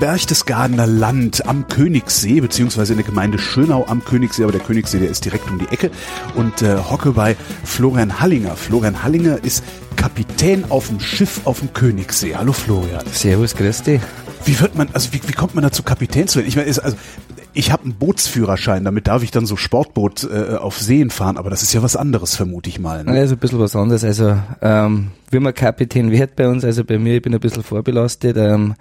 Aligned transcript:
Berchtesgadener 0.00 0.86
Land 0.86 1.46
am 1.46 1.68
Königssee, 1.68 2.40
beziehungsweise 2.40 2.94
in 2.94 2.96
der 2.96 3.06
Gemeinde 3.06 3.38
Schönau 3.38 3.84
am 3.86 4.02
Königssee, 4.02 4.44
aber 4.44 4.52
der 4.52 4.62
Königssee, 4.62 4.98
der 4.98 5.10
ist 5.10 5.26
direkt 5.26 5.50
um 5.50 5.58
die 5.58 5.66
Ecke 5.66 5.90
und 6.34 6.62
äh, 6.62 6.78
hocke 6.78 7.12
bei 7.12 7.36
Florian 7.64 8.18
Hallinger. 8.18 8.56
Florian 8.56 9.02
Hallinger 9.02 9.44
ist 9.44 9.62
Kapitän 9.96 10.64
auf 10.70 10.88
dem 10.88 11.00
Schiff 11.00 11.42
auf 11.44 11.58
dem 11.58 11.74
Königssee. 11.74 12.34
Hallo 12.34 12.54
Florian. 12.54 13.04
Servus, 13.12 13.54
Christi. 13.54 14.00
Wie 14.46 14.58
wird 14.58 14.74
man, 14.74 14.88
also 14.94 15.12
wie, 15.12 15.20
wie 15.26 15.32
kommt 15.32 15.54
man 15.54 15.62
dazu, 15.62 15.82
Kapitän 15.82 16.28
zu 16.28 16.38
werden? 16.38 16.48
Ich 16.48 16.56
meine, 16.56 16.68
ist, 16.68 16.78
also 16.78 16.96
ich 17.52 17.70
habe 17.70 17.82
einen 17.82 17.94
Bootsführerschein, 17.94 18.84
damit 18.84 19.06
darf 19.06 19.22
ich 19.22 19.30
dann 19.30 19.44
so 19.44 19.56
Sportboot 19.56 20.24
äh, 20.24 20.54
auf 20.54 20.78
Seen 20.78 21.10
fahren, 21.10 21.36
aber 21.36 21.50
das 21.50 21.62
ist 21.62 21.74
ja 21.74 21.82
was 21.82 21.96
anderes, 21.96 22.34
vermute 22.36 22.70
ich 22.70 22.80
mal. 22.80 23.04
Ne? 23.04 23.12
Also 23.12 23.34
ein 23.34 23.38
bisschen 23.38 23.58
was 23.58 23.76
anderes. 23.76 24.02
Also 24.04 24.38
ähm, 24.62 25.08
wie 25.30 25.40
man 25.40 25.52
Kapitän 25.52 26.10
wird 26.10 26.36
bei 26.36 26.48
uns, 26.48 26.64
also 26.64 26.84
bei 26.84 26.98
mir, 26.98 27.16
ich 27.16 27.22
bin 27.22 27.34
ein 27.34 27.40
bisschen 27.40 27.62
vorbelastet. 27.62 28.38
Ähm, 28.38 28.76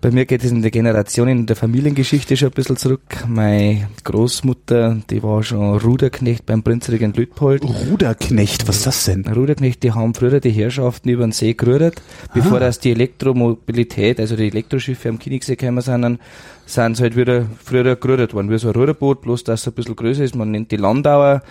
bei 0.00 0.10
mir 0.10 0.24
geht 0.24 0.42
es 0.42 0.50
in 0.50 0.62
der 0.62 0.70
Generation, 0.70 1.28
in 1.28 1.46
der 1.46 1.56
Familiengeschichte 1.56 2.36
schon 2.36 2.48
ein 2.48 2.54
bisschen 2.54 2.76
zurück. 2.76 3.02
Meine 3.28 3.88
Großmutter, 4.04 4.96
die 5.10 5.22
war 5.22 5.42
schon 5.42 5.76
Ruderknecht 5.78 6.46
beim 6.46 6.62
Prinzregent 6.62 7.16
Lütpold. 7.16 7.62
Ruderknecht, 7.64 8.66
was 8.66 8.78
ist 8.78 8.86
das 8.86 9.04
denn? 9.04 9.26
Ruderknecht, 9.26 9.82
die 9.82 9.92
haben 9.92 10.14
früher 10.14 10.40
die 10.40 10.50
Herrschaften 10.50 11.08
über 11.10 11.24
den 11.26 11.32
See 11.32 11.52
gerudert, 11.54 12.00
bevor 12.32 12.60
das 12.60 12.80
die 12.80 12.92
Elektromobilität, 12.92 14.20
also 14.20 14.36
die 14.36 14.48
Elektroschiffe 14.48 15.08
am 15.08 15.18
Königssee 15.18 15.56
gekommen 15.56 15.80
sind, 15.82 16.18
sind 16.66 16.96
sie 16.96 17.02
halt 17.02 17.16
wieder 17.16 17.46
früher 17.62 17.96
gerudert 17.96 18.32
worden, 18.32 18.50
wie 18.50 18.58
so 18.58 18.68
ein 18.68 18.74
Ruderboot, 18.74 19.20
bloß 19.22 19.44
dass 19.44 19.62
es 19.62 19.66
ein 19.68 19.74
bisschen 19.74 19.96
größer 19.96 20.24
ist. 20.24 20.34
Man 20.34 20.50
nennt 20.50 20.70
die 20.70 20.76
Landauer. 20.76 21.42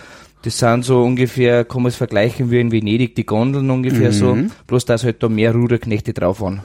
Das 0.42 0.58
sind 0.58 0.86
so 0.86 1.04
ungefähr, 1.04 1.66
kann 1.66 1.82
man 1.84 1.90
es 1.90 1.98
vergleichen 1.98 2.50
wie 2.50 2.62
in 2.62 2.72
Venedig, 2.72 3.14
die 3.16 3.26
Gondeln 3.26 3.70
ungefähr 3.70 4.10
Mhm. 4.10 4.14
so, 4.14 4.38
bloß 4.68 4.86
dass 4.86 5.04
halt 5.04 5.22
da 5.22 5.28
mehr 5.28 5.54
Ruderknechte 5.54 6.14
drauf 6.14 6.40
waren. 6.40 6.62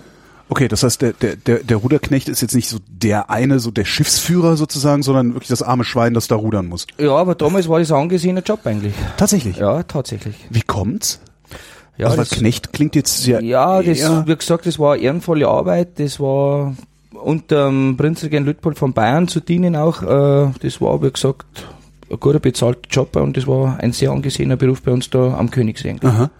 Okay, 0.48 0.68
das 0.68 0.82
heißt, 0.82 1.00
der, 1.00 1.12
der, 1.14 1.36
der, 1.36 1.58
der 1.60 1.76
Ruderknecht 1.78 2.28
ist 2.28 2.42
jetzt 2.42 2.54
nicht 2.54 2.68
so 2.68 2.78
der 2.86 3.30
eine, 3.30 3.60
so 3.60 3.70
der 3.70 3.84
Schiffsführer 3.84 4.56
sozusagen, 4.56 5.02
sondern 5.02 5.34
wirklich 5.34 5.48
das 5.48 5.62
arme 5.62 5.84
Schwein, 5.84 6.12
das 6.12 6.28
da 6.28 6.34
rudern 6.34 6.66
muss. 6.66 6.86
Ja, 6.98 7.16
aber 7.16 7.34
damals 7.34 7.68
war 7.68 7.78
das 7.78 7.90
ein 7.90 8.02
angesehener 8.02 8.42
Job 8.42 8.60
eigentlich. 8.64 8.92
Tatsächlich. 9.16 9.56
Ja, 9.56 9.82
tatsächlich. 9.82 10.36
Wie 10.50 10.62
kommt's? 10.62 11.20
Ja, 11.96 12.06
also, 12.06 12.18
das, 12.18 12.30
Knecht 12.30 12.72
klingt 12.72 12.94
jetzt 12.94 13.22
sehr. 13.22 13.42
ja 13.42 13.82
das, 13.82 14.26
wie 14.26 14.36
gesagt, 14.36 14.66
das 14.66 14.78
war 14.78 14.96
ehrenvolle 14.96 15.48
Arbeit. 15.48 15.98
Das 15.98 16.18
war 16.18 16.74
unter 17.12 17.66
dem 17.66 17.96
Prinzregent 17.96 18.46
Lütpold 18.46 18.78
von 18.78 18.92
Bayern 18.92 19.28
zu 19.28 19.40
dienen 19.40 19.76
auch. 19.76 20.02
Äh, 20.02 20.52
das 20.60 20.80
war, 20.80 21.02
wie 21.02 21.10
gesagt, 21.10 21.46
ein 22.10 22.20
guter 22.20 22.40
bezahlter 22.40 22.88
Job 22.90 23.16
und 23.16 23.36
das 23.36 23.46
war 23.46 23.78
ein 23.80 23.92
sehr 23.92 24.10
angesehener 24.10 24.56
Beruf 24.56 24.82
bei 24.82 24.92
uns 24.92 25.08
da 25.08 25.34
am 25.34 25.50
Königssee. 25.50 25.90
eigentlich. 25.90 26.12
Aha. 26.12 26.30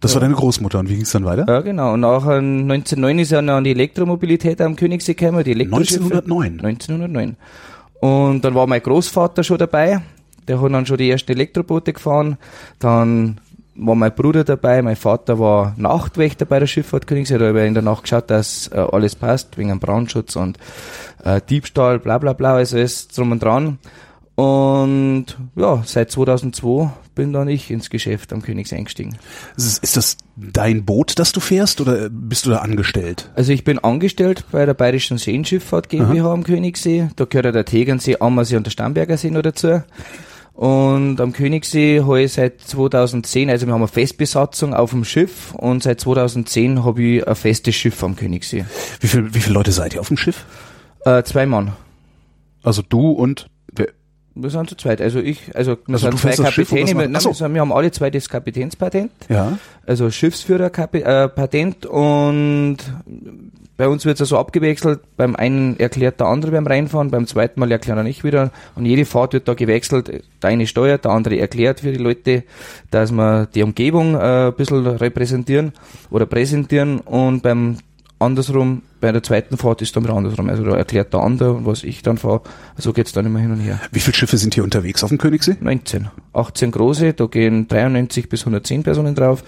Das 0.00 0.14
war 0.14 0.20
deine 0.20 0.34
Großmutter. 0.34 0.78
Und 0.78 0.88
wie 0.90 0.96
ging's 0.96 1.12
dann 1.12 1.24
weiter? 1.24 1.44
Ja, 1.48 1.60
genau. 1.60 1.94
Und 1.94 2.00
nachher 2.00 2.38
1909 2.38 3.18
ist 3.18 3.32
ja 3.32 3.38
an 3.38 3.64
die 3.64 3.70
Elektromobilität 3.70 4.60
am 4.60 4.76
Königssee 4.76 5.14
gekommen, 5.14 5.42
die 5.42 5.52
Elektroschiffe. 5.52 6.04
1909. 6.04 6.60
1909. 6.60 7.36
Und 8.00 8.44
dann 8.44 8.54
war 8.54 8.66
mein 8.66 8.82
Großvater 8.82 9.42
schon 9.42 9.58
dabei. 9.58 10.02
Der 10.46 10.60
hat 10.60 10.72
dann 10.72 10.86
schon 10.86 10.98
die 10.98 11.10
ersten 11.10 11.32
Elektroboote 11.32 11.92
gefahren. 11.92 12.36
Dann 12.78 13.40
war 13.74 13.94
mein 13.94 14.14
Bruder 14.14 14.44
dabei. 14.44 14.82
Mein 14.82 14.96
Vater 14.96 15.38
war 15.38 15.74
Nachtwächter 15.76 16.44
bei 16.44 16.58
der 16.58 16.66
Schifffahrt 16.66 17.06
Königssee. 17.06 17.38
Da 17.38 17.46
habe 17.46 17.60
ich 17.60 17.66
in 17.66 17.74
der 17.74 17.82
Nacht 17.82 18.02
geschaut, 18.04 18.30
dass 18.30 18.68
äh, 18.68 18.78
alles 18.78 19.16
passt, 19.16 19.56
wegen 19.58 19.70
dem 19.70 19.80
Brandschutz 19.80 20.36
und 20.36 20.58
äh, 21.24 21.40
Diebstahl, 21.48 21.98
bla 21.98 22.18
bla 22.18 22.32
bla, 22.32 22.54
also 22.54 22.76
alles 22.76 23.08
drum 23.08 23.32
und 23.32 23.42
dran. 23.42 23.78
Und 24.36 25.26
ja, 25.56 25.82
seit 25.86 26.10
2002 26.10 26.90
bin 27.14 27.32
dann 27.32 27.48
ich 27.48 27.70
ins 27.70 27.88
Geschäft 27.88 28.34
am 28.34 28.42
Königssee 28.42 28.76
eingestiegen. 28.76 29.16
Ist, 29.56 29.96
das 29.96 30.18
dein 30.36 30.84
Boot, 30.84 31.18
das 31.18 31.32
du 31.32 31.40
fährst, 31.40 31.80
oder 31.80 32.10
bist 32.10 32.44
du 32.44 32.50
da 32.50 32.58
angestellt? 32.58 33.30
Also 33.34 33.52
ich 33.52 33.64
bin 33.64 33.78
angestellt 33.78 34.44
bei 34.52 34.66
der 34.66 34.74
Bayerischen 34.74 35.16
Seenschifffahrt 35.16 35.88
GmbH 35.88 36.30
am 36.30 36.44
Königssee. 36.44 37.08
Da 37.16 37.24
gehört 37.24 37.46
ja 37.46 37.52
der 37.52 37.64
Tegernsee, 37.64 38.18
Ammersee 38.20 38.56
und 38.56 38.66
der 38.66 38.70
Starnberger 38.72 39.16
See 39.16 39.30
noch 39.30 39.40
dazu. 39.40 39.82
Und 40.52 41.18
am 41.18 41.32
Königssee 41.32 42.02
habe 42.02 42.22
ich 42.22 42.34
seit 42.34 42.60
2010, 42.60 43.48
also 43.48 43.66
wir 43.66 43.72
haben 43.72 43.80
eine 43.80 43.88
Festbesatzung 43.88 44.74
auf 44.74 44.90
dem 44.90 45.04
Schiff 45.04 45.54
und 45.54 45.82
seit 45.82 46.00
2010 46.00 46.84
habe 46.84 47.02
ich 47.02 47.26
ein 47.26 47.34
festes 47.36 47.74
Schiff 47.74 48.04
am 48.04 48.16
Königssee. 48.16 48.66
Wie, 49.00 49.06
viel, 49.06 49.34
wie 49.34 49.40
viele 49.40 49.54
Leute 49.54 49.72
seid 49.72 49.94
ihr 49.94 50.00
auf 50.00 50.08
dem 50.08 50.18
Schiff? 50.18 50.44
Äh, 51.06 51.22
zwei 51.24 51.46
Mann. 51.46 51.72
Also 52.62 52.82
du 52.82 53.12
und 53.12 53.48
Wir 54.38 54.50
sind 54.50 54.68
zu 54.68 54.76
zweit. 54.76 55.00
Also 55.00 55.18
ich, 55.18 55.56
also 55.56 55.78
wir 55.86 55.94
Also 55.94 56.10
sind 56.10 56.20
zwei 56.20 56.44
Kapitäne. 56.44 56.94
Wir, 56.94 57.08
nein, 57.08 57.20
so. 57.20 57.32
wir, 57.32 57.60
haben 57.60 57.72
alle 57.72 57.90
zwei 57.90 58.10
das 58.10 58.28
Kapitänspatent. 58.28 59.10
ja. 59.28 59.58
also 59.86 60.10
Schiffsführerpatent 60.10 61.84
äh, 61.84 61.88
und 61.88 62.76
bei 63.76 63.88
uns 63.88 64.04
wird 64.06 64.16
es 64.16 64.20
also 64.22 64.38
abgewechselt. 64.38 65.00
Beim 65.16 65.36
einen 65.36 65.78
erklärt 65.78 66.20
der 66.20 66.28
andere 66.28 66.52
beim 66.52 66.66
Reinfahren, 66.66 67.10
beim 67.10 67.26
zweiten 67.26 67.60
Mal 67.60 67.70
erklärt 67.70 67.98
er 67.98 68.04
nicht 68.04 68.24
wieder. 68.24 68.50
Und 68.74 68.86
jede 68.86 69.04
Fahrt 69.04 69.34
wird 69.34 69.48
da 69.48 69.54
gewechselt. 69.54 70.22
Der 70.42 70.50
eine 70.50 70.66
steuert, 70.66 71.04
der 71.04 71.12
andere 71.12 71.38
erklärt 71.38 71.80
für 71.80 71.92
die 71.92 71.98
Leute, 71.98 72.44
dass 72.90 73.12
wir 73.12 73.46
die 73.54 73.62
Umgebung 73.62 74.14
äh, 74.14 74.48
ein 74.48 74.54
bisschen 74.54 74.86
repräsentieren 74.86 75.72
oder 76.10 76.26
präsentieren. 76.26 77.00
Und 77.00 77.42
beim 77.42 77.78
andersrum, 78.18 78.82
bei 79.00 79.12
der 79.12 79.22
zweiten 79.22 79.56
Fahrt 79.56 79.82
ist 79.82 79.94
dann 79.96 80.04
wieder 80.04 80.14
andersrum. 80.14 80.48
Also 80.48 80.64
da 80.64 80.76
erklärt 80.76 81.12
der 81.12 81.20
andere, 81.20 81.64
was 81.64 81.84
ich 81.84 82.02
dann 82.02 82.18
fahre. 82.18 82.42
So 82.76 82.92
geht's 82.92 83.12
dann 83.12 83.26
immer 83.26 83.38
hin 83.38 83.52
und 83.52 83.60
her. 83.60 83.80
Wie 83.92 84.00
viele 84.00 84.14
Schiffe 84.14 84.38
sind 84.38 84.54
hier 84.54 84.64
unterwegs 84.64 85.02
auf 85.04 85.10
dem 85.10 85.18
Königssee? 85.18 85.56
19. 85.60 86.08
18 86.32 86.70
große, 86.70 87.12
da 87.12 87.26
gehen 87.26 87.68
93 87.68 88.28
bis 88.28 88.42
110 88.42 88.82
Personen 88.82 89.14
drauf. 89.14 89.44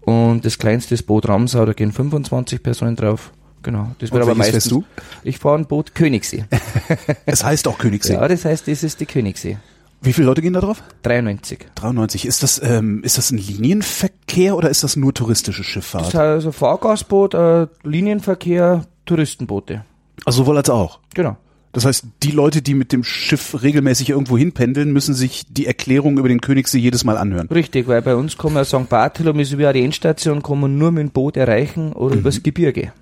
Und 0.00 0.44
das 0.44 0.58
kleinste 0.58 0.94
ist 0.94 1.04
Boot 1.04 1.28
Ramsau, 1.28 1.64
da 1.64 1.72
gehen 1.72 1.92
25 1.92 2.62
Personen 2.62 2.96
drauf. 2.96 3.32
Genau. 3.62 3.92
Das 4.00 4.10
wird 4.10 4.22
aber 4.22 4.34
meistens. 4.34 4.68
fährst 4.68 4.84
Ich 5.22 5.38
fahre 5.38 5.58
ein 5.58 5.66
Boot 5.66 5.94
Königssee. 5.94 6.44
Es 7.26 7.44
heißt 7.44 7.68
auch 7.68 7.78
Königssee. 7.78 8.14
ja, 8.14 8.26
das 8.26 8.44
heißt, 8.44 8.66
das 8.66 8.82
ist 8.82 9.00
die 9.00 9.06
Königssee. 9.06 9.58
Wie 10.02 10.12
viele 10.12 10.26
Leute 10.26 10.42
gehen 10.42 10.52
da 10.52 10.60
drauf? 10.60 10.82
93. 11.02 11.66
93. 11.76 12.26
Ist 12.26 12.42
das, 12.42 12.60
ähm, 12.62 13.02
ist 13.04 13.18
das 13.18 13.30
ein 13.30 13.38
Linienverkehr 13.38 14.56
oder 14.56 14.68
ist 14.68 14.82
das 14.82 14.96
nur 14.96 15.14
touristische 15.14 15.62
Das 15.62 15.66
Schifffahrt? 15.66 16.08
ist 16.08 16.16
also 16.16 16.50
Fahrgastboot, 16.52 17.34
äh, 17.34 17.66
Linienverkehr, 17.84 18.84
Touristenboote. 19.06 19.84
Also 20.24 20.42
sowohl 20.42 20.56
als 20.56 20.70
auch. 20.70 20.98
Genau. 21.14 21.36
Das 21.72 21.86
heißt, 21.86 22.04
die 22.22 22.32
Leute, 22.32 22.60
die 22.60 22.74
mit 22.74 22.92
dem 22.92 23.02
Schiff 23.02 23.62
regelmäßig 23.62 24.10
irgendwo 24.10 24.36
hinpendeln, 24.36 24.92
müssen 24.92 25.14
sich 25.14 25.46
die 25.48 25.66
Erklärung 25.66 26.18
über 26.18 26.28
den 26.28 26.40
Königssee 26.42 26.78
jedes 26.78 27.04
Mal 27.04 27.16
anhören. 27.16 27.48
Richtig, 27.48 27.88
weil 27.88 28.02
bei 28.02 28.14
uns 28.14 28.36
kann 28.36 28.52
man 28.52 28.64
St. 28.66 28.88
Barthelum 28.90 29.38
ist 29.40 29.56
wie 29.56 29.66
auch 29.66 29.72
die 29.72 29.82
Endstation, 29.82 30.42
kann 30.42 30.60
man 30.60 30.76
nur 30.76 30.90
mit 30.90 31.02
dem 31.02 31.10
Boot 31.10 31.36
erreichen 31.38 31.92
oder 31.94 32.16
übers 32.16 32.42
Gebirge. 32.42 32.92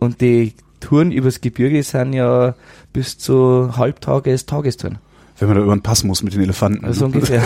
Und 0.00 0.20
die 0.20 0.52
Touren 0.80 1.12
übers 1.12 1.40
Gebirge 1.40 1.82
sind 1.82 2.12
ja 2.12 2.54
bis 2.92 3.16
zu 3.16 3.74
Halbtages, 3.76 4.44
Tagestouren. 4.44 4.98
Wenn 5.38 5.48
man 5.48 5.56
da 5.56 5.64
über 5.64 5.74
den 5.74 5.82
Pass 5.82 6.04
muss 6.04 6.22
mit 6.22 6.32
den 6.34 6.42
Elefanten. 6.42 6.84
Also 6.84 7.06
ungefähr. 7.06 7.42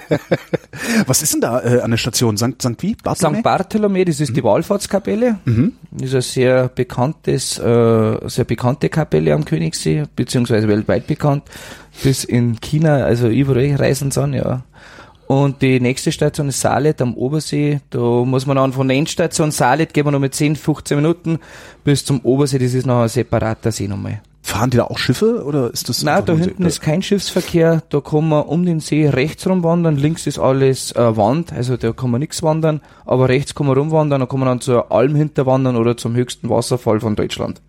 Was 1.06 1.22
ist 1.22 1.32
denn 1.32 1.40
da 1.40 1.62
äh, 1.62 1.80
an 1.80 1.90
der 1.90 1.96
Station? 1.96 2.36
St. 2.36 2.60
St. 2.60 2.74
wie? 2.80 2.94
Bartholomä? 3.02 3.38
St. 3.38 3.42
Bartholomä, 3.42 4.04
das 4.04 4.20
ist 4.20 4.36
die 4.36 4.44
Wallfahrtskapelle. 4.44 5.38
Das 5.90 6.02
ist 6.02 6.14
eine 6.14 6.22
sehr 6.22 6.68
bekanntes, 6.68 7.58
äh, 7.58 8.28
sehr 8.28 8.44
bekannte 8.44 8.90
Kapelle 8.90 9.32
am 9.32 9.46
Königssee, 9.46 10.04
beziehungsweise 10.14 10.68
weltweit 10.68 11.06
bekannt. 11.06 11.44
Bis 12.02 12.24
in 12.24 12.60
China, 12.60 13.04
also 13.04 13.28
überall 13.28 13.76
reisen 13.76 14.10
sie 14.10 14.22
an, 14.22 14.34
ja. 14.34 14.62
Und 15.26 15.60
die 15.62 15.80
nächste 15.80 16.12
Station 16.12 16.48
ist 16.48 16.60
Salet 16.60 17.00
am 17.02 17.14
Obersee. 17.14 17.80
Da 17.90 17.98
muss 17.98 18.46
man 18.46 18.56
dann 18.56 18.72
von 18.72 18.86
der 18.86 18.96
Endstation 18.96 19.50
Salet 19.50 19.92
gehen 19.92 20.06
wir 20.06 20.12
noch 20.12 20.20
mit 20.20 20.34
10, 20.34 20.54
15 20.54 20.96
Minuten 20.96 21.38
bis 21.82 22.04
zum 22.04 22.20
Obersee. 22.20 22.58
Das 22.58 22.74
ist 22.74 22.86
noch 22.86 23.02
ein 23.02 23.08
separater 23.08 23.72
See 23.72 23.88
nochmal. 23.88 24.20
Fahren 24.46 24.70
die 24.70 24.76
da 24.76 24.84
auch 24.84 24.98
Schiffe 24.98 25.44
oder 25.44 25.72
ist 25.72 25.88
das? 25.88 26.02
Nein, 26.04 26.24
da 26.24 26.34
hinten 26.34 26.62
See- 26.62 26.68
ist 26.68 26.80
kein 26.80 27.02
Schiffsverkehr. 27.02 27.82
Da 27.88 28.00
kann 28.00 28.28
man 28.28 28.44
um 28.44 28.64
den 28.64 28.78
See 28.78 29.08
rechts 29.08 29.44
rumwandern. 29.46 29.96
Links 29.96 30.26
ist 30.28 30.38
alles 30.38 30.92
äh, 30.92 31.16
Wand, 31.16 31.52
also 31.52 31.76
da 31.76 31.92
kann 31.92 32.10
man 32.12 32.20
nichts 32.20 32.42
wandern. 32.44 32.80
Aber 33.04 33.28
rechts 33.28 33.54
kann 33.56 33.66
man 33.66 33.76
rumwandern. 33.76 34.20
Da 34.20 34.26
kann 34.26 34.38
man 34.38 34.48
dann 34.48 34.60
zur 34.60 34.92
Alm 34.92 35.16
hinterwandern 35.16 35.76
oder 35.76 35.96
zum 35.96 36.14
höchsten 36.14 36.48
Wasserfall 36.48 37.00
von 37.00 37.16
Deutschland. 37.16 37.60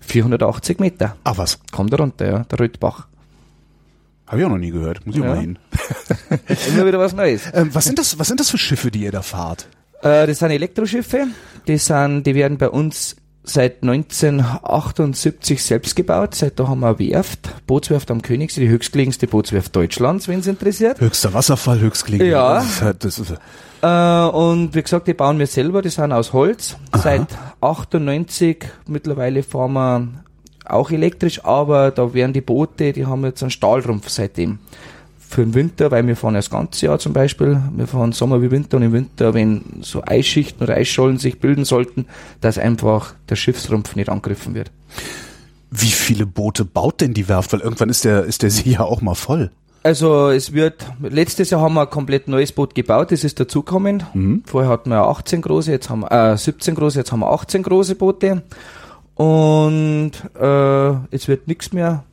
480 0.00 0.80
Meter. 0.80 1.16
Ach 1.24 1.38
was, 1.38 1.60
Kommt 1.72 1.92
da 1.92 1.96
runter, 1.98 2.26
ja, 2.26 2.38
der 2.40 2.58
Rötbach. 2.60 3.06
habe 4.26 4.40
ich 4.40 4.44
auch 4.46 4.50
noch 4.50 4.58
nie 4.58 4.70
gehört. 4.70 5.06
Muss 5.06 5.14
ich 5.16 5.22
Ja. 5.22 5.28
mal 5.28 5.38
hin. 5.40 5.58
Immer 6.74 6.86
wieder 6.86 6.98
was 6.98 7.14
Neues. 7.14 7.42
Ähm, 7.54 7.70
was 7.72 7.84
sind 7.84 7.98
das? 7.98 8.18
Was 8.18 8.28
sind 8.28 8.40
das 8.40 8.50
für 8.50 8.58
Schiffe, 8.58 8.90
die 8.90 9.00
ihr 9.04 9.12
da 9.12 9.22
fahrt? 9.22 9.68
Äh, 10.02 10.26
das 10.26 10.40
sind 10.40 10.50
Elektroschiffe. 10.50 11.26
Die 11.68 11.78
sind, 11.78 12.24
die 12.24 12.34
werden 12.34 12.58
bei 12.58 12.68
uns 12.68 13.16
seit 13.44 13.82
1978 13.82 15.62
selbst 15.62 15.94
gebaut. 15.96 16.34
Seit 16.34 16.58
da 16.58 16.66
haben 16.68 16.80
wir 16.80 16.88
eine 16.88 16.98
Werft, 16.98 17.66
Bootswerft 17.66 18.10
am 18.10 18.22
Königssee, 18.22 18.60
die 18.60 18.68
höchstgelegenste 18.68 19.26
Bootswerft 19.26 19.76
Deutschlands, 19.76 20.28
wenn 20.28 20.40
es 20.40 20.46
interessiert. 20.46 21.00
Höchster 21.00 21.34
Wasserfall, 21.34 21.78
höchstgelegen. 21.80 22.26
Ja. 22.26 22.54
Das 22.54 22.64
ist, 22.66 22.82
halt- 22.82 23.04
das 23.04 23.18
ist, 23.18 23.34
Äh, 23.82 24.26
und 24.36 24.74
wie 24.74 24.82
gesagt, 24.82 25.06
die 25.08 25.12
bauen 25.14 25.38
wir 25.38 25.46
selber, 25.46 25.82
die 25.82 25.90
sind 25.90 26.10
aus 26.12 26.32
Holz. 26.32 26.76
Seit 26.96 27.26
98 27.60 28.64
mittlerweile 28.86 29.42
fahren 29.42 29.72
wir 29.74 30.08
auch 30.64 30.90
elektrisch, 30.90 31.44
aber 31.44 31.90
da 31.90 32.14
werden 32.14 32.32
die 32.32 32.40
Boote, 32.40 32.94
die 32.94 33.04
haben 33.04 33.24
jetzt 33.24 33.42
einen 33.42 33.50
Stahlrumpf 33.50 34.08
seitdem. 34.08 34.58
Für 35.34 35.44
den 35.44 35.54
Winter, 35.54 35.90
weil 35.90 36.06
wir 36.06 36.16
fahren 36.16 36.34
das 36.34 36.48
ganze 36.48 36.86
Jahr 36.86 36.98
zum 37.00 37.12
Beispiel, 37.12 37.60
wir 37.76 37.88
fahren 37.88 38.12
Sommer 38.12 38.40
wie 38.40 38.52
Winter 38.52 38.76
und 38.76 38.84
im 38.84 38.92
Winter, 38.92 39.34
wenn 39.34 39.62
so 39.80 40.02
Eisschichten 40.04 40.62
oder 40.62 40.76
Eisschollen 40.76 41.18
sich 41.18 41.40
bilden 41.40 41.64
sollten, 41.64 42.06
dass 42.40 42.56
einfach 42.56 43.14
der 43.28 43.34
Schiffsrumpf 43.34 43.96
nicht 43.96 44.08
angegriffen 44.08 44.54
wird. 44.54 44.70
Wie 45.72 45.90
viele 45.90 46.24
Boote 46.24 46.64
baut 46.64 47.00
denn 47.00 47.14
die 47.14 47.28
Werft? 47.28 47.52
Weil 47.52 47.60
irgendwann 47.60 47.88
ist 47.88 48.04
der, 48.04 48.24
ist 48.24 48.42
der 48.42 48.50
See 48.50 48.70
ja 48.70 48.82
auch 48.82 49.00
mal 49.00 49.16
voll. 49.16 49.50
Also 49.82 50.30
es 50.30 50.52
wird, 50.52 50.86
letztes 51.02 51.50
Jahr 51.50 51.60
haben 51.60 51.74
wir 51.74 51.82
ein 51.82 51.90
komplett 51.90 52.28
neues 52.28 52.52
Boot 52.52 52.74
gebaut, 52.76 53.10
das 53.10 53.24
ist 53.24 53.40
dazugekommen. 53.40 54.04
Mhm. 54.14 54.44
Vorher 54.46 54.70
hatten 54.70 54.90
wir 54.90 55.02
18 55.02 55.42
große, 55.42 55.72
jetzt 55.72 55.90
haben 55.90 56.02
wir 56.02 56.32
äh, 56.32 56.38
17 56.38 56.76
große, 56.76 57.00
jetzt 57.00 57.10
haben 57.10 57.20
wir 57.20 57.30
18 57.32 57.64
große 57.64 57.96
Boote. 57.96 58.42
Und 59.16 60.12
äh, 60.40 60.90
es 61.10 61.26
wird 61.26 61.48
nichts 61.48 61.72
mehr 61.72 62.04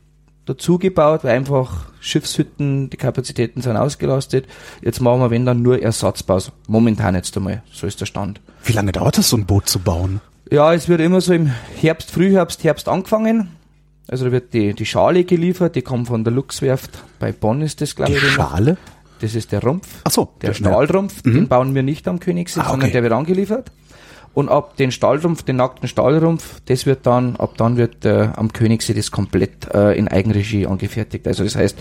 dazu 0.54 0.78
gebaut, 0.78 1.24
weil 1.24 1.36
einfach 1.36 1.86
Schiffshütten, 2.00 2.90
die 2.90 2.98
Kapazitäten 2.98 3.62
sind 3.62 3.78
ausgelastet. 3.78 4.48
Jetzt 4.82 5.02
machen 5.02 5.20
wir, 5.22 5.30
wenn 5.30 5.46
dann 5.46 5.62
nur 5.62 5.82
Ersatzbau. 5.82 6.40
Momentan 6.68 7.16
jetzt 7.16 7.36
einmal. 7.38 7.64
So 7.72 7.88
ist 7.88 8.02
der 8.02 8.06
Stand. 8.06 8.42
Wie 8.64 8.74
lange 8.74 8.92
dauert 8.92 9.18
es, 9.18 9.30
so 9.30 9.38
ein 9.38 9.46
Boot 9.46 9.68
zu 9.68 9.80
bauen? 9.80 10.22
Ja, 10.52 10.74
es 10.74 10.90
wird 10.90 11.02
immer 11.02 11.22
so 11.22 11.34
im 11.34 11.52
Herbst, 11.80 12.12
Frühherbst, 12.12 12.64
Herbst 12.64 12.90
angefangen. 12.90 13.50
Also 14.08 14.26
da 14.26 14.32
wird 14.32 14.54
die, 14.54 14.74
die 14.74 14.86
Schale 14.86 15.24
geliefert, 15.24 15.76
die 15.76 15.82
kommt 15.82 16.08
von 16.08 16.24
der 16.24 16.34
Luxwerft. 16.34 17.04
Bei 17.20 17.32
Bonn 17.32 17.62
ist 17.62 17.80
das, 17.80 17.96
glaube 17.96 18.12
ich. 18.12 18.20
Die 18.20 18.26
Schale? 18.26 18.78
Das 19.22 19.36
ist 19.36 19.52
der 19.52 19.62
Rumpf. 19.62 19.88
Ach 20.04 20.12
so. 20.12 20.34
Der, 20.42 20.50
der 20.50 20.56
Stahlrumpf, 20.56 21.24
mhm. 21.24 21.34
den 21.34 21.48
bauen 21.48 21.76
wir 21.76 21.84
nicht 21.84 22.08
am 22.08 22.20
Königssee, 22.20 22.60
ah, 22.60 22.64
okay. 22.64 22.72
sondern 22.72 22.92
der 22.92 23.04
wird 23.04 23.14
angeliefert. 23.14 23.72
Und 24.34 24.50
ab 24.50 24.78
den 24.78 24.92
Stahlrumpf, 24.92 25.44
den 25.44 25.58
nackten 25.58 25.90
Stahlrumpf, 25.90 26.62
das 26.66 26.86
wird 26.86 27.06
dann, 27.06 27.36
ab 27.36 27.56
dann 27.58 27.76
wird 27.76 28.06
äh, 28.06 28.30
am 28.36 28.54
Königssee 28.54 28.94
das 28.94 29.12
komplett 29.12 29.74
äh, 29.74 29.98
in 29.98 30.08
Eigenregie 30.08 30.68
angefertigt. 30.68 31.28
Also 31.28 31.44
das 31.44 31.56
heißt, 31.56 31.78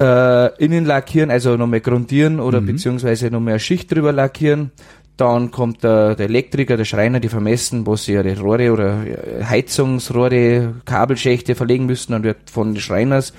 äh, 0.00 0.64
innen 0.64 0.86
lackieren, 0.86 1.30
also 1.30 1.56
nochmal 1.56 1.80
grundieren 1.80 2.40
oder 2.40 2.60
mhm. 2.60 2.66
beziehungsweise 2.66 3.30
nochmal 3.30 3.54
eine 3.54 3.60
Schicht 3.60 3.92
drüber 3.92 4.12
lackieren. 4.12 4.70
Dann 5.18 5.50
kommt 5.50 5.84
der, 5.84 6.14
der 6.14 6.26
Elektriker, 6.26 6.78
der 6.78 6.86
Schreiner, 6.86 7.20
die 7.20 7.28
vermessen, 7.28 7.86
wo 7.86 7.96
sie 7.96 8.14
ihre 8.14 8.38
Rohre 8.38 8.72
oder 8.72 9.06
äh, 9.06 9.44
Heizungsrohre, 9.44 10.74
Kabelschächte 10.86 11.54
verlegen 11.54 11.84
müssen. 11.84 12.12
Dann 12.12 12.22
wird 12.22 12.50
von 12.50 12.72
den 12.72 12.80
Schreiners, 12.80 13.34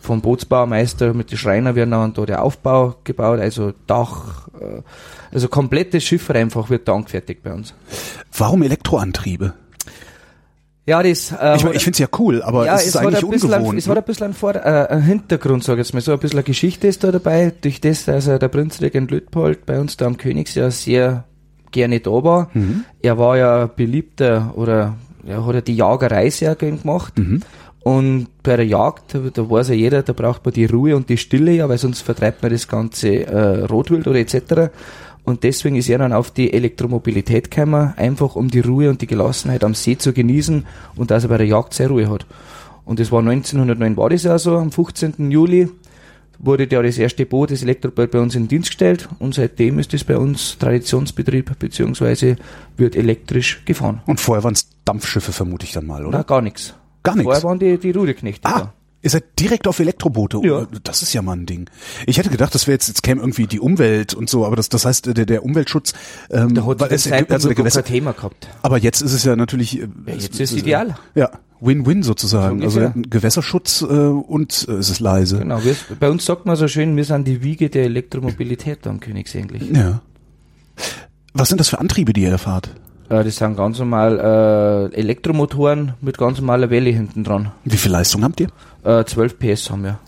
vom 0.00 0.22
Bootsbaumeister 0.22 1.12
mit 1.12 1.30
den 1.30 1.38
Schreiner 1.38 1.74
werden 1.74 1.90
dann 1.90 2.14
da 2.14 2.24
der 2.24 2.42
Aufbau 2.42 2.96
gebaut, 3.04 3.40
also 3.40 3.72
Dach, 3.86 4.48
äh, 4.58 4.82
also 5.38 5.48
komplettes 5.48 6.02
Schiff 6.02 6.28
einfach 6.30 6.68
wird 6.68 6.88
da 6.88 6.94
angefertigt 6.94 7.42
bei 7.44 7.52
uns. 7.52 7.72
Warum 8.36 8.62
Elektroantriebe? 8.62 9.54
Ja, 10.84 11.02
das. 11.02 11.32
Äh, 11.32 11.56
ich 11.56 11.64
ich 11.64 11.84
finde 11.84 11.90
es 11.90 11.98
ja 11.98 12.08
cool, 12.18 12.42
aber 12.42 12.66
ja, 12.66 12.74
es 12.74 12.86
ist 12.86 12.96
eigentlich 12.96 13.22
ungewohnt. 13.22 13.74
Ein, 13.74 13.78
es 13.78 13.88
hat 13.88 13.98
ein 13.98 14.04
bisschen 14.04 14.26
ein, 14.28 14.34
Vor 14.34 14.54
äh, 14.56 14.86
ein 14.88 15.02
Hintergrund, 15.02 15.62
sage 15.62 15.80
ich 15.80 15.86
jetzt 15.86 15.94
mal. 15.94 16.00
So 16.00 16.12
ein 16.12 16.18
bisschen 16.18 16.38
eine 16.38 16.44
Geschichte 16.44 16.88
ist 16.88 17.04
da 17.04 17.12
dabei, 17.12 17.52
durch 17.60 17.80
das, 17.80 18.06
dass 18.06 18.26
er 18.26 18.38
der 18.38 18.48
Prinzregent 18.48 19.10
Lütpold 19.10 19.64
bei 19.66 19.78
uns 19.78 19.96
da 19.96 20.06
am 20.06 20.16
Königsjahr 20.16 20.70
sehr 20.70 21.24
gerne 21.70 22.00
da 22.00 22.10
war. 22.10 22.50
Mhm. 22.54 22.84
Er 23.00 23.18
war 23.18 23.36
ja 23.36 23.66
beliebter 23.66 24.54
oder 24.56 24.96
er 25.26 25.46
hat 25.46 25.54
ja 25.54 25.60
die 25.60 25.76
Jagerei 25.76 26.30
sehr 26.30 26.56
gern 26.56 26.80
gemacht. 26.80 27.18
Mhm. 27.18 27.42
Und 27.80 28.26
bei 28.42 28.56
der 28.56 28.66
Jagd, 28.66 29.14
da 29.14 29.50
weiß 29.50 29.68
ja 29.68 29.74
jeder, 29.74 30.02
da 30.02 30.12
braucht 30.12 30.44
man 30.44 30.52
die 30.52 30.66
Ruhe 30.66 30.96
und 30.96 31.08
die 31.08 31.16
Stille 31.16 31.52
ja, 31.52 31.68
weil 31.68 31.78
sonst 31.78 32.02
vertreibt 32.02 32.42
man 32.42 32.50
das 32.50 32.66
ganze 32.66 33.26
äh, 33.26 33.64
Rotwild 33.64 34.06
oder 34.06 34.18
etc. 34.18 34.70
Und 35.28 35.44
deswegen 35.44 35.76
ist 35.76 35.90
er 35.90 35.98
dann 35.98 36.14
auf 36.14 36.30
die 36.30 36.54
Elektromobilität 36.54 37.50
gekommen, 37.50 37.92
einfach 37.98 38.34
um 38.34 38.48
die 38.48 38.60
Ruhe 38.60 38.88
und 38.88 39.02
die 39.02 39.06
Gelassenheit 39.06 39.62
am 39.62 39.74
See 39.74 39.98
zu 39.98 40.14
genießen 40.14 40.64
und 40.96 41.10
dass 41.10 41.24
er 41.24 41.28
bei 41.28 41.36
der 41.36 41.46
Jagd 41.46 41.74
sehr 41.74 41.88
Ruhe 41.88 42.08
hat. 42.08 42.24
Und 42.86 42.98
das 42.98 43.12
war 43.12 43.18
1909 43.18 43.98
war 43.98 44.08
das 44.08 44.22
ja 44.22 44.38
so, 44.38 44.56
am 44.56 44.72
15. 44.72 45.30
Juli 45.30 45.68
wurde 46.38 46.66
ja 46.70 46.82
das 46.82 46.96
erste 46.96 47.26
Boot, 47.26 47.50
das 47.50 47.62
Elektroboot 47.62 48.10
bei 48.10 48.20
uns 48.20 48.36
in 48.36 48.48
Dienst 48.48 48.70
gestellt 48.70 49.06
und 49.18 49.34
seitdem 49.34 49.78
ist 49.78 49.92
das 49.92 50.02
bei 50.02 50.16
uns 50.16 50.56
Traditionsbetrieb 50.56 51.58
beziehungsweise 51.58 52.36
wird 52.78 52.96
elektrisch 52.96 53.66
gefahren. 53.66 54.00
Und 54.06 54.20
vorher 54.20 54.44
waren 54.44 54.54
es 54.54 54.66
Dampfschiffe 54.86 55.32
vermute 55.32 55.66
ich 55.66 55.72
dann 55.72 55.84
mal, 55.84 56.06
oder? 56.06 56.16
Na, 56.16 56.22
gar 56.22 56.40
nichts. 56.40 56.72
Gar 57.02 57.16
nichts? 57.16 57.24
Vorher 57.26 57.42
waren 57.42 57.58
die, 57.58 57.76
die 57.76 57.90
Ruderknechte 57.90 58.48
ah. 58.48 58.58
da. 58.60 58.72
Ihr 59.00 59.10
seid 59.10 59.38
direkt 59.38 59.68
auf 59.68 59.78
Elektroboote. 59.78 60.40
Ja. 60.42 60.66
Das 60.82 61.02
ist 61.02 61.12
ja 61.12 61.22
mal 61.22 61.34
ein 61.34 61.46
Ding. 61.46 61.70
Ich 62.06 62.18
hätte 62.18 62.30
gedacht, 62.30 62.54
das 62.54 62.66
wäre 62.66 62.74
jetzt, 62.74 62.88
jetzt 62.88 63.02
käme 63.04 63.20
irgendwie 63.20 63.46
die 63.46 63.60
Umwelt 63.60 64.12
und 64.12 64.28
so, 64.28 64.44
aber 64.44 64.56
das, 64.56 64.68
das 64.68 64.84
heißt, 64.84 65.16
der, 65.16 65.24
der 65.24 65.44
Umweltschutz, 65.44 65.92
ähm, 66.30 66.54
da 66.54 66.66
hat 66.66 66.90
es, 66.90 67.10
also 67.10 67.48
der 67.48 67.54
Gewässer, 67.54 67.84
Thema 67.84 68.12
gehabt. 68.12 68.48
Aber 68.62 68.76
jetzt 68.78 69.00
ist 69.00 69.12
es 69.12 69.24
ja 69.24 69.36
natürlich. 69.36 69.80
Äh, 69.80 69.88
ja, 70.06 70.14
jetzt 70.14 70.40
ist 70.40 70.52
es 70.52 70.58
ideal. 70.58 70.96
Ja. 71.14 71.30
Win-Win 71.60 72.02
sozusagen. 72.02 72.62
Also 72.62 72.92
Gewässerschutz 72.94 73.82
äh, 73.82 73.84
und 73.84 74.66
äh, 74.68 74.74
es 74.74 74.90
ist 74.90 75.00
leise. 75.00 75.38
Genau, 75.38 75.62
wir, 75.64 75.76
bei 75.98 76.10
uns 76.10 76.24
sagt 76.24 76.46
man 76.46 76.56
so 76.56 76.68
schön, 76.68 76.96
wir 76.96 77.04
sind 77.04 77.26
die 77.26 77.42
Wiege 77.42 77.70
der 77.70 77.84
Elektromobilität 77.84 78.86
am 78.86 79.00
eigentlich. 79.00 79.70
Ja. 79.70 80.02
Was 81.34 81.48
sind 81.48 81.58
das 81.58 81.68
für 81.68 81.78
Antriebe, 81.78 82.12
die 82.12 82.22
ihr 82.22 82.30
erfahrt? 82.30 82.70
Äh, 83.08 83.24
das 83.24 83.36
sind 83.36 83.56
ganz 83.56 83.78
normal 83.78 84.90
äh, 84.92 84.96
Elektromotoren 84.96 85.94
mit 86.00 86.18
ganz 86.18 86.38
normaler 86.38 86.70
Welle 86.70 86.90
hinten 86.90 87.24
dran. 87.24 87.52
Wie 87.64 87.76
viel 87.76 87.92
Leistung 87.92 88.24
habt 88.24 88.40
ihr? 88.40 88.48
Äh, 88.84 89.04
12 89.04 89.38
PS 89.38 89.70
haben 89.70 89.84
wir. 89.84 89.98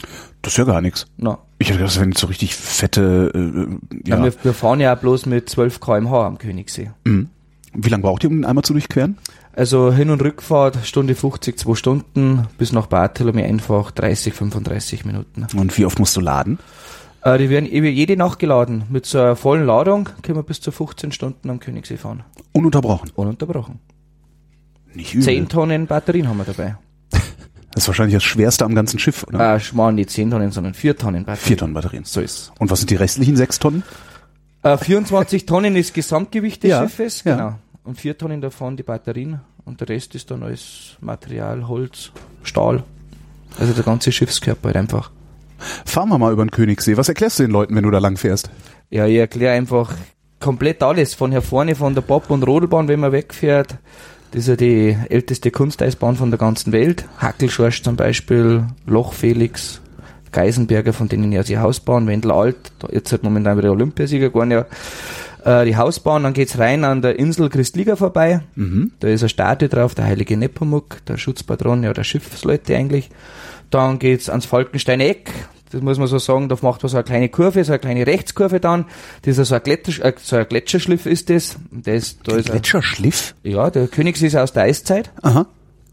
Das 0.42 0.54
ist 0.54 0.56
ja 0.56 0.64
gar 0.64 0.80
nichts. 0.80 1.06
No. 1.16 1.38
Ich 1.58 1.68
hätte 1.68 1.78
gedacht, 1.78 1.94
das 1.94 2.00
wären 2.00 2.12
so 2.12 2.26
richtig 2.26 2.54
fette. 2.56 3.30
Äh, 3.34 4.08
ja. 4.08 4.16
ja 4.16 4.24
wir, 4.24 4.32
wir, 4.42 4.54
fahren 4.54 4.80
ja 4.80 4.94
bloß 4.94 5.26
mit 5.26 5.50
12 5.50 5.80
km/h 5.80 6.26
am 6.26 6.38
Königssee. 6.38 6.90
Mhm. 7.04 7.28
Wie 7.72 7.88
lange 7.88 8.02
braucht 8.02 8.24
ihr, 8.24 8.30
um 8.30 8.36
den 8.36 8.44
einmal 8.44 8.64
zu 8.64 8.72
durchqueren? 8.72 9.16
Also 9.54 9.92
Hin- 9.92 10.10
und 10.10 10.22
Rückfahrt, 10.22 10.78
Stunde 10.84 11.14
50, 11.14 11.58
zwei 11.58 11.74
Stunden, 11.74 12.46
bis 12.56 12.72
nach 12.72 12.86
Bartholomew 12.86 13.44
einfach 13.44 13.90
30, 13.90 14.32
35 14.32 15.04
Minuten. 15.04 15.46
Und 15.54 15.76
wie 15.76 15.84
oft 15.84 15.98
musst 15.98 16.16
du 16.16 16.20
laden? 16.20 16.58
Äh, 17.22 17.38
die 17.38 17.50
werden 17.50 17.66
jede 17.66 18.16
Nacht 18.16 18.38
geladen. 18.38 18.84
Mit 18.88 19.06
so 19.06 19.18
einer 19.18 19.36
vollen 19.36 19.66
Ladung 19.66 20.08
können 20.22 20.38
wir 20.38 20.42
bis 20.42 20.60
zu 20.60 20.72
15 20.72 21.12
Stunden 21.12 21.50
am 21.50 21.60
Königssee 21.60 21.96
fahren. 21.96 22.24
Ununterbrochen? 22.52 23.10
Ununterbrochen. 23.14 23.78
Nicht 24.94 25.14
übel. 25.14 25.24
10 25.24 25.48
Tonnen 25.48 25.86
Batterien 25.86 26.28
haben 26.28 26.38
wir 26.38 26.44
dabei. 26.44 26.76
Das 27.72 27.84
ist 27.84 27.88
wahrscheinlich 27.88 28.14
das 28.14 28.24
schwerste 28.24 28.64
am 28.64 28.74
ganzen 28.74 28.98
Schiff, 28.98 29.24
oder? 29.28 29.54
Äh, 29.54 29.60
schmarrn 29.60 29.94
nicht 29.94 30.10
10 30.10 30.30
Tonnen, 30.30 30.50
sondern 30.50 30.74
4 30.74 30.96
Tonnen 30.96 31.24
Batterien. 31.24 31.46
4 31.46 31.56
Tonnen 31.56 31.74
Batterien. 31.74 32.04
So 32.04 32.20
ist 32.20 32.52
Und 32.58 32.70
was 32.70 32.80
sind 32.80 32.90
die 32.90 32.96
restlichen 32.96 33.36
6 33.36 33.60
Tonnen? 33.60 33.82
Äh, 34.62 34.76
24 34.76 35.46
Tonnen 35.46 35.76
ist 35.76 35.94
Gesamtgewicht 35.94 36.64
des 36.64 36.70
ja, 36.70 36.82
Schiffes, 36.82 37.22
ja. 37.24 37.36
genau. 37.36 37.58
Und 37.84 38.00
4 38.00 38.18
Tonnen 38.18 38.40
davon 38.40 38.76
die 38.76 38.82
Batterien. 38.82 39.40
Und 39.64 39.80
der 39.80 39.88
Rest 39.88 40.14
ist 40.16 40.30
dann 40.30 40.42
alles 40.42 40.96
Material, 41.00 41.68
Holz, 41.68 42.10
Stahl. 42.42 42.82
Also 43.58 43.72
der 43.72 43.84
ganze 43.84 44.10
Schiffskörper 44.10 44.68
halt 44.68 44.76
einfach. 44.76 45.12
Fahren 45.84 46.08
wir 46.08 46.18
mal 46.18 46.32
über 46.32 46.44
den 46.44 46.50
Königssee. 46.50 46.96
Was 46.96 47.08
erklärst 47.08 47.38
du 47.38 47.44
den 47.44 47.52
Leuten, 47.52 47.74
wenn 47.74 47.84
du 47.84 47.90
da 47.90 47.98
lang 47.98 48.16
fährst? 48.16 48.50
Ja, 48.90 49.06
ich 49.06 49.16
erkläre 49.16 49.54
einfach 49.54 49.92
komplett 50.40 50.82
alles. 50.82 51.14
Von 51.14 51.30
hier 51.30 51.42
vorne, 51.42 51.74
von 51.74 51.94
der 51.94 52.02
Bob- 52.02 52.30
und 52.30 52.42
Rodelbahn, 52.42 52.88
wenn 52.88 53.00
man 53.00 53.12
wegfährt. 53.12 53.76
Das 54.32 54.42
ist 54.42 54.48
ja 54.48 54.56
die 54.56 54.96
älteste 55.08 55.50
Kunsteisbahn 55.50 56.16
von 56.16 56.30
der 56.30 56.38
ganzen 56.38 56.72
Welt. 56.72 57.04
Hackelschorsch 57.18 57.82
zum 57.82 57.96
Beispiel, 57.96 58.64
Loch 58.86 59.12
Felix, 59.12 59.80
Geisenberger, 60.30 60.92
von 60.92 61.08
denen 61.08 61.32
ja 61.32 61.42
die 61.42 61.58
Hausbahn, 61.58 62.06
Wendel 62.06 62.30
Alt, 62.30 62.56
jetzt 62.92 63.12
hat 63.12 63.24
momentan 63.24 63.58
wieder 63.58 63.72
Olympiasieger 63.72 64.28
geworden, 64.28 64.52
ja. 64.52 64.66
Äh, 65.44 65.64
die 65.64 65.76
Hausbahn, 65.76 66.22
dann 66.22 66.32
geht's 66.32 66.58
rein 66.58 66.84
an 66.84 67.02
der 67.02 67.18
Insel 67.18 67.48
Christliga 67.48 67.96
vorbei. 67.96 68.42
Mhm. 68.54 68.92
Da 69.00 69.08
ist 69.08 69.22
eine 69.22 69.30
Statue 69.30 69.68
drauf, 69.68 69.94
der 69.96 70.04
heilige 70.04 70.36
Nepomuk, 70.36 71.04
der 71.06 71.16
Schutzpatron, 71.16 71.82
ja, 71.82 71.92
der 71.92 72.04
Schiffsleute 72.04 72.76
eigentlich. 72.76 73.10
Dann 73.70 73.98
geht's 73.98 74.28
ans 74.28 74.46
Falkenstein 74.46 75.00
Eck. 75.00 75.32
Das 75.70 75.82
muss 75.82 75.98
man 75.98 76.08
so 76.08 76.18
sagen, 76.18 76.48
da 76.48 76.56
macht 76.62 76.82
man 76.82 76.90
so 76.90 76.96
eine 76.96 77.04
kleine 77.04 77.28
Kurve, 77.28 77.62
so 77.62 77.72
eine 77.72 77.78
kleine 77.78 78.06
Rechtskurve 78.06 78.58
dann. 78.58 78.86
Das 79.22 79.38
ist 79.38 79.48
so 79.48 79.54
ein, 79.54 79.62
Gletscher, 79.62 80.04
äh, 80.04 80.12
so 80.20 80.36
ein 80.36 80.48
Gletscherschliff 80.48 81.06
ist 81.06 81.30
das. 81.30 81.56
das 81.70 82.18
da 82.24 82.36
ist 82.36 82.50
Gletscherschliff? 82.50 83.34
Ein, 83.44 83.52
ja, 83.52 83.70
der 83.70 83.86
Königs 83.86 84.20
ist 84.22 84.34
aus 84.34 84.52
der 84.52 84.64
Eiszeit. 84.64 85.10
Aha. 85.22 85.46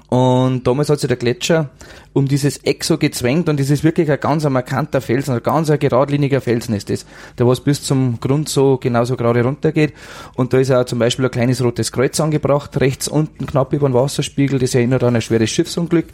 Und 0.10 0.66
damals 0.66 0.90
hat 0.90 1.02
sich 1.02 1.08
der 1.10 1.18
Gletscher 1.18 1.70
um 2.14 2.28
dieses 2.28 2.58
Eck 2.64 2.86
so 2.86 2.98
gezwängt 2.98 3.50
und 3.50 3.60
das 3.60 3.70
ist 3.70 3.84
wirklich 3.84 4.10
ein 4.10 4.20
ganz 4.20 4.44
markanter 4.46 5.02
Felsen, 5.02 5.36
ein 5.36 5.44
ganz 5.44 5.70
geradliniger 5.78 6.40
Felsen 6.40 6.74
ist 6.74 6.90
das, 6.90 7.06
der 7.38 7.46
was 7.46 7.60
bis 7.60 7.84
zum 7.84 8.20
Grund 8.20 8.48
so 8.48 8.78
genauso 8.78 9.18
gerade 9.18 9.44
runtergeht. 9.44 9.94
Und 10.36 10.54
da 10.54 10.60
ist 10.60 10.72
auch 10.72 10.86
zum 10.86 11.00
Beispiel 11.00 11.26
ein 11.26 11.32
kleines 11.32 11.62
rotes 11.62 11.92
Kreuz 11.92 12.20
angebracht, 12.20 12.80
rechts 12.80 13.08
unten 13.10 13.46
knapp 13.46 13.74
über 13.74 13.90
dem 13.90 13.94
Wasserspiegel, 13.94 14.60
das 14.60 14.76
erinnert 14.76 15.04
an 15.04 15.16
ein 15.16 15.22
schweres 15.22 15.50
Schiffsunglück 15.50 16.08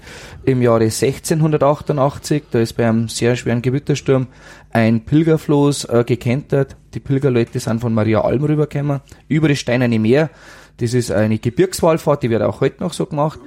im 0.44 0.62
Jahre 0.62 0.86
1688. 0.86 2.44
Da 2.52 2.60
ist 2.60 2.74
bei 2.74 2.90
einem 2.90 3.08
sehr 3.08 3.36
schweren 3.36 3.62
Gewittersturm 3.62 4.28
ein 4.72 5.06
Pilgerfloß 5.06 5.86
äh, 5.86 6.04
gekentert. 6.04 6.76
Die 6.96 7.00
Pilgerleute 7.00 7.60
sind 7.60 7.80
von 7.80 7.94
Maria 7.94 8.22
Alm 8.22 8.44
rübergekommen, 8.44 9.02
über 9.28 9.48
das 9.48 9.60
Steinerne 9.60 10.00
Meer. 10.00 10.32
Das 10.78 10.94
ist 10.94 11.12
eine 11.12 11.38
Gebirgswallfahrt, 11.38 12.24
die 12.24 12.30
wird 12.32 12.42
auch 12.42 12.60
heute 12.60 12.82
noch 12.84 12.94
so 12.94 13.06
gemacht. 13.06 13.40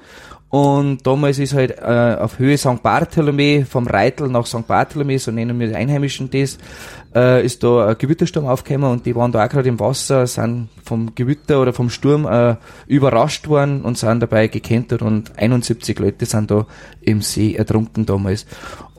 Und 0.49 1.07
damals 1.07 1.39
ist 1.39 1.55
halt 1.55 1.79
äh, 1.79 2.17
auf 2.21 2.39
Höhe 2.39 2.57
St. 2.57 2.83
Bartholomä, 2.83 3.65
vom 3.65 3.87
Reitel 3.87 4.29
nach 4.29 4.47
St. 4.47 4.67
Bartholomä, 4.67 5.19
so 5.19 5.33
nennen 5.33 5.59
wir 5.59 5.69
die 5.69 5.75
Einheimischen 5.75 6.31
das, 6.31 6.59
äh, 7.15 7.45
ist 7.45 7.65
da 7.65 7.89
ein 7.89 7.99
Gewittersturm 7.99 8.47
aufgekommen 8.47 8.91
und 8.91 9.07
die 9.07 9.17
waren 9.17 9.33
da 9.33 9.45
auch 9.45 9.49
gerade 9.49 9.69
im 9.69 9.81
Wasser, 9.81 10.27
sind 10.27 10.69
vom 10.85 11.15
Gewitter 11.17 11.61
oder 11.61 11.73
vom 11.73 11.91
Sturm 11.91 12.27
äh, 12.27 12.57
überrascht 12.87 13.49
worden 13.49 13.83
und 13.83 13.99
sind 13.99 14.21
dabei 14.21 14.47
gekentert 14.47 15.03
und 15.03 15.37
71 15.37 15.99
Leute 15.99 16.27
sind 16.27 16.51
da 16.51 16.67
im 17.01 17.23
See 17.23 17.55
ertrunken 17.55 18.07
damals. 18.07 18.47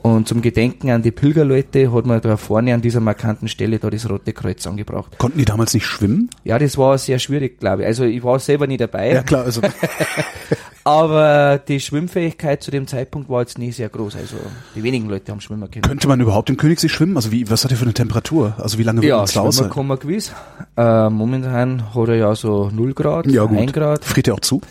Und 0.02 0.28
zum 0.28 0.40
Gedenken 0.42 0.90
an 0.90 1.02
die 1.02 1.10
Pilgerleute 1.10 1.92
hat 1.92 2.06
man 2.06 2.20
da 2.20 2.36
vorne 2.36 2.72
an 2.72 2.80
dieser 2.80 3.00
markanten 3.00 3.48
Stelle 3.48 3.78
da 3.78 3.90
das 3.90 4.08
Rote 4.08 4.32
Kreuz 4.32 4.66
angebracht. 4.66 5.18
Konnten 5.18 5.38
die 5.38 5.44
damals 5.44 5.74
nicht 5.74 5.86
schwimmen? 5.86 6.30
Ja, 6.44 6.58
das 6.58 6.78
war 6.78 6.96
sehr 6.98 7.18
schwierig, 7.18 7.58
glaube 7.58 7.82
ich. 7.82 7.86
Also 7.88 8.04
ich 8.04 8.22
war 8.22 8.38
selber 8.38 8.66
nie 8.66 8.76
dabei. 8.76 9.12
Ja, 9.12 9.22
klar. 9.22 9.44
Also, 9.44 9.60
Aber 10.84 11.58
die 11.58 11.80
Schwimmfähigkeit 11.80 12.62
zu 12.62 12.70
dem 12.70 12.86
Zeitpunkt 12.86 13.28
war 13.28 13.40
jetzt 13.40 13.58
nie 13.58 13.72
sehr 13.72 13.88
groß. 13.90 14.16
Also 14.16 14.36
die 14.74 14.82
wenigen 14.82 15.08
Leute 15.08 15.30
haben 15.32 15.40
schwimmen 15.40 15.70
können. 15.70 15.82
könnte 15.82 16.08
man 16.08 16.20
überhaupt 16.20 16.48
im 16.48 16.56
Königssee 16.56 16.88
schwimmen? 16.88 17.16
Also 17.16 17.30
wie, 17.30 17.50
was 17.50 17.64
hat 17.64 17.70
er 17.72 17.76
für 17.76 17.84
eine 17.84 17.92
Temperatur? 17.92 18.54
Also 18.58 18.78
wie 18.78 18.84
lange 18.84 19.02
wird 19.02 19.10
Ja, 19.10 19.18
man 19.18 19.26
da 19.32 19.40
aushalten? 19.40 19.74
kann 19.74 19.86
man 19.86 19.98
gewiss. 19.98 20.32
Äh, 20.76 21.10
momentan 21.10 21.94
hat 21.94 22.08
er 22.08 22.14
ja 22.14 22.34
so 22.34 22.70
0 22.72 22.94
Grad, 22.94 23.26
Ja, 23.26 23.44
gut. 23.44 23.58
1 23.58 23.72
Grad. 23.72 24.04
Friert 24.04 24.28
er 24.28 24.34
auch 24.34 24.40
zu? 24.40 24.62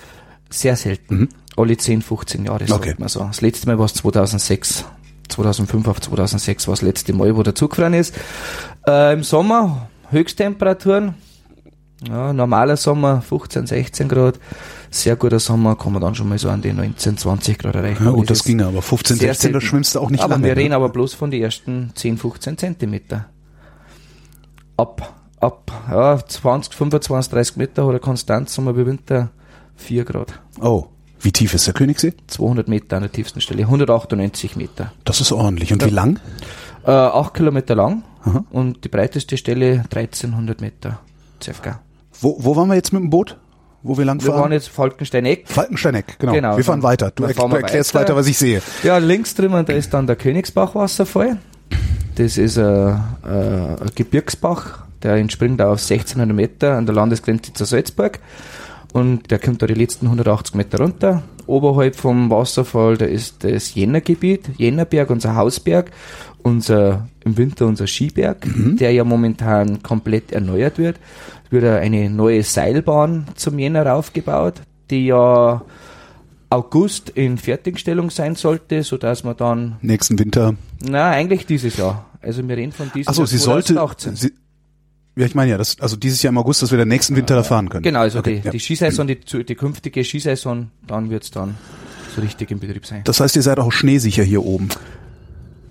Sehr 0.49 0.75
selten. 0.75 1.29
Alle 1.55 1.75
10, 1.77 2.01
15 2.01 2.45
Jahre, 2.45 2.63
Okay. 2.71 2.89
sagt 2.89 2.99
man 2.99 3.09
so. 3.09 3.19
Das 3.25 3.41
letzte 3.41 3.67
Mal 3.67 3.77
war 3.77 3.85
es 3.85 3.93
2006. 3.95 4.85
2005 5.27 5.87
auf 5.87 6.01
2006 6.01 6.67
war 6.67 6.73
das 6.73 6.81
letzte 6.81 7.13
Mal, 7.13 7.35
wo 7.35 7.43
der 7.43 7.55
zugefroren 7.55 7.93
ist. 7.93 8.15
Äh, 8.87 9.13
Im 9.13 9.23
Sommer 9.23 9.89
Höchsttemperaturen. 10.09 11.15
Ja, 12.07 12.31
normaler 12.31 12.77
Sommer 12.77 13.21
15, 13.21 13.65
16 13.67 14.07
Grad. 14.07 14.39
Sehr 14.91 15.15
guter 15.15 15.39
Sommer 15.39 15.75
kann 15.75 15.93
man 15.93 16.01
dann 16.01 16.13
schon 16.15 16.29
mal 16.29 16.37
so 16.37 16.49
an 16.49 16.61
die 16.61 16.71
19, 16.71 17.17
20 17.17 17.57
Grad 17.57 17.75
erreichen. 17.75 18.03
Ja, 18.03 18.09
Aber 18.09 18.19
gut, 18.19 18.29
das 18.29 18.39
ist 18.39 18.45
ginge, 18.45 18.67
aber 18.67 18.81
15, 18.81 19.17
sehr 19.17 19.33
16, 19.33 19.53
da 19.53 19.61
schwimmst 19.61 19.95
du 19.95 19.99
auch 19.99 20.09
nicht 20.11 20.23
aber 20.23 20.35
lange. 20.35 20.45
wir 20.45 20.55
ne? 20.55 20.61
reden 20.61 20.73
aber 20.73 20.89
bloß 20.89 21.15
von 21.15 21.31
den 21.31 21.41
ersten 21.41 21.91
10, 21.95 22.17
15 22.17 22.57
Zentimeter. 22.57 23.25
Ab, 24.77 25.15
ab, 25.39 25.71
ja, 25.89 26.23
20, 26.23 26.75
25, 26.75 27.31
30 27.31 27.55
Meter 27.57 27.87
hat 27.87 27.93
er 27.93 27.99
konstant, 27.99 28.49
Sommer 28.49 28.77
wie 28.77 28.85
Winter 28.85 29.31
4 29.75 30.05
Grad. 30.05 30.39
Oh, 30.61 30.85
wie 31.19 31.31
tief 31.31 31.53
ist 31.53 31.65
der 31.67 31.73
Königssee? 31.73 32.13
200 32.27 32.67
Meter 32.67 32.97
an 32.97 33.03
der 33.03 33.11
tiefsten 33.11 33.41
Stelle, 33.41 33.63
198 33.63 34.55
Meter. 34.55 34.91
Das 35.03 35.21
ist 35.21 35.31
ordentlich. 35.31 35.71
Und 35.73 35.85
wie 35.85 35.89
lang? 35.89 36.19
Äh, 36.85 36.91
8 36.91 37.33
Kilometer 37.33 37.75
lang 37.75 38.03
Aha. 38.23 38.43
und 38.51 38.83
die 38.83 38.89
breiteste 38.89 39.37
Stelle 39.37 39.83
1300 39.93 40.61
Meter 40.61 40.99
circa. 41.43 41.79
Wo, 42.21 42.37
wo 42.39 42.55
waren 42.55 42.67
wir 42.69 42.75
jetzt 42.75 42.93
mit 42.93 43.01
dem 43.01 43.09
Boot? 43.09 43.37
Wo 43.83 43.97
wir 43.97 44.05
lang 44.05 44.21
Wir 44.21 44.29
waren 44.29 44.39
fahren? 44.39 44.51
jetzt 44.53 44.69
Falkenstein-Eck. 44.69 45.47
Falkensteineck, 45.47 46.17
genau. 46.19 46.33
Genau, 46.33 46.57
wir 46.57 46.63
fahren 46.63 46.81
weiter. 46.83 47.11
Du, 47.13 47.23
dann 47.23 47.31
erk- 47.31 47.35
fahren 47.35 47.51
du 47.51 47.57
erklärst 47.57 47.93
weiter. 47.93 48.05
weiter, 48.09 48.15
was 48.15 48.27
ich 48.27 48.37
sehe. 48.37 48.61
Ja, 48.83 48.97
links 48.97 49.35
drüben, 49.35 49.65
da 49.65 49.73
ist 49.73 49.93
dann 49.93 50.07
der 50.07 50.15
Königsbach-Wasserfall. 50.15 51.37
Das 52.15 52.37
ist 52.37 52.57
ein, 52.57 52.63
äh, 53.23 53.27
ein 53.29 53.91
Gebirgsbach, 53.93 54.79
der 55.03 55.15
entspringt 55.15 55.61
auf 55.61 55.79
1600 55.79 56.35
Meter 56.35 56.75
an 56.77 56.85
der 56.87 56.95
Landesgrenze 56.95 57.53
zu 57.53 57.65
Salzburg. 57.65 58.19
Und 58.97 59.29
der 59.29 59.37
kommt 59.37 59.61
da 59.61 59.67
die 59.67 59.75
letzten 59.75 60.07
180 60.07 60.55
Meter 60.55 60.79
runter. 60.79 61.21
Oberhalb 61.45 61.95
vom 61.95 62.31
Wasserfall, 62.31 62.97
da 62.97 63.05
ist 63.05 63.43
das 63.43 63.75
Jännergebiet, 63.75 64.49
Jännerberg, 64.57 65.11
unser 65.11 65.35
Hausberg, 65.35 65.91
unser, 66.41 67.07
im 67.23 67.37
Winter 67.37 67.67
unser 67.67 67.85
Skiberg, 67.85 68.47
der 68.79 68.91
ja 68.91 69.03
momentan 69.03 69.83
komplett 69.83 70.31
erneuert 70.31 70.79
wird. 70.79 70.97
Es 71.45 71.51
wird 71.51 71.65
eine 71.65 72.09
neue 72.09 72.41
Seilbahn 72.41 73.27
zum 73.35 73.59
Jänner 73.59 73.93
aufgebaut, 73.93 74.55
die 74.89 75.05
ja 75.05 75.61
August 76.49 77.11
in 77.11 77.37
Fertigstellung 77.37 78.09
sein 78.09 78.33
sollte, 78.33 78.81
so 78.81 78.97
dass 78.97 79.23
man 79.23 79.37
dann, 79.37 79.75
Nächsten 79.83 80.17
Winter. 80.17 80.55
na, 80.79 81.11
eigentlich 81.11 81.45
dieses 81.45 81.77
Jahr. 81.77 82.07
Also 82.19 82.47
wir 82.47 82.57
reden 82.57 82.71
von 82.71 82.91
diesem 82.95 83.13
Jahr 83.13 83.27
sie 83.27 83.37
sollte. 83.37 83.75
2018. 83.75 84.15
Sie, 84.15 84.33
ja, 85.17 85.25
ich 85.25 85.35
meine 85.35 85.51
ja, 85.51 85.57
das, 85.57 85.79
also 85.79 85.95
dieses 85.95 86.21
Jahr 86.23 86.31
im 86.31 86.37
August, 86.37 86.61
dass 86.61 86.71
wir 86.71 86.77
den 86.77 86.87
nächsten 86.87 87.15
Winter 87.15 87.35
da 87.35 87.43
fahren 87.43 87.69
können. 87.69 87.83
Genau, 87.83 87.99
also 87.99 88.19
Okay, 88.19 88.39
die, 88.39 88.45
ja. 88.45 88.51
die 88.51 88.59
Skisaison, 88.59 89.07
die, 89.07 89.17
die 89.17 89.55
künftige 89.55 90.03
Skisaison, 90.03 90.69
dann 90.85 91.09
wird's 91.09 91.31
dann 91.31 91.55
so 92.15 92.21
richtig 92.21 92.51
in 92.51 92.59
Betrieb 92.59 92.85
sein. 92.85 93.01
Das 93.03 93.19
heißt, 93.19 93.35
ihr 93.35 93.41
seid 93.41 93.59
auch 93.59 93.71
schneesicher 93.71 94.23
hier 94.23 94.43
oben. 94.45 94.69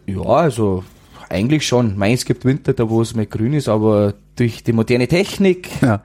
Ja, 0.06 0.20
also 0.22 0.84
eigentlich 1.28 1.66
schon. 1.66 1.96
Meins 1.96 2.24
gibt 2.24 2.44
Winter, 2.44 2.72
da 2.72 2.88
wo 2.88 3.02
es 3.02 3.14
mal 3.14 3.26
grün 3.26 3.52
ist, 3.54 3.68
aber 3.68 4.14
durch 4.36 4.62
die 4.62 4.72
moderne 4.72 5.08
Technik, 5.08 5.68
Ja. 5.80 6.02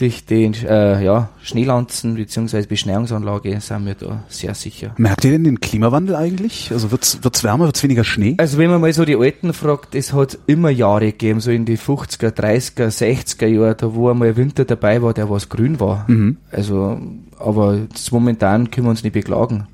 Durch 0.00 0.24
den 0.24 0.54
äh, 0.54 1.04
ja, 1.04 1.28
Schneelanzen 1.42 2.14
bzw. 2.14 2.64
Beschneiungsanlage 2.66 3.60
sind 3.60 3.84
wir 3.84 3.94
da 3.94 4.24
sehr 4.28 4.54
sicher. 4.54 4.94
Merkt 4.96 5.24
ihr 5.26 5.32
denn 5.32 5.44
den 5.44 5.60
Klimawandel 5.60 6.16
eigentlich? 6.16 6.70
Also 6.72 6.90
wird's, 6.90 7.18
wird's 7.22 7.44
wärmer, 7.44 7.66
wird's 7.66 7.82
weniger 7.82 8.02
Schnee? 8.02 8.34
Also 8.38 8.56
wenn 8.56 8.70
man 8.70 8.80
mal 8.80 8.92
so 8.94 9.04
die 9.04 9.16
Alten 9.16 9.52
fragt, 9.52 9.94
es 9.94 10.14
hat 10.14 10.38
immer 10.46 10.70
Jahre 10.70 11.06
gegeben, 11.06 11.40
so 11.40 11.50
in 11.50 11.66
die 11.66 11.76
50er, 11.76 12.30
30er, 12.30 12.86
60er 12.88 13.46
Jahre, 13.46 13.74
da 13.74 13.94
wo 13.94 14.08
einmal 14.08 14.36
Winter 14.36 14.64
dabei 14.64 15.02
war, 15.02 15.12
der 15.12 15.28
was 15.28 15.50
grün 15.50 15.80
war. 15.80 16.06
Mhm. 16.08 16.38
Also, 16.50 16.98
aber 17.38 17.80
momentan 18.10 18.70
können 18.70 18.86
wir 18.86 18.90
uns 18.90 19.02
nicht 19.02 19.12
beklagen. 19.12 19.66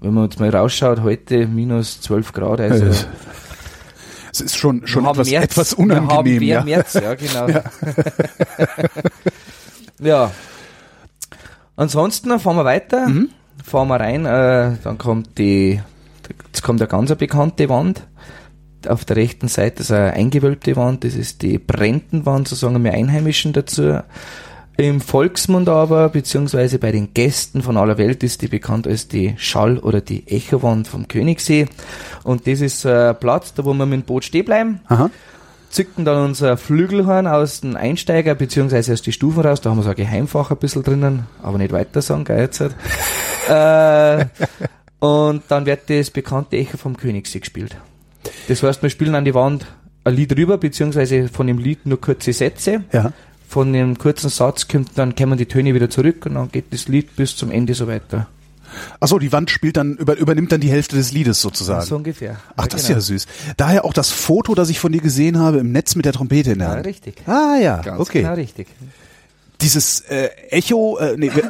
Wenn 0.00 0.14
man 0.14 0.24
uns 0.24 0.38
mal 0.38 0.50
rausschaut, 0.50 1.02
heute 1.02 1.48
minus 1.48 2.00
12 2.00 2.32
Grad, 2.32 2.60
also 2.60 2.84
Äh, 2.84 2.92
Es 4.32 4.40
ist 4.40 4.56
schon, 4.56 4.86
schon 4.86 5.06
etwas, 5.06 5.30
März, 5.30 5.44
etwas 5.44 5.78
Wir 5.78 5.96
haben 5.96 6.06
unangenehm. 6.08 6.38
mehr 6.40 6.58
Ja. 6.58 6.64
März, 6.64 6.94
ja 6.94 7.14
genau. 7.14 7.48
Ja. 7.48 7.62
Ansonsten 11.76 12.38
fahren 12.38 12.56
wir 12.56 12.64
weiter, 12.64 13.08
Mhm. 13.08 13.30
fahren 13.64 13.88
wir 13.88 14.00
rein, 14.00 14.26
äh, 14.26 14.76
dann 14.82 14.98
kommt 14.98 15.38
die, 15.38 15.80
jetzt 16.46 16.62
kommt 16.62 16.80
eine 16.80 16.88
ganz 16.88 17.14
bekannte 17.14 17.68
Wand. 17.68 18.06
Auf 18.86 19.04
der 19.04 19.16
rechten 19.16 19.48
Seite 19.48 19.82
ist 19.82 19.90
eine 19.90 20.12
eingewölbte 20.12 20.76
Wand, 20.76 21.04
das 21.04 21.14
ist 21.14 21.42
die 21.42 21.58
Brendenwand, 21.58 22.48
so 22.48 22.54
sagen 22.54 22.82
wir 22.84 22.92
Einheimischen 22.92 23.52
dazu. 23.52 24.00
Im 24.76 25.00
Volksmund 25.00 25.68
aber, 25.68 26.08
beziehungsweise 26.08 26.78
bei 26.80 26.90
den 26.90 27.14
Gästen 27.14 27.62
von 27.62 27.76
aller 27.76 27.96
Welt 27.96 28.24
ist 28.24 28.42
die 28.42 28.48
bekannt 28.48 28.88
als 28.88 29.06
die 29.06 29.34
Schall- 29.38 29.78
oder 29.78 30.00
die 30.00 30.26
Echowand 30.26 30.88
vom 30.88 31.06
Königssee. 31.06 31.66
Und 32.24 32.48
das 32.48 32.60
ist 32.60 32.84
äh, 32.84 33.10
ein 33.10 33.20
Platz, 33.20 33.54
da 33.54 33.64
wo 33.64 33.72
wir 33.72 33.86
mit 33.86 34.00
dem 34.00 34.02
Boot 34.02 34.24
stehen 34.24 34.44
bleiben 34.44 34.80
Aha. 34.88 35.10
Zückten 35.74 36.04
dann 36.04 36.24
unser 36.24 36.56
Flügelhorn 36.56 37.26
aus 37.26 37.60
dem 37.60 37.76
Einsteiger, 37.76 38.34
beziehungsweise 38.34 38.92
aus 38.92 39.02
die 39.02 39.12
Stufen 39.12 39.42
raus. 39.42 39.60
Da 39.60 39.70
haben 39.70 39.78
wir 39.78 39.82
so 39.82 39.90
ein 39.90 39.96
Geheimfach 39.96 40.50
ein 40.50 40.56
bisschen 40.56 40.84
drinnen, 40.84 41.26
aber 41.42 41.58
nicht 41.58 41.72
weiter 41.72 42.00
sagen, 42.00 42.24
gell, 42.24 42.38
jetzt. 42.38 42.60
halt. 42.60 42.74
äh, 43.48 44.26
und 45.04 45.42
dann 45.48 45.66
wird 45.66 45.90
das 45.90 46.10
bekannte 46.10 46.56
Echo 46.56 46.76
vom 46.76 46.96
Königssee 46.96 47.40
gespielt. 47.40 47.76
Das 48.48 48.62
heißt, 48.62 48.82
wir 48.82 48.90
spielen 48.90 49.14
an 49.14 49.24
die 49.24 49.34
Wand 49.34 49.66
ein 50.04 50.14
Lied 50.14 50.36
rüber, 50.36 50.58
beziehungsweise 50.58 51.28
von 51.28 51.46
dem 51.46 51.58
Lied 51.58 51.86
nur 51.86 52.00
kurze 52.00 52.32
Sätze. 52.32 52.84
Ja. 52.92 53.12
Von 53.48 53.72
dem 53.72 53.98
kurzen 53.98 54.30
Satz 54.30 54.68
kommt, 54.68 54.96
dann 54.96 55.14
kommen 55.14 55.38
die 55.38 55.46
Töne 55.46 55.74
wieder 55.74 55.90
zurück 55.90 56.26
und 56.26 56.34
dann 56.34 56.50
geht 56.50 56.72
das 56.72 56.88
Lied 56.88 57.16
bis 57.16 57.36
zum 57.36 57.50
Ende 57.50 57.74
so 57.74 57.86
weiter. 57.86 58.28
Achso, 59.00 59.18
die 59.18 59.32
Wand 59.32 59.50
spielt 59.50 59.76
dann, 59.76 59.96
über, 59.96 60.16
übernimmt 60.16 60.52
dann 60.52 60.60
die 60.60 60.70
Hälfte 60.70 60.96
des 60.96 61.12
Liedes 61.12 61.40
sozusagen. 61.40 61.84
So 61.86 61.96
ungefähr. 61.96 62.36
Ach, 62.56 62.62
Ja, 62.64 62.68
das 62.68 62.82
ist 62.82 62.86
genau. 62.88 62.98
ja 62.98 63.02
süß. 63.02 63.26
Daher 63.56 63.84
auch 63.84 63.92
das 63.92 64.10
Foto, 64.10 64.54
das 64.54 64.68
ich 64.70 64.78
von 64.80 64.92
dir 64.92 65.00
gesehen 65.00 65.38
habe 65.38 65.58
im 65.58 65.72
Netz 65.72 65.94
mit 65.94 66.04
der 66.04 66.12
Trompete 66.12 66.52
in 66.52 66.58
der 66.58 66.68
Ja, 66.68 66.74
Hand. 66.74 66.86
richtig. 66.86 67.16
Ah 67.26 67.56
ja, 67.60 67.80
Ganz 67.82 68.00
okay. 68.00 68.22
genau 68.22 68.34
richtig. 68.34 68.68
Dieses 69.60 70.00
äh, 70.00 70.28
Echo, 70.50 70.98
äh, 70.98 71.16
nee, 71.16 71.30
wie, 71.34 71.42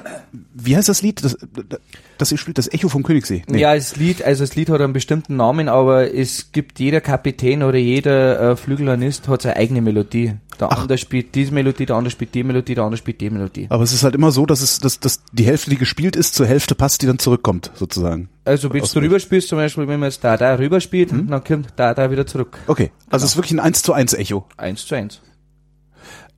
wie 0.54 0.76
heißt 0.76 0.88
das 0.88 1.02
Lied, 1.02 1.24
das, 1.24 1.36
das 1.68 1.80
ihr 2.30 2.38
spielt? 2.38 2.58
Das 2.58 2.72
Echo 2.72 2.88
vom 2.88 3.02
Königssee. 3.02 3.42
Nee. 3.48 3.58
Ja, 3.60 3.74
das 3.74 3.96
Lied, 3.96 4.22
also 4.22 4.44
das 4.44 4.54
Lied 4.56 4.68
hat 4.70 4.80
einen 4.80 4.92
bestimmten 4.92 5.36
Namen, 5.36 5.68
aber 5.68 6.12
es 6.14 6.52
gibt 6.52 6.78
jeder 6.78 7.00
Kapitän 7.00 7.62
oder 7.62 7.78
jeder 7.78 8.52
äh, 8.52 8.56
Flügelhornist 8.56 9.28
hat 9.28 9.42
seine 9.42 9.56
eigene 9.56 9.80
Melodie. 9.82 10.34
Der 10.60 10.70
andere 10.70 10.98
spielt 10.98 11.34
diese 11.34 11.52
Melodie, 11.52 11.84
der 11.86 11.96
andere 11.96 12.12
spielt 12.12 12.32
die 12.34 12.44
Melodie, 12.44 12.76
der 12.76 12.84
andere 12.84 12.96
spielt 12.98 13.20
die 13.20 13.28
Melodie. 13.28 13.66
Aber 13.70 13.82
es 13.82 13.92
ist 13.92 14.04
halt 14.04 14.14
immer 14.14 14.30
so, 14.30 14.46
dass 14.46 14.60
es, 14.60 14.78
dass, 14.78 15.00
dass 15.00 15.20
die 15.32 15.44
Hälfte, 15.44 15.70
die 15.70 15.76
gespielt 15.76 16.14
ist, 16.14 16.34
zur 16.34 16.46
Hälfte 16.46 16.76
passt, 16.76 17.02
die 17.02 17.06
dann 17.06 17.18
zurückkommt, 17.18 17.72
sozusagen. 17.74 18.28
Also 18.44 18.72
wenn 18.72 18.80
du 18.82 19.00
rüberspielst, 19.00 19.48
zum 19.48 19.58
Beispiel, 19.58 19.88
wenn 19.88 19.98
man 19.98 20.10
jetzt 20.10 20.22
da, 20.22 20.36
da 20.36 20.54
rüberspielt, 20.56 21.12
Mhm. 21.12 21.28
dann 21.28 21.42
kommt 21.42 21.68
da, 21.76 21.92
da 21.94 22.10
wieder 22.10 22.26
zurück. 22.26 22.58
Okay. 22.68 22.90
Also 23.10 23.24
es 23.24 23.32
ist 23.32 23.36
wirklich 23.36 23.52
ein 23.52 23.60
1 23.60 23.82
zu 23.82 23.92
1 23.92 24.14
Echo. 24.14 24.44
Eins 24.56 24.86
zu 24.86 24.94
eins. 24.94 25.20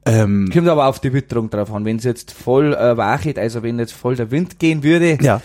Ähm, 0.07 0.49
Kommt 0.53 0.69
aber 0.69 0.87
auf 0.87 1.01
die 1.01 1.13
Witterung 1.13 1.51
drauf 1.51 1.73
an. 1.73 1.85
Wenn 1.85 1.97
es 1.97 2.05
jetzt 2.05 2.33
voll 2.33 2.73
äh, 2.75 2.97
wachit, 2.97 3.39
also 3.39 3.63
wenn 3.63 3.79
jetzt 3.79 3.93
voll 3.93 4.17
der 4.17 4.31
Wind 4.31 4.59
gehen 4.59 4.83
würde, 4.83 5.19
ja. 5.21 5.41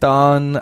dann 0.00 0.54
äh, 0.54 0.60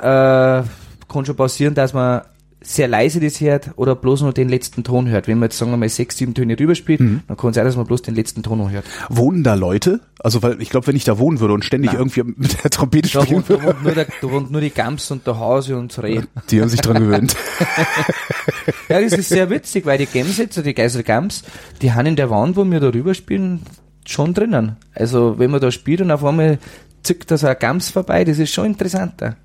kann 1.09 1.26
schon 1.26 1.37
passieren, 1.37 1.75
dass 1.75 1.92
man 1.92 2.23
sehr 2.64 2.87
leise 2.87 3.18
das 3.18 3.40
hört 3.40 3.71
oder 3.75 3.97
bloß 3.97 4.23
nur 4.23 4.32
den 4.32 4.49
letzten 4.49 4.85
Ton 4.85 5.09
hört. 5.09 5.26
Wenn 5.26 5.38
man 5.40 5.49
jetzt, 5.49 5.59
sagen 5.59 5.73
wir 5.73 5.76
mal, 5.76 5.88
sechs, 5.88 6.16
sieben 6.16 6.32
Töne 6.32 6.56
rüberspielt, 6.59 7.00
Mhm. 7.00 7.21
dann 7.26 7.37
kann 7.37 7.50
es 7.50 7.56
sein, 7.56 7.64
dass 7.64 7.75
man 7.76 7.87
bloß 7.87 8.02
den 8.02 8.14
letzten 8.14 8.44
Ton 8.44 8.59
noch 8.59 8.71
hört. 8.71 8.85
Wohnen 9.09 9.42
da 9.42 9.54
Leute? 9.54 9.99
Also, 10.21 10.44
weil 10.44 10.62
ich 10.62 10.71
glaube, 10.71 10.87
wenn 10.87 10.94
ich 10.94 11.02
da 11.02 11.18
wohnen 11.18 11.40
würde 11.40 11.54
und 11.54 11.64
ständig 11.64 11.90
Nein. 11.90 12.00
irgendwie 12.02 12.23
mit 12.37 12.62
der 12.62 12.71
Trompete 12.71 13.11
Da 13.11 13.23
spielen 13.23 13.42
wohnt, 13.49 13.50
da 13.50 13.54
würde, 13.64 13.66
wohnt, 13.66 13.82
nur, 13.82 13.92
der, 13.94 14.06
da 14.21 14.30
wohnt 14.30 14.50
nur 14.52 14.61
die 14.61 14.71
Gams 14.71 15.11
und 15.11 15.26
der 15.26 15.38
Hase 15.40 15.76
und 15.76 15.90
das 15.97 16.04
Reh. 16.04 16.21
die 16.50 16.61
haben 16.62 16.68
sich 16.68 16.80
dran 16.80 17.02
gewöhnt. 17.02 17.35
Ja, 18.88 19.00
das 19.00 19.12
ist 19.12 19.28
sehr 19.28 19.50
witzig, 19.50 19.87
weil 19.87 19.99
die 19.99 20.09
also 20.21 20.62
die 20.62 20.75
Geiser 20.75 21.02
Gams, 21.02 21.42
die 21.81 21.92
haben 21.92 22.07
in 22.07 22.16
der 22.16 22.31
Wand, 22.31 22.57
wo 22.57 22.64
wir 22.64 22.81
da 22.81 22.88
rüberspielen, 22.88 23.62
schon 24.07 24.35
drinnen. 24.35 24.76
Also 24.95 25.38
wenn 25.38 25.50
man 25.50 25.61
da 25.61 25.71
spielt 25.71 26.00
und 26.00 26.11
auf 26.11 26.25
einmal 26.25 26.59
zückt 27.02 27.31
da 27.31 27.37
so 27.37 27.47
ein 27.47 27.57
Gams 27.59 27.90
vorbei, 27.90 28.25
das 28.25 28.38
ist 28.38 28.52
schon 28.52 28.66
interessanter. 28.66 29.37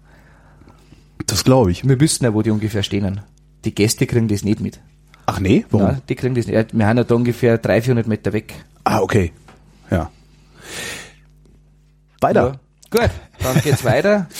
Das 1.25 1.43
glaube 1.43 1.71
ich. 1.71 1.88
Wir 1.88 2.00
wissen 2.00 2.24
ja, 2.24 2.33
wo 2.33 2.41
die 2.41 2.51
ungefähr 2.51 2.83
stehen. 2.83 3.21
Die 3.65 3.74
Gäste 3.74 4.07
kriegen 4.07 4.27
das 4.27 4.43
nicht 4.43 4.59
mit. 4.59 4.79
Ach 5.25 5.39
nee, 5.39 5.65
warum? 5.71 5.88
Nein, 5.88 6.01
die 6.07 6.15
kriegen 6.15 6.36
das 6.36 6.47
nicht. 6.47 6.74
Wir 6.77 6.88
haben 6.88 6.97
ja 6.97 7.03
da 7.03 7.15
ungefähr 7.15 7.57
300, 7.57 7.83
400 7.83 8.07
Meter 8.07 8.33
weg. 8.33 8.53
Ah, 8.86 9.01
okay. 9.01 9.33
Ja. 9.91 10.09
Weiter. 12.21 12.59
Ja. 12.93 13.01
Gut, 13.01 13.12
dann 13.39 13.62
geht's 13.62 13.83
weiter. 13.83 14.27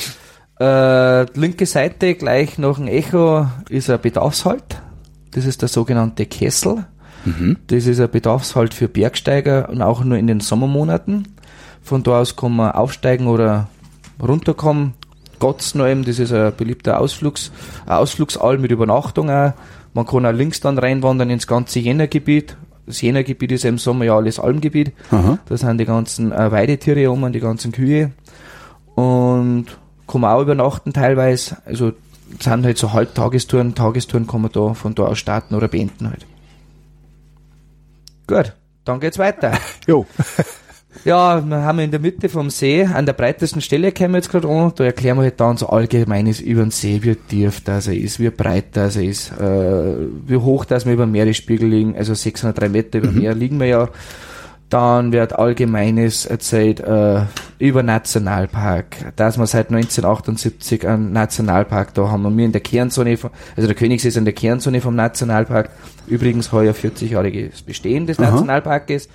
Äh, 0.60 1.24
linke 1.40 1.66
Seite 1.66 2.16
gleich 2.16 2.58
nach 2.58 2.78
dem 2.78 2.88
Echo 2.88 3.48
ist 3.70 3.90
ein 3.90 4.02
Bedarfshalt. 4.02 4.82
Das 5.32 5.46
ist 5.46 5.62
der 5.62 5.70
sogenannte 5.70 6.26
Kessel. 6.26 6.86
Mhm. 7.26 7.58
Das 7.68 7.86
ist 7.86 8.00
ein 8.00 8.10
Bedarfshalt 8.10 8.74
für 8.74 8.88
Bergsteiger 8.88 9.70
und 9.70 9.82
auch 9.82 10.04
nur 10.04 10.18
in 10.18 10.28
den 10.28 10.40
Sommermonaten. 10.40 11.28
Von 11.82 12.04
da 12.04 12.22
aus 12.22 12.36
kann 12.36 12.56
man 12.56 12.72
aufsteigen 12.72 13.28
oder 13.28 13.68
runterkommen. 14.22 14.94
Gottsnalm, 15.40 16.04
das 16.04 16.18
ist 16.18 16.34
ein 16.34 16.54
beliebter 16.56 17.00
Ausflugs, 17.00 17.52
ein 17.86 17.98
Ausflugsall 17.98 18.58
mit 18.58 18.72
Übernachtung 18.72 19.30
auch. 19.30 19.54
Man 19.94 20.06
kann 20.06 20.26
auch 20.26 20.32
links 20.32 20.60
dann 20.60 20.80
reinwandern 20.80 21.30
ins 21.30 21.48
ganze 21.48 21.80
Jännergebiet. 21.80 22.58
Das 22.86 23.02
Jännergebiet 23.02 23.52
ist 23.52 23.64
ja 23.64 23.70
im 23.70 23.78
Sommer 23.78 24.06
ja 24.06 24.16
alles 24.16 24.40
Almgebiet. 24.40 24.94
Aha. 25.12 25.38
Da 25.46 25.58
sind 25.58 25.78
die 25.78 25.86
ganzen 25.86 26.32
äh, 26.32 26.52
Weidetiere 26.52 27.12
um, 27.12 27.32
die 27.32 27.40
ganzen 27.40 27.72
Kühe. 27.72 28.12
Und 28.96 29.66
kann 30.08 30.22
man 30.22 30.32
auch 30.32 30.42
übernachten 30.42 30.94
teilweise. 30.94 31.58
Also 31.66 31.92
das 32.36 32.44
sind 32.44 32.66
halt 32.66 32.78
so 32.78 32.94
Halbtagestouren, 32.94 33.76
Tagestouren 33.76 34.28
kann 34.28 34.42
man 34.42 34.52
da 34.52 34.74
von 34.74 34.96
da 34.96 35.04
aus 35.04 35.20
starten 35.20 35.56
oder 35.56 35.68
beenden 35.68 36.10
halt. 36.10 36.26
Gut, 38.28 38.54
dann 38.86 39.00
geht's 39.00 39.20
weiter. 39.20 39.58
Jo. 39.88 40.06
Ja, 41.06 41.48
wir 41.48 41.58
haben 41.58 41.80
in 41.80 41.92
der 41.92 42.00
Mitte 42.00 42.28
vom 42.28 42.50
See, 42.50 42.84
an 42.84 43.06
der 43.06 43.14
breitesten 43.14 43.62
Stelle 43.62 43.92
kommen 43.92 44.14
wir 44.14 44.18
jetzt 44.18 44.32
gerade 44.32 44.48
an, 44.48 44.72
da 44.76 44.84
erklären 44.84 45.18
wir 45.18 45.24
halt 45.24 45.40
dann 45.40 45.56
so 45.56 45.68
allgemeines 45.68 46.40
über 46.40 46.62
den 46.62 46.72
See, 46.72 47.04
wie 47.04 47.16
tief 47.16 47.62
das 47.64 47.88
er 47.88 47.96
ist, 47.96 48.20
wie 48.20 48.30
breit 48.30 48.76
das 48.76 48.96
er 48.96 49.04
ist, 49.04 49.32
äh, 49.32 49.96
wie 50.26 50.38
hoch 50.38 50.66
das 50.66 50.86
wir 50.86 50.94
über 50.94 51.06
dem 51.06 51.12
Meeresspiegel 51.12 51.70
liegen, 51.70 51.96
also 51.96 52.14
603 52.14 52.70
Meter 52.70 52.98
über 52.98 53.12
Meer 53.12 53.36
liegen 53.36 53.60
wir 53.60 53.68
ja. 53.68 53.90
Dann 54.70 55.14
wird 55.14 55.34
allgemeines 55.34 56.26
erzählt 56.26 56.82
äh, 56.82 57.22
über 57.58 57.84
Nationalpark, 57.84 59.14
dass 59.16 59.38
wir 59.38 59.48
seit 59.48 59.68
1978 59.68 60.86
einen 60.86 61.14
Nationalpark 61.14 61.94
da 61.94 62.10
haben. 62.10 62.26
Und 62.26 62.38
wir 62.38 62.44
in 62.44 62.52
der 62.52 62.62
Kernzone, 62.62 63.16
von, 63.16 63.32
also 63.56 63.68
der 63.68 63.76
Königssee 63.76 64.10
ist 64.10 64.18
in 64.18 64.26
der 64.26 64.34
Kernzone 64.34 64.82
vom 64.82 64.96
Nationalpark. 64.96 65.70
Übrigens 66.08 66.52
heuer 66.52 66.74
40-jähriges 66.74 67.64
Bestehen 67.66 68.08
des 68.08 68.20
Aha. 68.20 68.32
Nationalparkes. 68.32 69.08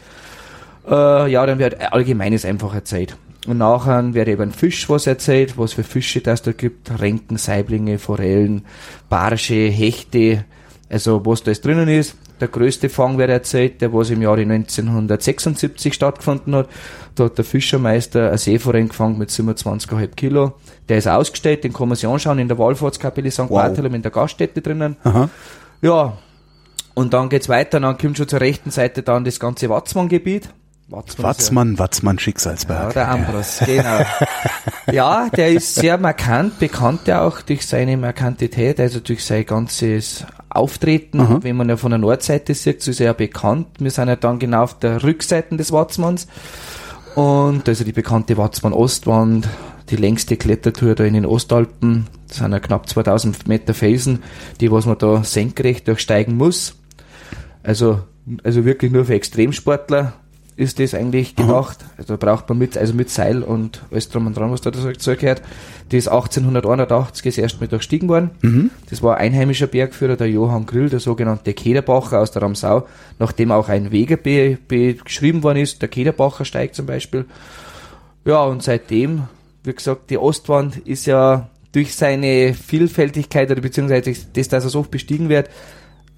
Äh, 0.89 1.31
ja, 1.31 1.45
dann 1.45 1.59
wird 1.59 1.93
Allgemeines 1.93 2.47
einfach 2.47 2.75
erzählt. 2.75 3.17
Und 3.47 3.59
nachher 3.59 4.15
wird 4.15 4.29
eben 4.29 4.53
Fisch 4.53 4.89
was 4.89 5.07
erzählt, 5.07 5.59
was 5.59 5.73
für 5.73 5.83
Fische 5.83 6.21
das 6.21 6.43
da 6.43 6.53
gibt. 6.53 6.99
Renken, 7.01 7.37
Saiblinge, 7.37 7.99
Forellen, 7.99 8.65
Barsche, 9.09 9.69
Hechte, 9.69 10.45
also 10.89 11.27
was 11.27 11.43
da 11.43 11.51
jetzt 11.51 11.65
drinnen 11.65 11.89
ist. 11.89 12.17
Der 12.43 12.49
größte 12.49 12.89
Fang 12.89 13.19
wird 13.19 13.31
erzählt, 13.31 13.81
der 13.81 13.93
was 13.93 14.11
im 14.11 14.21
Jahre 14.21 14.41
1976 14.41 15.95
stattgefunden 15.95 16.57
hat. 16.57 16.69
Da 17.15 17.27
hat 17.27 17.39
der 17.39 17.45
Fischermeister 17.45 18.33
ein 18.33 18.37
Seeforellen 18.39 18.89
gefangen 18.89 19.17
mit 19.17 19.31
27,5 19.31 20.09
Kilo. 20.17 20.55
Der 20.89 20.99
ist 20.99 21.07
ausgestellt, 21.07 21.63
den 21.63 21.73
kann 21.73 21.87
man 21.87 21.95
sich 21.95 22.09
anschauen 22.09 22.41
in 22.41 22.49
der 22.49 22.59
Wallfahrtskapelle 22.59 23.31
St. 23.31 23.43
Wow. 23.43 23.51
Barthelem 23.51 23.95
in 23.95 24.03
der 24.03 24.11
Gaststätte 24.11 24.61
drinnen. 24.61 24.97
Aha. 25.05 25.29
Ja, 25.83 26.19
und 26.95 27.15
dann 27.15 27.29
geht's 27.29 27.49
weiter, 27.49 27.79
dann 27.79 27.97
kommt 27.97 28.17
schon 28.19 28.27
zur 28.27 28.41
rechten 28.41 28.73
Seite 28.73 29.05
dann 29.05 29.25
das 29.25 29.39
ganze 29.39 29.69
Watzmann-Gebiet. 29.71 30.49
Watzmann, 30.89 31.07
ist 31.07 31.19
ja- 31.19 31.25
Watzmann, 31.25 31.79
Watzmann, 31.79 32.17
Ja, 32.17 32.21
Schicksalsberg. 32.23 32.93
der 32.93 33.09
Ambros, 33.09 33.61
genau. 33.65 34.01
ja, 34.93 35.29
der 35.31 35.53
ist 35.53 35.77
sehr 35.77 35.97
markant, 35.97 36.59
bekannt 36.59 37.03
ja 37.07 37.23
auch 37.23 37.41
durch 37.41 37.65
seine 37.67 37.97
Markantität, 37.97 38.81
also 38.81 38.99
durch 38.99 39.25
sein 39.25 39.47
ganzes 39.47 40.27
Auftreten. 40.57 41.19
Wenn 41.43 41.57
man 41.57 41.69
ja 41.69 41.77
von 41.77 41.91
der 41.91 41.99
Nordseite 41.99 42.55
sieht, 42.55 42.83
so 42.83 42.91
ist 42.91 43.01
er 43.01 43.07
ja 43.07 43.13
bekannt. 43.13 43.69
Wir 43.79 43.91
sind 43.91 44.09
ja 44.09 44.17
dann 44.17 44.39
genau 44.39 44.63
auf 44.63 44.79
der 44.79 45.03
Rückseite 45.03 45.57
des 45.57 45.73
Watzmanns. 45.73 46.27
Und 47.15 47.69
also 47.69 47.85
die 47.85 47.93
bekannte 47.93 48.37
Watzmann-Ostwand, 48.37 49.49
die 49.91 49.97
längste 49.97 50.37
Klettertour 50.37 50.95
da 50.95 51.05
in 51.05 51.15
den 51.15 51.27
Ostalpen. 51.27 52.07
Das 52.29 52.39
sind 52.39 52.53
ja 52.53 52.61
knapp 52.61 52.89
2000 52.89 53.47
Meter 53.49 53.75
Felsen, 53.75 54.23
die 54.61 54.71
was 54.73 54.87
man 54.87 54.99
da 54.99 55.23
senkrecht 55.23 55.89
durchsteigen 55.89 56.37
muss. 56.37 56.77
Also, 57.63 58.01
also 58.43 58.65
wirklich 58.65 58.93
nur 58.93 59.05
für 59.05 59.15
Extremsportler 59.15 60.15
ist 60.57 60.79
das 60.79 60.95
eigentlich 60.95 61.35
gedacht. 61.35 61.79
Also 61.97 62.17
da 62.17 62.27
braucht 62.27 62.49
man 62.49 62.59
mit, 62.59 62.77
also 62.77 62.95
mit 62.95 63.11
Seil 63.11 63.43
und 63.43 63.83
alles 63.91 64.09
drum 64.09 64.27
und 64.27 64.37
dran, 64.37 64.51
was 64.51 64.61
da 64.61 64.71
dazu 64.71 65.17
gehört. 65.17 65.43
Die 65.91 65.97
ist 65.97 66.09
1881 66.09 67.27
ist 67.27 67.39
erst 67.39 67.61
mit 67.61 67.73
durchstiegen 67.73 68.09
worden. 68.09 68.31
Das 68.91 69.03
war 69.03 69.17
ein 69.17 69.33
einheimischer 69.33 69.67
Bergführer, 69.67 70.17
der 70.17 70.29
Johann 70.29 70.67
Grill, 70.67 70.89
der 70.89 71.01
sogenannte 71.01 71.55
Kederbacher 71.55 72.21
aus 72.21 72.31
der 72.31 72.43
Ramsau, 72.43 72.87
nachdem 73.19 73.53
auch 73.53 73.69
ein 73.69 73.93
Weger 73.93 74.17
be, 74.17 74.59
beschrieben 74.67 75.43
worden 75.43 75.59
ist, 75.59 75.81
der 75.81 75.89
Kederbacher 75.89 76.45
Steig 76.45 76.75
zum 76.75 76.87
Beispiel. 76.87 77.25
Ja, 78.25 78.43
und 78.45 78.63
seitdem, 78.63 79.25
wie 79.65 79.73
gesagt, 79.73 80.11
die 80.11 80.19
Ostwand 80.19 80.77
ist 80.79 81.07
ja 81.07 81.49
durch 81.73 81.95
seine 81.95 82.55
Vielfältigkeit 82.55 83.51
oder 83.51 83.61
beziehungsweise 83.61 84.15
das, 84.33 84.49
dass 84.49 84.65
er 84.65 84.71
so 84.71 84.81
oft 84.81 84.91
bestiegen 84.91 85.29
wird, 85.29 85.49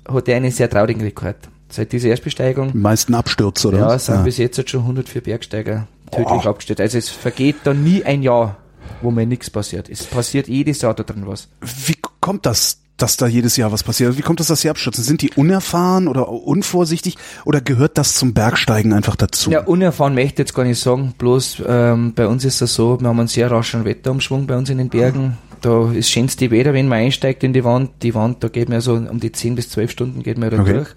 hat 0.07 0.29
er 0.29 0.37
einen 0.37 0.51
sehr 0.51 0.69
traurigen 0.69 1.03
Rekord. 1.03 1.37
Seit 1.75 1.93
dieser 1.93 2.09
Erstbesteigung 2.11 2.71
Die 2.73 2.79
meisten 2.79 3.15
Abstürze, 3.15 3.69
oder? 3.69 3.79
ja, 3.79 3.99
sind 3.99 4.23
bis 4.25 4.39
jetzt 4.39 4.71
schon 4.71 4.81
104 4.83 5.23
Bergsteiger 5.23 5.89
tödlich 6.13 6.47
abgestellt. 6.47 6.81
Also 6.81 6.99
es 6.99 7.09
vergeht 7.09 7.57
da 7.65 7.75
nie 7.75 8.05
ein 8.05 8.23
Jahr, 8.23 8.57
wo 9.03 9.11
mir 9.11 9.27
nichts 9.27 9.51
passiert. 9.51 9.89
Es 9.91 10.05
passiert 10.05 10.47
jedes 10.47 10.83
Jahr 10.83 10.95
da 10.95 11.03
drin 11.03 11.25
was. 11.27 11.49
Wie 11.87 11.97
kommt 12.21 12.47
das, 12.47 12.79
dass 12.97 13.17
da 13.17 13.27
jedes 13.27 13.57
Jahr 13.57 13.73
was 13.73 13.83
passiert? 13.83 14.17
Wie 14.17 14.23
kommt 14.23 14.39
das, 14.39 14.47
dass 14.47 14.61
sie 14.61 14.71
abstürzen? 14.71 15.03
Sind 15.03 15.21
die 15.23 15.31
unerfahren 15.33 16.07
oder 16.07 16.29
unvorsichtig 16.29 17.17
oder 17.45 17.61
gehört 17.61 17.99
das 17.99 18.15
zum 18.15 18.35
Bergsteigen 18.35 18.93
einfach 18.93 19.17
dazu? 19.17 19.51
Ja, 19.51 19.65
unerfahren 19.65 20.15
möchte 20.15 20.35
ich 20.35 20.39
jetzt 20.39 20.55
gar 20.55 20.65
nicht 20.65 20.79
sagen, 20.81 21.13
bloß 21.19 21.63
ähm, 21.67 22.13
bei 22.15 22.29
uns 22.29 22.45
ist 22.45 22.63
es 22.63 22.73
so, 22.75 23.01
wir 23.01 23.09
haben 23.09 23.19
einen 23.19 23.27
sehr 23.29 23.51
raschen 23.51 23.85
Wetterumschwung 23.85 24.47
bei 24.47 24.57
uns 24.57 24.71
in 24.71 24.79
den 24.79 24.91
Bergen. 24.91 25.39
Da 25.61 25.91
ist 25.91 26.11
schönste 26.11 26.51
Wetter, 26.53 26.73
wenn 26.75 26.87
man 26.89 26.99
einsteigt 26.99 27.43
in 27.43 27.53
die 27.53 27.65
Wand. 27.65 27.91
Die 28.03 28.15
Wand, 28.15 28.45
da 28.45 28.49
geht 28.49 28.69
man 28.69 28.81
so 28.81 28.95
um 28.95 29.19
die 29.19 29.33
10 29.33 29.55
bis 29.57 29.71
12 29.71 29.91
Stunden 29.91 30.23
geht 30.23 30.39
man 30.39 30.51
da 30.51 30.61
Okay. 30.61 30.75
durch. 30.75 30.89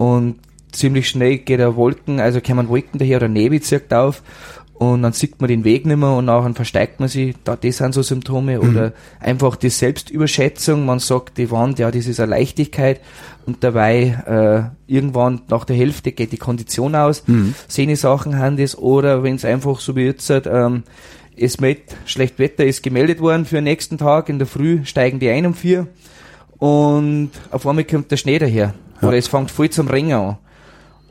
Und 0.00 0.36
ziemlich 0.72 1.10
schnell 1.10 1.36
geht 1.36 1.60
er 1.60 1.76
Wolken, 1.76 2.20
also 2.20 2.40
kommen 2.40 2.70
Wolken 2.70 2.98
daher 2.98 3.18
oder 3.18 3.28
Nebel 3.28 3.60
zirkt 3.60 3.92
auf. 3.92 4.22
Und 4.72 5.02
dann 5.02 5.12
sieht 5.12 5.42
man 5.42 5.48
den 5.48 5.62
Weg 5.62 5.84
nicht 5.84 5.98
mehr 5.98 6.12
und 6.12 6.24
nachher 6.24 6.54
versteigt 6.54 7.00
man 7.00 7.10
sich, 7.10 7.34
da, 7.44 7.54
das 7.54 7.76
sind 7.76 7.92
so 7.92 8.00
Symptome 8.00 8.62
oder 8.62 8.94
einfach 9.20 9.56
die 9.56 9.68
Selbstüberschätzung, 9.68 10.86
man 10.86 11.00
sagt, 11.00 11.36
die 11.36 11.50
Wand, 11.50 11.78
ja, 11.78 11.90
das 11.90 12.06
ist 12.06 12.18
eine 12.18 12.30
Leichtigkeit. 12.30 13.02
Und 13.44 13.62
dabei 13.62 14.72
äh, 14.88 14.90
irgendwann 14.90 15.42
nach 15.50 15.66
der 15.66 15.76
Hälfte 15.76 16.12
geht 16.12 16.32
die 16.32 16.38
Kondition 16.38 16.94
aus, 16.94 17.22
sehne 17.68 17.96
Sachen 17.96 18.38
haben 18.38 18.56
das 18.56 18.78
oder 18.78 19.22
wenn 19.22 19.34
es 19.34 19.44
einfach 19.44 19.80
so 19.80 19.96
wie 19.96 20.06
jetzt, 20.06 20.30
ähm, 20.30 20.84
es 21.36 21.60
mit 21.60 21.82
schlecht 22.06 22.38
Wetter 22.38 22.64
ist 22.64 22.82
gemeldet 22.82 23.20
worden 23.20 23.44
für 23.44 23.56
den 23.56 23.64
nächsten 23.64 23.98
Tag, 23.98 24.30
in 24.30 24.38
der 24.38 24.48
Früh 24.48 24.82
steigen 24.86 25.18
die 25.18 25.28
ein 25.28 25.44
um 25.44 25.52
vier 25.52 25.88
und 26.56 27.32
auf 27.50 27.66
einmal 27.66 27.84
kommt 27.84 28.10
der 28.10 28.16
Schnee 28.16 28.38
daher. 28.38 28.72
Oder 29.02 29.16
es 29.16 29.28
fängt 29.28 29.50
voll 29.50 29.70
zum 29.70 29.88
Ringen 29.88 30.12
an. 30.12 30.38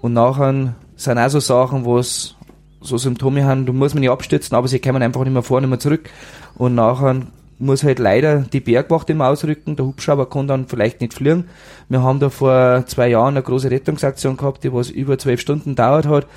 Und 0.02 0.14
nachher 0.14 0.76
sind 0.96 1.18
auch 1.18 1.30
so 1.30 1.40
Sachen, 1.40 1.86
wo 1.86 1.98
es 1.98 2.36
so 2.82 2.98
Symptome 2.98 3.44
haben, 3.44 3.66
du 3.66 3.74
musst 3.74 3.96
man 3.96 4.02
nicht 4.02 4.10
abstürzen, 4.10 4.56
aber 4.56 4.68
sie 4.68 4.80
kommen 4.80 5.02
einfach 5.02 5.24
nicht 5.24 5.34
mehr 5.34 5.44
vor, 5.44 5.60
nicht 5.60 5.70
mehr 5.70 5.80
zurück. 5.80 6.10
Und 6.56 6.76
nachher 6.76 7.22
muss 7.58 7.84
halt 7.84 8.00
leider 8.00 8.40
die 8.42 8.62
Bergwacht 8.62 9.10
immer 9.10 9.28
ausrücken, 9.28 9.76
der 9.76 9.86
Hubschrauber 9.86 10.30
kann 10.30 10.48
dann 10.48 10.68
vielleicht 10.68 11.02
nicht 11.02 11.14
fliegen. 11.14 11.46
Wir 11.90 12.02
haben 12.02 12.20
da 12.20 12.30
vor 12.30 12.86
zwei 12.88 13.10
Jahren 13.10 13.36
eine 13.36 13.44
große 13.44 13.70
Rettungsaktion 13.70 14.38
gehabt, 14.38 14.64
die 14.64 14.74
was 14.74 14.90
über 14.90 15.18
zwölf 15.18 15.42
Stunden 15.42 15.76
dauert 15.76 16.08
hat. 16.08 16.28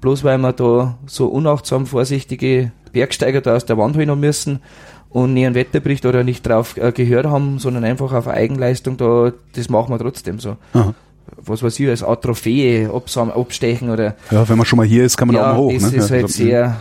Bloß 0.00 0.24
weil 0.24 0.38
wir 0.38 0.52
da 0.52 0.98
so 1.06 1.26
unachtsam 1.26 1.86
vorsichtige 1.86 2.70
Bergsteiger 2.92 3.40
da 3.40 3.56
aus 3.56 3.66
der 3.66 3.78
Wand 3.78 3.96
holen 3.96 4.20
müssen 4.20 4.60
und 5.10 5.34
nie 5.34 5.46
einen 5.46 5.54
Wetterbericht 5.54 6.04
oder 6.06 6.22
nicht 6.24 6.46
drauf 6.46 6.76
äh, 6.76 6.92
gehört 6.92 7.26
haben, 7.26 7.58
sondern 7.58 7.84
einfach 7.84 8.12
auf 8.12 8.28
Eigenleistung 8.28 8.96
da, 8.96 9.32
das 9.54 9.68
machen 9.68 9.90
wir 9.92 9.98
trotzdem 9.98 10.38
so. 10.38 10.56
Aha. 10.74 10.94
Was 11.36 11.62
weiß 11.62 11.78
ich, 11.80 11.88
als 11.88 12.02
Art 12.02 12.22
Trophäe 12.22 12.90
abstechen 12.90 13.90
oder 13.90 14.16
Ja, 14.30 14.48
wenn 14.48 14.56
man 14.58 14.66
schon 14.66 14.78
mal 14.78 14.86
hier 14.86 15.04
ist, 15.04 15.16
kann 15.16 15.28
man 15.28 15.36
ja, 15.36 15.50
auch 15.50 15.54
mal 15.54 15.58
hoch. 15.58 15.72
das 15.72 15.92
ne? 15.92 15.98
ist 15.98 16.10
ja, 16.10 16.16
halt 16.16 16.28
sehr, 16.30 16.76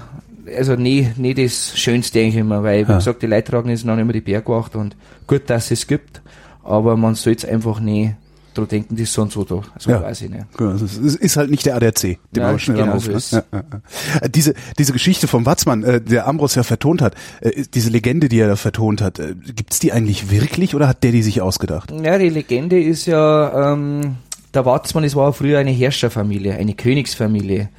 also 0.58 0.76
nie, 0.76 1.10
nie 1.18 1.34
das 1.34 1.78
Schönste 1.78 2.20
eigentlich 2.20 2.38
immer, 2.38 2.64
weil, 2.64 2.88
wie 2.88 2.92
Ja. 2.92 2.98
gesagt, 2.98 3.22
die 3.22 3.28
Leute 3.28 3.52
tragen 3.52 3.70
jetzt 3.70 3.86
noch 3.86 3.98
immer 3.98 4.14
die 4.14 4.22
Bergwacht 4.22 4.76
und 4.76 4.96
gut, 5.28 5.44
dass 5.48 5.72
es 5.72 5.86
gibt, 5.88 6.22
aber 6.64 6.96
man 6.98 7.16
soll 7.16 7.32
jetzt 7.34 7.46
einfach 7.48 7.80
nie 7.80 8.14
dran 8.58 8.68
denken, 8.68 8.96
das 8.96 9.04
ist 9.04 9.14
so 9.14 9.22
und 9.22 9.32
so 9.32 9.44
da. 9.44 9.62
Also 9.76 9.90
Ja. 9.92 10.02
weiß 10.02 10.22
ich 10.22 10.30
nicht. 10.30 10.46
Ja, 10.60 10.72
es 10.72 10.82
ist, 10.82 11.22
es 11.22 11.38
halt 11.38 11.50
nicht 11.50 11.66
der 11.66 11.76
ADAC, 11.76 12.02
den 12.02 12.18
Ja, 12.36 12.48
man 12.48 12.60
schnell 12.60 12.78
genau 12.78 12.92
anruft. 12.94 13.22
so 13.22 13.38
ne? 13.38 13.44
Ja, 13.52 13.58
ja. 13.72 14.22
Äh, 14.22 14.30
Diese, 14.30 14.54
diese 14.78 14.94
Geschichte 14.94 15.28
vom 15.28 15.46
Watzmann, 15.46 15.84
äh, 15.84 16.02
der 16.02 16.28
Ambros 16.28 16.56
ja 16.56 16.64
vertont 16.64 17.02
hat, 17.02 17.16
äh, 17.42 17.64
diese 17.74 17.90
Legende, 17.90 18.28
die 18.30 18.40
er 18.40 18.48
da 18.48 18.56
vertont 18.56 19.02
hat, 19.02 19.20
äh, 19.20 19.36
gibt's 19.56 19.80
die 19.80 19.92
eigentlich 19.94 20.30
wirklich 20.32 20.76
oder 20.76 20.88
hat 20.88 21.04
der 21.04 21.12
die 21.12 21.24
sich 21.24 21.42
ausgedacht? 21.42 21.92
Ja, 21.92 22.18
die 22.18 22.30
Legende 22.30 22.82
ist 22.82 23.06
ja, 23.06 23.74
ähm, 23.74 24.16
der 24.54 24.66
Watzmann, 24.66 25.04
es 25.04 25.16
war 25.16 25.34
früher 25.34 25.60
eine 25.60 25.72
Herrscherfamilie, 25.72 26.56
eine 26.56 26.74
Königsfamilie. 26.74 27.70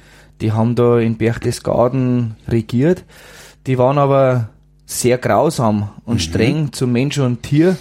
Die 0.41 0.51
haben 0.53 0.75
da 0.75 0.97
in 0.99 1.17
Berchtesgaden 1.17 2.35
regiert. 2.47 3.03
Die 3.67 3.77
waren 3.77 3.97
aber 3.97 4.49
sehr 4.85 5.17
grausam 5.17 5.89
und 6.05 6.21
streng 6.21 6.71
zu 6.71 6.87
Mensch 6.87 7.17
und 7.17 7.43
Tier. 7.43 7.77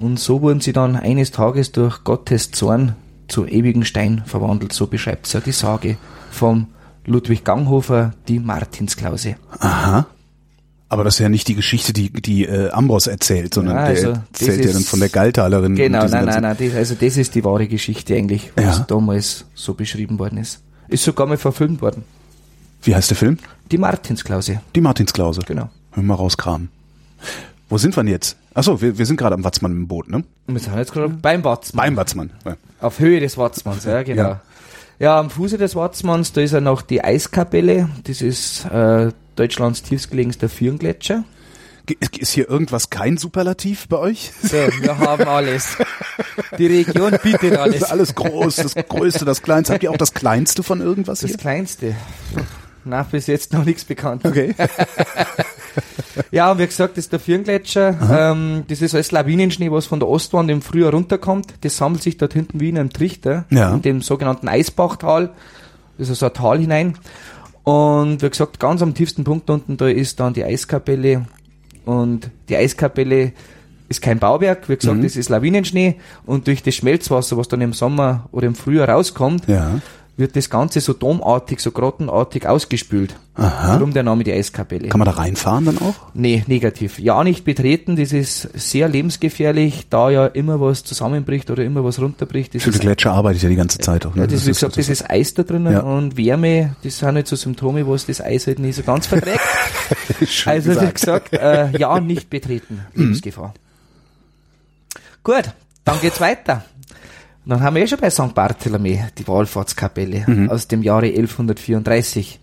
Und 0.00 0.18
so 0.18 0.40
wurden 0.42 0.60
sie 0.60 0.72
dann 0.72 0.96
eines 0.96 1.30
Tages 1.30 1.72
durch 1.72 2.04
Gottes 2.04 2.50
Zorn 2.50 2.96
zu 3.28 3.46
ewigen 3.46 3.84
Stein 3.84 4.22
verwandelt. 4.26 4.72
So 4.72 4.86
beschreibt 4.86 5.26
es 5.26 5.34
ja 5.34 5.40
die 5.40 5.52
Sage 5.52 5.96
vom 6.30 6.66
Ludwig 7.04 7.44
Ganghofer, 7.44 8.14
die 8.26 8.38
Martinsklause. 8.40 9.36
Aha. 9.58 10.06
Aber 10.88 11.04
das 11.04 11.14
ist 11.14 11.20
ja 11.20 11.28
nicht 11.28 11.46
die 11.46 11.54
Geschichte, 11.54 11.92
die, 11.92 12.10
die 12.10 12.46
äh, 12.46 12.70
Ambros 12.70 13.06
erzählt, 13.06 13.54
sondern 13.54 13.76
Ja, 13.76 13.92
der 13.92 14.08
also, 14.08 14.22
das 14.32 14.42
erzählt 14.42 14.64
ja 14.64 14.72
dann 14.72 14.82
von 14.82 14.98
der 15.00 15.08
Galltalerin. 15.08 15.76
Genau, 15.76 16.04
nein, 16.06 16.24
nein, 16.24 16.42
nein, 16.42 16.56
das, 16.58 16.74
also 16.74 16.94
das 16.96 17.16
ist 17.16 17.34
die 17.36 17.44
wahre 17.44 17.68
Geschichte 17.68 18.16
eigentlich, 18.16 18.50
was 18.56 18.64
Ja. 18.78 18.84
damals 18.88 19.44
so 19.54 19.74
beschrieben 19.74 20.18
worden 20.18 20.38
ist. 20.38 20.62
Ist 20.88 21.04
sogar 21.04 21.26
mal 21.28 21.36
verfilmt 21.36 21.80
worden. 21.80 22.02
Wie 22.82 22.94
heißt 22.94 23.10
der 23.10 23.16
Film? 23.16 23.38
Die 23.70 23.78
Martinsklause, 23.78 24.62
Die 24.74 24.80
Martinsklause. 24.80 25.42
genau. 25.46 25.68
Wir 25.94 26.02
mal 26.02 26.14
rauskramen. 26.14 26.70
Wo 27.70 27.78
sind 27.78 27.96
wir 27.96 28.02
denn 28.02 28.12
jetzt? 28.12 28.36
Achso, 28.52 28.82
wir, 28.82 28.98
wir 28.98 29.06
sind 29.06 29.16
gerade 29.16 29.34
am 29.34 29.44
Watzmann 29.44 29.72
im 29.72 29.88
Boot, 29.88 30.08
ne? 30.10 30.24
Wir 30.48 30.58
sind 30.60 30.76
jetzt 30.76 30.92
gerade 30.92 31.08
beim 31.08 31.42
Watzmann. 31.44 31.86
Beim 31.86 31.96
Watzmann. 31.96 32.30
Ja. 32.44 32.56
Auf 32.80 32.98
Höhe 32.98 33.20
des 33.20 33.38
Watzmanns, 33.38 33.84
ja, 33.84 34.02
genau. 34.02 34.22
Ja. 34.22 34.40
Ja. 34.98 35.18
am 35.20 35.30
Fuße 35.30 35.56
des 35.56 35.76
Watzmanns, 35.76 36.32
da 36.32 36.40
ist 36.42 36.50
ja 36.52 36.60
noch 36.60 36.82
die 36.82 37.02
Eiskapelle. 37.02 37.88
Das 38.04 38.20
ist 38.22 38.64
äh, 38.66 39.12
Deutschlands 39.36 39.82
tiefstgelegenster 39.82 40.48
Firngletscher. 40.48 41.24
Ist 42.18 42.32
hier 42.32 42.48
irgendwas 42.48 42.90
kein 42.90 43.16
Superlativ 43.16 43.88
bei 43.88 43.96
euch? 43.96 44.30
So, 44.42 44.56
wir 44.56 44.98
haben 44.98 45.24
alles. 45.26 45.76
Die 46.58 46.66
Region 46.66 47.16
bietet 47.22 47.52
Das 47.54 47.58
alles. 47.58 47.76
ist 47.76 47.82
alles 47.90 48.14
groß, 48.14 48.56
das 48.56 48.74
Größte, 48.74 49.24
das 49.24 49.42
Kleinste. 49.42 49.72
Habt 49.74 49.82
ihr 49.82 49.90
auch 49.90 49.96
das 49.96 50.12
Kleinste 50.14 50.62
von 50.62 50.80
irgendwas 50.80 51.20
Das 51.20 51.30
hier? 51.30 51.38
Kleinste. 51.38 51.96
Na, 52.84 53.02
bis 53.02 53.26
jetzt 53.26 53.52
noch 53.52 53.64
nichts 53.64 53.84
bekannt. 53.84 54.24
Okay. 54.24 54.54
Ja, 56.32 56.52
und 56.52 56.58
wie 56.58 56.66
gesagt, 56.66 56.96
das 56.96 57.04
ist 57.06 57.12
der 57.12 57.20
Firngletscher. 57.20 57.96
Ähm, 58.32 58.64
das 58.68 58.82
ist 58.82 58.94
alles 58.94 59.10
Lawinenschnee, 59.10 59.70
was 59.70 59.86
von 59.86 60.00
der 60.00 60.08
Ostwand 60.08 60.50
im 60.50 60.62
Frühjahr 60.62 60.92
runterkommt. 60.92 61.54
Das 61.62 61.76
sammelt 61.76 62.02
sich 62.02 62.18
dort 62.18 62.32
hinten 62.32 62.60
wie 62.60 62.68
in 62.68 62.78
einem 62.78 62.90
Trichter. 62.92 63.44
Ja. 63.50 63.72
In 63.72 63.82
dem 63.82 64.02
sogenannten 64.02 64.48
Eisbachtal. 64.48 65.30
Das 65.98 66.08
ist 66.08 66.18
so 66.20 66.26
ein 66.26 66.32
Tal 66.34 66.58
hinein. 66.58 66.94
Und 67.64 68.22
wie 68.22 68.30
gesagt, 68.30 68.60
ganz 68.60 68.82
am 68.82 68.94
tiefsten 68.94 69.24
Punkt 69.24 69.50
unten, 69.50 69.76
da 69.76 69.88
ist 69.88 70.20
dann 70.20 70.32
die 70.34 70.44
Eiskapelle. 70.44 71.26
Und 71.84 72.30
die 72.48 72.56
Eiskapelle 72.56 73.32
ist 73.88 74.00
kein 74.02 74.18
Bauwerk. 74.18 74.68
Wie 74.68 74.76
gesagt, 74.76 75.02
das 75.02 75.16
ist 75.16 75.28
Lawinenschnee. 75.28 75.96
Und 76.26 76.46
durch 76.46 76.62
das 76.62 76.74
Schmelzwasser, 76.74 77.36
was 77.36 77.48
dann 77.48 77.60
im 77.60 77.72
Sommer 77.72 78.28
oder 78.30 78.46
im 78.46 78.54
Frühjahr 78.54 78.88
rauskommt, 78.88 79.48
Ja. 79.48 79.80
Wird 80.20 80.36
das 80.36 80.48
Ganze 80.48 80.80
so 80.80 80.92
domartig, 80.92 81.58
so 81.60 81.72
grottenartig 81.72 82.46
ausgespült. 82.46 83.16
Aha. 83.34 83.72
Darum 83.74 83.92
der 83.92 84.02
Name 84.02 84.22
die 84.22 84.32
Eiskapelle. 84.32 84.88
Kann 84.88 84.98
man 84.98 85.06
da 85.06 85.12
reinfahren 85.12 85.64
dann 85.64 85.78
auch? 85.78 85.94
Nee, 86.14 86.44
negativ. 86.46 86.98
Ja, 86.98 87.24
nicht 87.24 87.44
betreten, 87.44 87.96
das 87.96 88.12
ist 88.12 88.42
sehr 88.54 88.88
lebensgefährlich, 88.88 89.88
da 89.90 90.10
ja 90.10 90.26
immer 90.26 90.60
was 90.60 90.84
zusammenbricht 90.84 91.50
oder 91.50 91.64
immer 91.64 91.82
was 91.82 91.98
runterbricht. 92.00 92.54
Das 92.54 92.62
Für 92.62 92.70
den 92.70 92.80
Gletscher 92.80 93.12
arbeitet 93.12 93.42
ja 93.42 93.48
die 93.48 93.56
ganze 93.56 93.78
Zeit 93.78 94.06
auch. 94.06 94.14
Ne? 94.14 94.20
ja, 94.22 94.26
das, 94.26 94.42
ist, 94.42 94.46
wie 94.46 94.50
gesagt, 94.50 94.76
das 94.76 94.88
ist 94.88 95.10
Eis 95.10 95.34
da 95.34 95.42
drinnen 95.42 95.72
Ja. 95.72 95.80
und 95.80 96.16
Wärme, 96.16 96.76
das 96.84 96.98
sind 96.98 97.14
halt 97.14 97.26
so 97.26 97.34
Symptome, 97.34 97.88
was 97.88 98.06
das 98.06 98.20
Eis 98.20 98.46
halt 98.46 98.58
nicht 98.60 98.76
so 98.76 98.82
ganz 98.82 99.06
verträgt. 99.08 99.40
Also 100.44 100.70
wie 100.70 100.74
gesagt. 100.74 101.30
gesagt, 101.30 101.32
äh, 101.32 101.76
ja, 101.78 101.98
nicht 101.98 102.30
betreten, 102.30 102.84
Lebensgefahr. 102.94 103.54
Gut, 105.24 105.44
dann 105.84 106.00
geht's 106.00 106.20
weiter. 106.20 106.64
Dann 107.50 107.62
haben 107.62 107.74
wir 107.74 107.82
eh 107.82 107.86
schon 107.88 107.98
bei 107.98 108.10
St. 108.10 108.32
Bartholomew 108.32 108.98
die 109.18 109.26
Wallfahrtskapelle 109.26 110.22
Mhm. 110.26 110.50
aus 110.50 110.68
dem 110.68 110.82
Jahre 110.84 111.08
1134. 111.08 112.38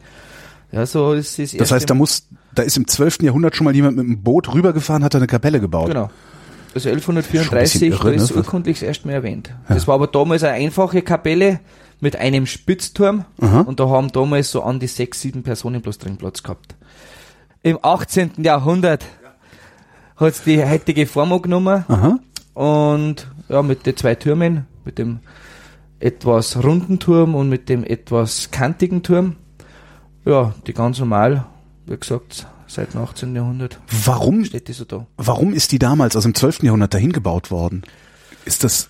Ja, 0.74 0.86
so 0.86 1.14
ist 1.14 1.40
es 1.40 1.54
Das 1.56 1.72
heißt, 1.72 1.90
da 1.90 1.94
muss, 1.94 2.28
da 2.54 2.64
ist 2.64 2.76
im 2.76 2.88
12. 2.88 3.20
Jahrhundert 3.24 3.56
schon 3.56 3.64
mal 3.64 3.74
jemand 3.74 3.96
mit 3.96 4.06
einem 4.06 4.22
Boot 4.22 4.54
rübergefahren, 4.54 5.06
hat 5.06 5.16
eine 5.16 5.26
Kapelle 5.28 5.62
gebaut. 5.62 5.88
Genau. 5.88 6.10
Also 6.76 6.90
Schon 6.90 6.92
ein 6.92 7.24
1134, 7.24 7.80
bisschen 7.80 7.94
irre, 7.94 8.18
da 8.18 8.22
ist 8.24 8.32
ne? 8.32 8.36
urkundlich 8.38 8.80
das 8.80 8.88
erste 8.88 9.08
Mal 9.08 9.14
erwähnt. 9.14 9.50
Das 9.70 9.88
war 9.88 9.96
aber 9.96 10.08
damals 10.08 10.44
eine 10.44 10.54
einfache 10.54 11.02
Kapelle 11.02 11.62
mit 12.02 12.18
einem 12.18 12.46
Spitzturm 12.46 13.24
Aha. 13.40 13.62
und 13.62 13.80
da 13.80 13.88
haben 13.88 14.12
damals 14.12 14.52
so 14.52 14.62
an 14.62 14.80
die 14.82 14.88
sechs, 14.88 15.22
sieben 15.22 15.42
Personen 15.42 15.82
bloß 15.82 16.00
drin 16.00 16.18
Platz 16.18 16.44
gehabt. 16.44 16.76
Im 17.64 17.80
18. 17.82 18.32
Jahrhundert 18.44 19.06
hat's 20.18 20.44
die 20.44 20.64
heutige 20.64 21.08
Form 21.08 21.32
angenommen 21.32 21.86
Aha. 21.88 22.20
und 22.54 23.28
ja, 23.48 23.62
mit 23.62 23.86
den 23.86 23.96
zwei 23.96 24.16
Türmen, 24.16 24.68
mit 24.88 24.98
dem 24.98 25.20
etwas 26.00 26.64
runden 26.64 26.98
Turm 27.00 27.36
und 27.36 27.50
mit 27.50 27.70
dem 27.70 27.84
etwas 27.84 28.50
kantigen 28.52 29.04
Turm. 29.04 29.36
Ja, 30.26 30.54
die 30.66 30.74
ganz 30.74 31.00
normal, 31.00 31.46
wie 31.86 31.98
gesagt, 31.98 32.48
seit 32.68 32.94
dem 32.94 33.02
18. 33.02 33.36
Jahrhundert 33.36 33.80
Warum, 34.06 34.44
steht 34.46 34.68
die 34.68 34.74
so 34.74 34.86
da. 34.86 35.06
warum 35.18 35.54
ist 35.54 35.72
die 35.72 35.80
damals 35.80 36.16
aus 36.16 36.24
dem 36.24 36.34
12. 36.36 36.64
Jahrhundert 36.64 36.94
dahin 36.94 37.12
gebaut 37.14 37.50
worden? 37.52 37.84
Ist 38.46 38.64
das, 38.64 38.90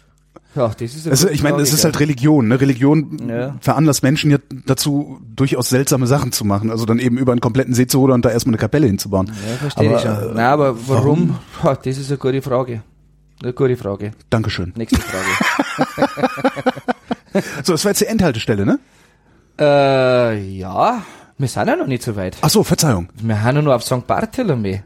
Ja, 0.56 0.68
das 0.70 0.82
ist 0.96 1.06
eine 1.06 1.12
also 1.12 1.30
ich 1.30 1.44
meine, 1.44 1.58
es 1.62 1.72
ist 1.74 1.80
ja. 1.84 1.86
halt 1.86 2.00
Religion, 2.00 2.48
ne? 2.48 2.60
Religion 2.60 3.20
Ja. 3.30 3.56
veranlasst 3.62 4.02
Menschen 4.04 4.32
ja 4.32 4.38
dazu, 4.66 5.20
durchaus 5.36 5.70
seltsame 5.70 6.08
Sachen 6.08 6.32
zu 6.32 6.44
machen. 6.44 6.72
Also 6.72 6.86
dann 6.86 6.98
eben 7.00 7.18
über 7.20 7.32
einen 7.34 7.42
kompletten 7.42 7.74
See 7.76 7.86
zu 7.88 8.00
rudern 8.00 8.16
und 8.16 8.26
da 8.26 8.32
erstmal 8.32 8.54
eine 8.56 8.60
Kapelle 8.60 8.88
hinzubauen. 8.88 9.28
Ja, 9.48 9.56
verstehe 9.58 9.90
Aber, 9.90 9.98
ich 9.98 10.02
schon. 10.04 10.12
äh, 10.32 10.34
Nein, 10.34 10.46
aber 10.46 10.76
warum? 10.88 11.36
Ha, 11.64 11.76
das 11.76 11.98
ist 11.98 12.10
eine 12.10 12.18
gute 12.18 12.42
Frage. 12.42 12.82
Eine 13.42 13.54
gute 13.54 13.78
Frage. 13.78 14.12
Dankeschön. 14.30 14.74
Nächste 14.76 15.00
Frage. 15.02 16.10
So, 17.64 17.74
das 17.74 17.86
war 17.86 17.92
jetzt 17.92 18.02
die 18.02 18.08
Endhaltestelle, 18.08 18.66
ne? 18.66 18.80
äh, 19.60 20.40
ja, 20.58 21.04
wir 21.38 21.48
sind 21.48 21.68
ja 21.68 21.76
noch 21.76 21.86
nicht 21.86 22.02
so 22.02 22.16
weit. 22.16 22.36
Ach 22.42 22.50
so, 22.50 22.64
Verzeihung. 22.64 23.10
Wir 23.22 23.44
haben 23.44 23.56
ja 23.58 23.62
nur 23.62 23.76
auf 23.76 23.84
St. 23.84 24.08
Bartholomew. 24.08 24.78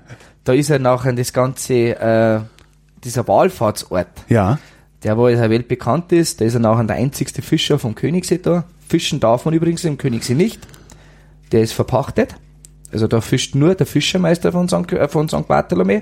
Da 0.44 0.52
ist 0.52 0.68
ja 0.68 0.80
nachher 0.80 1.14
das 1.14 1.32
ganze, 1.32 1.74
äh, 1.98 2.42
dieser 3.06 3.26
Wallfahrtsort, 3.28 4.08
Ja. 4.28 4.60
der 5.04 5.18
wo 5.18 5.30
ja 5.30 5.50
weltbekannt 5.50 6.12
ist. 6.12 6.42
Da 6.42 6.46
ist 6.46 6.56
er 6.56 6.60
nachher 6.60 6.84
der 6.84 6.98
einzigste 6.98 7.42
Fischer 7.42 7.80
vom 7.80 7.96
Königssee 7.96 8.40
da. 8.40 8.66
Fischen 8.86 9.22
darf 9.22 9.46
man 9.46 9.54
übrigens 9.54 9.86
im 9.86 9.98
Königssee 9.98 10.34
nicht. 10.36 10.60
Der 11.54 11.62
ist 11.62 11.72
verpachtet. 11.72 12.36
Also 12.92 13.08
da 13.08 13.22
fischt 13.22 13.56
nur 13.56 13.76
der 13.76 13.86
Fischermeister 13.88 14.52
von 14.52 14.68
St. 14.68 14.92
Äh, 14.92 15.08
von 15.08 15.30
St. 15.30 15.48
Bartholomew. 15.48 16.02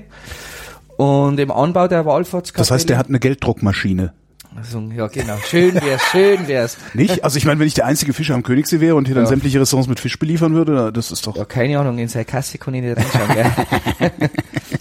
Und 1.00 1.40
im 1.40 1.50
Anbau 1.50 1.88
der 1.88 2.04
Wallfahrtskapelle. 2.04 2.60
Das 2.60 2.70
heißt, 2.70 2.88
der 2.90 2.98
hat 2.98 3.08
eine 3.08 3.18
Gelddruckmaschine. 3.18 4.12
Also, 4.54 4.80
ja, 4.94 5.06
genau. 5.06 5.36
Schön 5.48 5.74
wär's, 5.76 6.02
schön 6.10 6.46
wär's. 6.48 6.76
Nicht? 6.94 7.24
Also 7.24 7.38
ich 7.38 7.46
meine, 7.46 7.60
wenn 7.60 7.66
ich 7.68 7.74
der 7.74 7.86
einzige 7.86 8.12
Fischer 8.12 8.34
am 8.34 8.42
Königssee 8.42 8.80
wäre 8.80 8.96
und 8.96 9.06
hier 9.06 9.14
dann 9.14 9.24
Ja. 9.24 9.30
sämtliche 9.30 9.60
Restaurants 9.60 9.88
mit 9.88 10.00
Fisch 10.00 10.18
beliefern 10.18 10.52
würde, 10.54 10.92
das 10.92 11.10
ist 11.10 11.26
doch... 11.26 11.36
Ja, 11.36 11.44
keine 11.44 11.78
Ahnung, 11.78 11.98
in 11.98 12.08
seine 12.08 12.24
Kasse 12.24 12.58
kann 12.58 12.74
ich 12.74 12.82
nicht 12.82 12.96
reinschauen, 12.96 13.28
gell? 13.32 14.10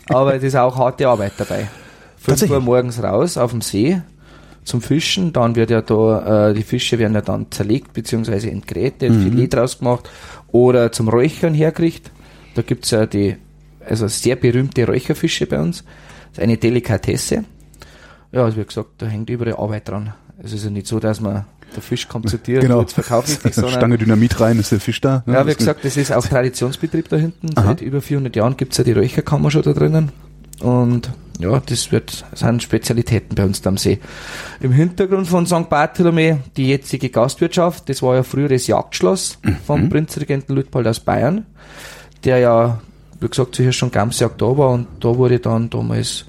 Aber 0.10 0.36
es 0.36 0.44
ist 0.44 0.56
auch 0.56 0.76
harte 0.78 1.08
Arbeit 1.08 1.34
dabei. 1.38 1.60
Fünf 2.18 2.26
Tatsächlich? 2.26 2.58
Uhr 2.58 2.64
morgens 2.64 3.02
raus 3.02 3.38
auf 3.38 3.52
dem 3.52 3.62
See 3.62 4.02
zum 4.66 4.82
Fischen, 4.82 5.32
dann 5.34 5.56
wird 5.56 5.70
ja 5.70 5.82
da, 5.82 6.50
äh, 6.50 6.54
die 6.54 6.64
Fische 6.64 7.00
werden 7.00 7.14
ja 7.14 7.22
dann 7.22 7.50
zerlegt, 7.50 7.94
beziehungsweise 7.94 8.52
entgrätet, 8.52 9.14
Filet 9.16 9.48
draus 9.48 9.80
gemacht 9.80 10.10
oder 10.52 10.92
zum 10.92 11.08
Räuchern 11.08 11.54
herkriegt. 11.54 12.12
Da 12.56 12.62
gibt's 12.62 12.92
ja 12.92 13.06
die, 13.06 13.38
also 13.89 14.08
sehr 14.08 14.36
berühmte 14.36 14.86
Räucherfische 14.88 15.45
bei 15.45 15.60
uns. 15.60 15.84
Das 16.30 16.38
ist 16.38 16.43
eine 16.43 16.58
Delikatesse. 16.58 17.43
Ja, 18.32 18.43
also 18.43 18.58
wie 18.58 18.63
gesagt, 18.65 18.89
da 18.99 19.08
hängt 19.08 19.30
überall 19.30 19.56
Arbeit 19.56 19.88
dran. 19.89 20.13
Es 20.41 20.54
ist 20.54 20.63
ja 20.63 20.69
nicht 20.69 20.88
so, 20.88 20.99
dass 20.99 21.19
man, 21.19 21.45
der 21.75 21.82
Fisch 21.82 22.08
kommt 22.08 22.30
zu 22.30 22.38
dir 22.38 22.60
Genau. 22.60 22.75
und 22.80 22.82
jetzt 22.84 22.93
verkaufe 22.93 23.32
ich 23.32 23.39
dich, 23.39 23.54
sondern 23.56 23.73
Stange 23.73 23.97
Dynamit 23.97 24.39
rein, 24.39 24.60
ist 24.60 24.71
der 24.71 24.80
Fisch 24.80 25.02
da. 25.02 25.23
ja, 25.25 25.45
wie 25.47 25.54
gesagt, 25.56 25.84
das 25.84 25.97
ist 25.97 26.12
auch 26.13 26.25
Traditionsbetrieb 26.25 27.10
da 27.10 27.17
hinten. 27.17 27.49
Aha. 27.56 27.65
Seit 27.67 27.82
über 27.82 28.02
400 28.02 28.36
Jahren 28.36 28.56
gibt's 28.58 28.78
ja 28.78 28.84
die 28.84 28.91
Räucherkammer 28.93 29.49
schon 29.52 29.63
da 29.63 29.73
drinnen. 29.73 30.12
Und 30.60 31.10
ja, 31.39 31.60
das 31.65 31.91
wird, 31.91 32.25
das 32.32 32.41
sind 32.41 32.62
Spezialitäten 32.62 33.34
bei 33.36 33.45
uns 33.45 33.62
da 33.62 33.69
am 33.69 33.78
See. 33.78 33.99
Im 34.60 34.73
Hintergrund 34.73 35.25
von 35.28 35.45
St. 35.47 35.69
Bartholomew 35.69 36.38
die 36.58 36.67
jetzige 36.67 37.10
Gastwirtschaft, 37.10 37.88
das 37.89 38.02
war 38.02 38.15
ja 38.15 38.23
früher 38.23 38.49
das 38.49 38.67
Jagdschloss 38.67 39.39
vom 39.65 39.89
Prinzregenten 39.89 40.54
Luitpold 40.56 40.86
aus 40.86 40.99
Bayern, 40.99 41.45
der 42.25 42.39
ja, 42.39 42.82
wie 43.20 43.28
gesagt, 43.28 43.58
hier 43.58 43.72
schon 43.72 43.92
da 44.38 44.58
war 44.58 44.72
und 44.72 44.88
da 45.00 45.16
wurde 45.18 45.40
dann 45.40 45.70
damals 45.70 46.26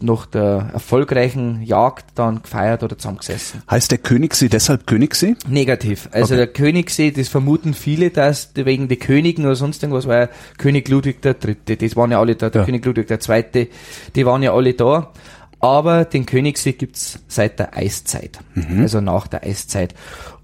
nach 0.00 0.26
der 0.26 0.70
erfolgreichen 0.72 1.62
Jagd 1.62 2.04
dann 2.14 2.42
gefeiert 2.42 2.82
oder 2.84 2.96
zusammengesessen. 2.96 3.62
Heißt 3.68 3.90
der 3.90 3.98
Königssee 3.98 4.48
deshalb 4.48 4.86
Königssee? 4.86 5.34
Negativ. 5.48 6.08
Also 6.12 6.34
Okay. 6.34 6.36
der 6.36 6.46
Königssee, 6.46 7.10
das 7.10 7.28
vermuten 7.28 7.74
viele, 7.74 8.10
dass 8.10 8.50
wegen 8.54 8.86
der 8.86 8.98
Königen 8.98 9.44
oder 9.44 9.56
sonst 9.56 9.82
irgendwas 9.82 10.06
war 10.06 10.16
ja 10.16 10.28
König 10.56 10.88
Ludwig 10.88 11.20
Dritte. 11.34 11.76
Das 11.76 11.96
waren 11.96 12.12
ja 12.12 12.20
alle 12.20 12.36
da, 12.36 12.48
der 12.48 12.60
Ja. 12.60 12.64
König 12.66 12.84
Ludwig 12.84 13.08
Zweite, 13.20 13.68
die 14.14 14.24
waren 14.24 14.42
ja 14.42 14.52
alle 14.54 14.74
da. 14.74 15.12
Aber 15.60 16.04
den 16.04 16.24
Königssee 16.26 16.72
gibt's 16.74 17.18
seit 17.26 17.58
der 17.58 17.76
Eiszeit. 17.76 18.38
Mhm. 18.54 18.82
Also 18.82 19.00
nach 19.00 19.26
der 19.26 19.42
Eiszeit. 19.42 19.94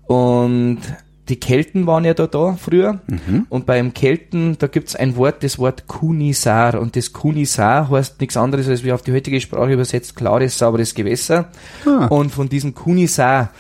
Und 0.09 0.81
die 1.29 1.41
Kelten 1.41 1.87
waren 1.87 2.05
ja 2.05 2.13
da 2.13 2.27
da 2.27 2.55
früher. 2.55 3.01
Mhm. 3.07 3.47
Und 3.49 3.67
beim 3.67 3.95
Kelten, 3.95 4.59
da 4.59 4.67
gibt's 4.67 4.95
ein 4.95 5.17
Wort, 5.17 5.43
das 5.43 5.59
Wort 5.59 5.87
Kunisar. 5.87 6.79
Und 6.81 6.97
das 6.97 7.13
Kunisar 7.13 7.91
heißt 7.91 8.21
nichts 8.21 8.37
anderes, 8.37 8.69
als 8.69 8.85
wie 8.85 8.93
auf 8.93 9.03
die 9.03 9.13
heutige 9.13 9.41
Sprache 9.41 9.73
übersetzt, 9.73 10.17
klares, 10.17 10.59
sauberes 10.59 10.95
Gewässer. 10.95 11.49
Ah. 11.87 12.07
Und 12.07 12.31
von 12.31 12.49
diesem 12.49 12.75
Kunisar 12.75 13.51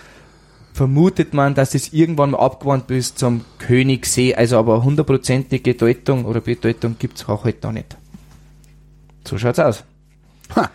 vermutet 0.75 1.33
man, 1.33 1.55
dass 1.55 1.75
es 1.75 1.93
irgendwann 1.93 2.33
mal 2.33 2.41
abgewandt 2.41 2.89
bis 2.89 3.15
zum 3.15 3.45
Königssee, 3.59 4.35
also 4.35 4.59
aber 4.59 4.83
hundertprozentige 4.83 5.75
Deutung 5.75 6.25
oder 6.25 6.41
Bedeutung 6.41 6.97
gibt's 6.99 7.29
auch 7.29 7.45
heute 7.45 7.67
noch 7.69 7.73
nicht. 7.73 7.97
So 9.27 9.39
schaut's 9.39 9.59
aus. 9.59 9.85
Ha, 10.57 10.69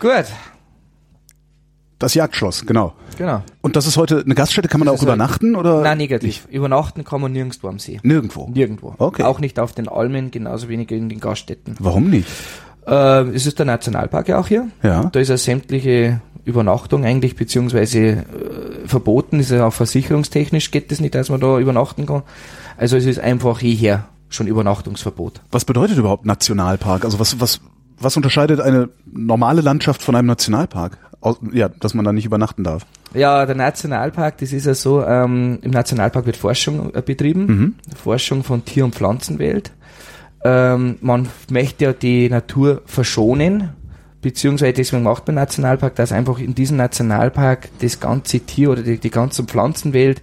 Gut, 0.00 0.26
das 1.98 2.14
Jagdschloss, 2.14 2.64
genau. 2.64 2.94
genau. 3.16 3.42
Und 3.60 3.74
das 3.74 3.86
ist 3.86 3.96
heute 3.96 4.22
eine 4.24 4.34
Gaststätte, 4.34 4.68
kann 4.68 4.78
man 4.80 4.86
da 4.86 4.92
auch 4.92 5.02
übernachten 5.02 5.56
oder? 5.56 5.82
Nein, 5.82 5.98
negativ. 5.98 6.46
Übernachten 6.50 7.04
kann 7.04 7.20
man 7.20 7.32
nirgendwo 7.32 7.68
am 7.68 7.78
See. 7.78 7.98
Nirgendwo. 8.02 8.48
Nirgendwo. 8.52 8.94
Okay. 8.98 9.24
Auch 9.24 9.40
nicht 9.40 9.58
auf 9.58 9.72
den 9.72 9.88
Almen, 9.88 10.30
genauso 10.30 10.68
wenig 10.68 10.90
in 10.92 11.08
den 11.08 11.18
Gaststätten. 11.18 11.74
Warum 11.80 12.08
nicht? 12.10 12.28
Äh, 12.86 13.22
es 13.34 13.46
ist 13.46 13.58
der 13.58 13.66
Nationalpark 13.66 14.28
ja 14.28 14.38
auch 14.38 14.46
hier. 14.46 14.68
Ja. 14.82 15.10
Da 15.12 15.18
ist 15.18 15.28
ja 15.28 15.36
sämtliche 15.36 16.20
Übernachtung 16.44 17.04
eigentlich, 17.04 17.36
beziehungsweise 17.36 17.98
äh, 17.98 18.24
verboten, 18.86 19.40
ist 19.40 19.50
ja 19.50 19.66
auch 19.66 19.72
versicherungstechnisch 19.72 20.70
geht 20.70 20.90
es 20.92 21.00
nicht, 21.00 21.14
dass 21.14 21.28
man 21.28 21.40
da 21.40 21.58
übernachten 21.58 22.06
kann. 22.06 22.22
Also 22.76 22.96
es 22.96 23.06
ist 23.06 23.18
einfach 23.18 23.60
jeher 23.60 24.08
schon 24.28 24.46
Übernachtungsverbot. 24.46 25.40
Was 25.50 25.64
bedeutet 25.64 25.98
überhaupt 25.98 26.26
Nationalpark? 26.26 27.04
Also 27.04 27.18
was, 27.18 27.40
was, 27.40 27.60
was 27.98 28.16
unterscheidet 28.16 28.60
eine 28.60 28.88
normale 29.10 29.60
Landschaft 29.60 30.02
von 30.02 30.14
einem 30.14 30.28
Nationalpark? 30.28 30.98
Aus, 31.20 31.38
ja, 31.52 31.68
dass 31.68 31.94
man 31.94 32.04
da 32.04 32.12
nicht 32.12 32.26
übernachten 32.26 32.62
darf. 32.62 32.86
Ja, 33.12 33.44
der 33.44 33.56
Nationalpark, 33.56 34.38
das 34.38 34.52
ist 34.52 34.66
ja 34.66 34.74
so, 34.74 35.04
ähm, 35.04 35.58
im 35.62 35.72
Nationalpark 35.72 36.26
wird 36.26 36.36
Forschung 36.36 36.94
äh, 36.94 37.02
betrieben, 37.02 37.76
Forschung 37.96 38.44
von 38.44 38.64
Tier- 38.64 38.84
und 38.84 38.94
Pflanzenwelt. 38.94 39.72
Ähm, 40.44 40.98
man 41.00 41.28
möchte 41.50 41.86
ja 41.86 41.92
die 41.92 42.28
Natur 42.28 42.82
verschonen, 42.86 43.70
beziehungsweise 44.22 44.72
deswegen 44.74 45.02
macht 45.02 45.26
man 45.26 45.34
Nationalpark, 45.34 45.96
dass 45.96 46.12
einfach 46.12 46.38
in 46.38 46.54
diesem 46.54 46.76
Nationalpark 46.76 47.68
das 47.80 47.98
ganze 47.98 48.40
Tier 48.40 48.70
oder 48.70 48.82
die, 48.82 48.98
die 48.98 49.10
ganze 49.10 49.42
Pflanzenwelt 49.42 50.22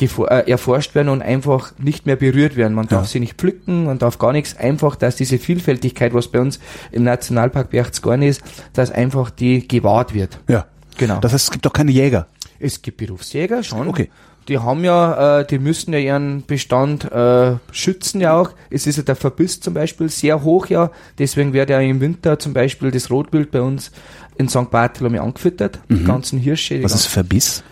äh, 0.00 0.50
erforscht 0.50 0.94
werden 0.94 1.08
und 1.08 1.22
einfach 1.22 1.72
nicht 1.78 2.06
mehr 2.06 2.16
berührt 2.16 2.56
werden. 2.56 2.74
Man 2.74 2.88
darf 2.88 3.02
Ja. 3.02 3.08
sie 3.08 3.20
nicht 3.20 3.34
pflücken, 3.38 3.84
man 3.84 3.98
darf 3.98 4.18
gar 4.18 4.32
nichts. 4.32 4.56
Einfach, 4.56 4.96
dass 4.96 5.16
diese 5.16 5.38
Vielfältigkeit, 5.38 6.14
was 6.14 6.28
bei 6.28 6.40
uns 6.40 6.58
im 6.90 7.04
Nationalpark 7.04 7.70
Berchtesgaden 7.70 8.22
ist, 8.22 8.42
dass 8.72 8.90
einfach 8.90 9.30
die 9.30 9.66
gewahrt 9.68 10.14
wird. 10.14 10.38
Ja. 10.48 10.66
Genau. 10.98 11.20
Das 11.20 11.32
heißt, 11.32 11.44
es 11.44 11.50
gibt 11.50 11.66
auch 11.66 11.72
keine 11.72 11.90
Jäger. 11.90 12.26
Es 12.58 12.82
gibt 12.82 12.98
Berufsjäger 12.98 13.62
schon. 13.62 13.88
Okay. 13.88 14.10
Die 14.48 14.58
haben 14.58 14.82
ja, 14.84 15.40
äh, 15.40 15.46
die 15.46 15.58
müssen 15.60 15.92
ja 15.92 16.00
ihren 16.00 16.44
Bestand 16.44 17.10
äh, 17.12 17.54
schützen 17.70 18.20
ja 18.20 18.36
auch. 18.36 18.50
Es 18.70 18.86
ist 18.88 18.96
ja 18.96 19.04
der 19.04 19.14
Verbiss 19.14 19.60
zum 19.60 19.72
Beispiel 19.74 20.08
sehr 20.08 20.42
hoch 20.42 20.66
ja. 20.66 20.90
Deswegen 21.18 21.52
wird 21.52 21.70
ja 21.70 21.78
im 21.80 22.00
Winter 22.00 22.38
zum 22.40 22.52
Beispiel 22.52 22.90
das 22.90 23.08
Rotwild 23.08 23.52
bei 23.52 23.60
uns 23.62 23.92
in 24.38 24.48
St. 24.48 24.68
Bartholomew 24.70 25.20
angefüttert. 25.22 25.78
Die 25.88 26.02
ganzen 26.02 26.40
Hirsche. 26.40 26.74
Die 26.74 26.80
Mhm. 26.80 26.84
Was 26.84 26.94
ist 26.94 27.06
Verbiss? 27.06 27.62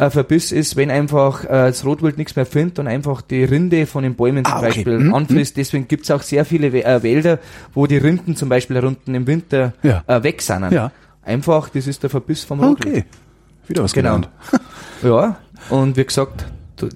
Äh, 0.00 0.10
Verbiss 0.10 0.50
ist, 0.52 0.76
wenn 0.76 0.90
einfach 0.90 1.44
äh, 1.44 1.48
das 1.48 1.84
Rotwild 1.84 2.18
nichts 2.18 2.34
mehr 2.36 2.46
findet 2.46 2.78
und 2.78 2.86
einfach 2.88 3.22
die 3.22 3.44
Rinde 3.44 3.86
von 3.86 4.02
den 4.02 4.14
Bäumen 4.14 4.44
zum 4.44 4.54
Ah, 4.54 4.58
okay. 4.58 4.66
Beispiel 4.68 4.98
Mhm, 4.98 5.14
anfrisst. 5.14 5.56
Deswegen 5.56 5.86
gibt's 5.88 6.10
auch 6.10 6.22
sehr 6.22 6.44
viele 6.44 6.68
äh, 6.68 7.02
Wälder, 7.02 7.38
wo 7.74 7.86
die 7.86 7.98
Rinden 7.98 8.36
zum 8.36 8.48
Beispiel 8.48 8.78
unten 8.84 9.14
im 9.14 9.26
Winter 9.26 9.72
Ja. 9.82 10.02
äh, 10.06 10.22
weg 10.22 10.42
sind. 10.42 10.70
Ja. 10.72 10.90
Einfach, 11.22 11.68
das 11.68 11.86
ist 11.86 12.02
der 12.02 12.10
Verbiss 12.10 12.44
vom 12.44 12.60
Rotwild. 12.60 12.96
Okay. 12.96 13.04
Wieder 13.68 13.82
was 13.84 13.92
Genau. 13.92 14.16
gelernt. 14.16 14.28
Ja, 15.02 15.36
und 15.70 15.96
wie 15.96 16.04
gesagt, 16.04 16.44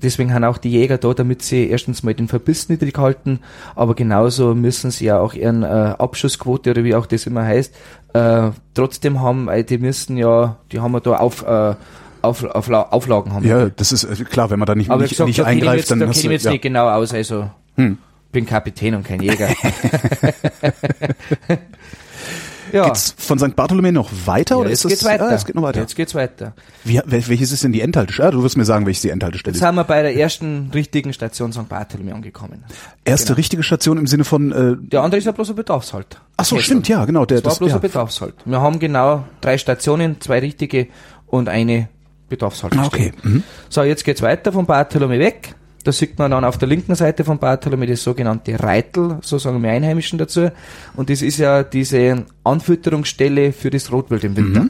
deswegen 0.03 0.35
haben 0.35 0.45
auch 0.45 0.59
die 0.59 0.71
Jäger 0.71 0.99
da, 0.99 1.15
damit 1.15 1.41
sie 1.43 1.69
erstens 1.71 2.03
mal 2.03 2.13
den 2.15 2.29
Verbiss 2.29 2.69
niedrig 2.69 2.99
halten, 2.99 3.41
aber 3.75 3.95
genauso 3.95 4.55
müssen 4.55 4.91
sie 4.91 5.07
ja 5.07 5.19
auch 5.19 5.33
ihren 5.35 5.63
äh, 5.63 5.67
Abschussquote 5.99 6.71
oder 6.73 6.85
wie 6.85 6.95
auch 6.95 7.07
das 7.07 7.27
immer 7.27 7.45
heißt, 7.45 7.75
äh, 8.13 8.51
trotzdem 8.75 9.21
haben, 9.23 9.47
weil 9.47 9.65
die 9.65 9.79
müssen 9.79 10.17
ja, 10.19 10.57
die 10.73 10.81
haben 10.81 10.93
ja 10.93 11.01
da 11.01 11.17
auf, 11.17 11.43
äh, 11.47 11.75
auf, 12.25 12.43
auf, 12.45 12.69
Auflagen 12.71 13.33
haben. 13.33 13.47
Ja, 13.47 13.69
das 13.69 13.93
ist 13.93 14.05
äh, 14.05 14.25
klar, 14.25 14.51
wenn 14.51 14.59
man 14.59 14.67
da 14.67 14.75
nicht, 14.75 14.91
aber 14.91 15.03
nicht, 15.03 15.11
gesagt, 15.11 15.29
nicht 15.29 15.39
da 15.39 15.45
eingreift, 15.45 15.79
jetzt, 15.79 15.91
dann 15.91 16.01
da 16.01 16.09
hast 16.09 16.25
du, 16.25 16.31
jetzt 16.31 16.45
ja. 16.45 16.51
nicht 16.53 16.63
genau 16.63 16.89
aus, 16.89 17.13
also 17.15 17.51
Hm. 17.77 17.99
bin 18.33 18.47
Kapitän 18.47 18.95
und 18.95 19.05
kein 19.05 19.21
Jäger. 19.21 19.49
ja. 22.73 22.85
Geht's 22.87 23.15
von 23.19 23.39
St. 23.39 23.55
Bartholomew 23.55 23.93
noch 23.93 24.11
weiter? 24.25 24.55
ja, 24.57 24.61
oder 24.61 24.71
jetzt 24.71 24.79
ist 24.79 24.85
das, 24.85 24.91
geht's 24.93 25.05
weiter. 25.05 25.29
Ah, 25.29 25.35
es 25.35 25.45
geht 25.45 25.55
noch 25.55 25.63
weiter. 25.63 25.81
Jetzt 25.81 25.95
geht's 25.97 26.15
weiter. 26.15 26.55
Wie, 26.85 26.99
wel- 26.99 27.29
welches 27.29 27.53
ist 27.53 27.63
denn 27.65 27.73
die 27.73 27.81
Endhaltestelle? 27.81 28.29
Ah, 28.29 28.33
du 28.33 28.43
wirst 28.43 28.57
mir 28.57 28.65
sagen, 28.65 28.87
welches 28.87 29.03
die 29.03 29.11
Endhaltestelle 29.11 29.53
Jetzt 29.55 29.63
ist. 29.63 29.67
sind 29.69 29.75
wir 29.77 29.85
bei 29.85 30.03
der 30.03 30.17
ersten 30.17 30.71
richtigen 30.75 31.13
Station 31.13 31.53
St. 31.53 31.69
Bartholomew 31.69 32.15
angekommen. 32.15 32.65
Erste 33.05 33.37
richtige 33.37 33.63
Station 33.63 33.99
im 33.99 34.07
Sinne 34.07 34.25
von, 34.25 34.53
äh, 34.53 34.77
Der 34.79 35.03
andere 35.03 35.19
ist 35.19 35.25
ja 35.25 35.33
bloß 35.33 35.51
ein 35.51 35.57
Bedarfshalt. 35.57 36.21
ach 36.37 36.45
so, 36.45 36.59
stimmt, 36.59 36.89
ja, 36.89 37.05
genau. 37.05 37.25
Der, 37.27 37.41
Das 37.41 37.55
war 37.55 37.59
bloß 37.59 37.71
ja. 37.71 37.75
ein 37.77 37.83
Bedarfshalt. 37.83 38.35
Wir 38.45 38.61
haben 38.61 38.79
genau 38.79 39.25
drei 39.41 39.59
Stationen, 39.59 40.21
zwei 40.21 40.39
richtige 40.41 40.89
und 41.27 41.49
eine 41.49 41.89
Bedarfshalt. 42.29 42.77
Okay. 42.77 43.13
Mhm. 43.23 43.43
So, 43.69 43.83
jetzt 43.83 44.05
geht's 44.05 44.23
weiter 44.23 44.53
vom 44.53 44.67
Bartholomew 44.67 45.19
weg. 45.19 45.55
Da 45.85 45.93
sieht 45.93 46.19
man 46.19 46.31
dann 46.31 46.45
auf 46.45 46.57
der 46.57 46.67
linken 46.67 46.95
Seite 46.95 47.25
vom 47.25 47.39
Bartholomew 47.39 47.87
das 47.87 48.03
sogenannte 48.03 48.59
Reitel, 48.59 49.19
so 49.21 49.37
sagen 49.37 49.63
wir 49.63 49.71
Einheimischen 49.71 50.19
dazu. 50.19 50.51
Und 50.97 51.11
das 51.11 51.21
ist 51.21 51.37
ja 51.37 51.63
diese 51.63 52.25
Anfütterungsstelle 52.43 53.53
für 53.53 53.69
das 53.69 53.93
Rotwild 53.93 54.25
im 54.25 54.37
Winter. 54.37 54.69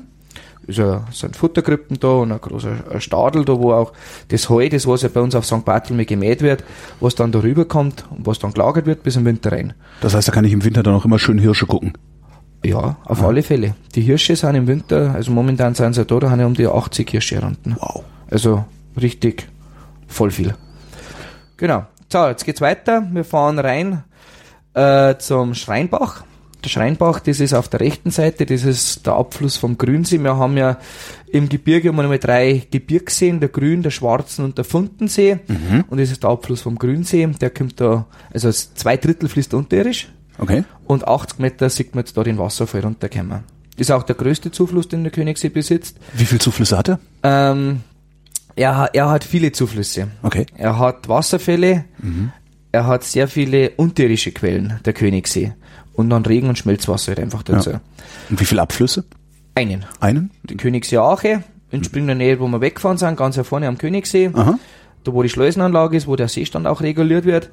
Ist 0.67 0.79
ja, 0.79 1.05
sind 1.12 1.37
Futterkrippen 1.37 2.01
da 2.01 2.09
und 2.09 2.33
ein 2.33 2.40
großer 2.40 2.99
Stadel 2.99 3.45
da, 3.45 3.59
wo 3.59 3.73
auch 3.73 3.93
das 4.29 4.49
Heu, 4.49 4.69
das 4.69 4.87
was 4.87 5.03
ja 5.03 5.09
bei 5.09 5.21
uns 5.21 5.35
auf 5.35 5.45
St. 5.45 5.64
Bartholomew 5.64 6.07
gemäht 6.07 6.43
wird, 6.43 6.64
was 7.01 7.14
dann 7.14 7.33
da 7.33 7.40
rüberkommt 7.40 8.05
und 8.11 8.27
was 8.27 8.38
dann 8.38 8.53
gelagert 8.53 8.87
wird 8.87 9.03
bis 9.03 9.14
im 9.17 9.25
Winter 9.25 9.53
rein. 9.53 9.75
Das 10.01 10.14
heißt, 10.14 10.27
da 10.27 10.33
kann 10.33 10.45
ich 10.45 10.53
im 10.53 10.64
Winter 10.64 10.83
dann 10.83 10.95
auch 10.95 11.05
immer 11.05 11.19
schön 11.19 11.38
Hirsche 11.38 11.67
gucken. 11.67 11.93
Ja, 12.64 12.96
auf 13.05 13.22
alle 13.22 13.42
Fälle. 13.42 13.74
Die 13.94 14.00
Hirsche 14.00 14.35
sind 14.37 14.55
im 14.55 14.66
Winter, 14.66 15.14
also 15.14 15.31
momentan 15.31 15.74
sind 15.74 15.94
sie 15.94 16.05
da, 16.05 16.18
da 16.18 16.31
haben 16.31 16.40
ja 16.40 16.46
um 16.46 16.55
die 16.55 16.66
80 16.66 17.11
Hirsche 17.11 17.42
rannten. 17.42 17.77
Wow. 17.79 18.03
Also 18.31 18.64
richtig 19.00 19.46
voll 20.09 20.31
viel. 20.31 20.55
Genau. 21.59 21.85
So, 22.11 22.27
jetzt 22.27 22.44
geht's 22.44 22.61
weiter. 22.61 23.07
Wir 23.12 23.24
fahren 23.24 23.59
rein 23.59 24.05
äh, 24.72 25.16
zum 25.18 25.55
Schreinbach. 25.55 26.24
Der 26.64 26.70
Schreinbach, 26.70 27.20
das 27.20 27.40
ist 27.40 27.53
auf 27.53 27.68
der 27.68 27.81
rechten 27.81 28.11
Seite, 28.11 28.46
das 28.46 28.64
ist 28.64 29.07
der 29.07 29.14
Abfluss 29.14 29.59
vom 29.59 29.77
Grünsee. 29.77 30.18
Wir 30.18 30.37
haben 30.37 30.57
ja 30.57 30.79
im 31.31 31.50
Gebirge 31.50 31.88
haben 31.88 31.96
wir 31.96 32.03
nochmal 32.03 32.18
drei 32.18 32.62
Gebirgsseen, 32.70 33.40
der 33.40 33.50
Grün, 33.50 33.83
der 33.83 33.90
Schwarzen 33.90 34.46
und 34.46 34.57
der 34.57 34.64
Funtensee. 34.64 35.40
Und 35.90 36.00
das 36.00 36.11
ist 36.11 36.22
der 36.22 36.31
Abfluss 36.31 36.62
vom 36.62 36.79
Grünsee. 36.79 37.27
Der 37.27 37.50
kommt 37.50 37.81
da, 37.81 38.07
also 38.33 38.50
zwei 38.50 38.96
Drittel 38.96 39.29
fließt 39.29 39.53
unterirdisch 39.53 40.09
Okay. 40.38 40.64
und 40.87 41.07
80 41.07 41.38
Meter 41.38 41.70
sieht 41.70 41.94
man 41.94 42.05
jetzt 42.05 42.16
da 42.16 42.23
den 42.23 42.38
Wasserfall 42.38 42.83
runterkommen. 42.83 43.44
Das 43.77 43.88
ist 43.88 43.90
auch 43.90 44.03
der 44.03 44.14
größte 44.14 44.51
Zufluss, 44.51 44.88
den 44.88 45.03
der 45.03 45.12
Königssee 45.12 45.49
besitzt. 45.49 45.97
Wie 46.14 46.25
viel 46.25 46.40
Zuflüsse 46.40 46.79
hat 46.79 46.88
er? 46.88 46.99
Ähm, 47.23 47.81
er, 48.57 48.90
er 48.92 49.11
hat 49.11 49.25
viele 49.25 49.53
Zuflüsse. 49.53 50.09
Okay. 50.23 50.47
Er 50.57 50.79
hat 50.79 51.09
Wasserfälle, 51.09 51.85
er 52.73 52.87
hat 52.87 53.05
sehr 53.05 53.29
viele 53.29 53.70
unterirdische 53.70 54.33
Quellen, 54.33 54.81
der 54.85 54.92
Königssee. 54.92 55.53
Und 55.94 56.11
dann 56.11 56.25
Regen 56.25 56.49
und 56.49 56.59
Schmelzwasser 56.59 57.12
halt 57.12 57.20
einfach 57.20 57.42
dazu. 57.42 57.70
Und 58.31 58.40
wie 58.40 58.44
viele 58.44 58.62
Abflüsse? 58.62 59.05
Einen. 59.55 59.85
Einen? 60.01 60.31
Die 60.42 60.57
Königssee 60.57 60.99
Ache, 60.99 61.44
in 61.70 61.85
Springer 61.85 62.14
Nähe, 62.14 62.40
wo 62.40 62.49
wir 62.49 62.61
weggefahren 62.61 62.99
sind, 62.99 63.16
ganz 63.16 63.37
hier 63.37 63.44
vorne 63.44 63.68
am 63.68 63.79
Königssee. 63.79 64.31
Aha. 64.35 64.59
Da 65.05 65.12
wo 65.12 65.23
die 65.23 65.29
Schleusenanlage 65.29 65.97
ist, 65.97 66.07
wo 66.07 66.16
der 66.16 66.29
Seestand 66.29 66.66
auch 66.66 66.81
reguliert 66.81 67.25
wird, 67.25 67.51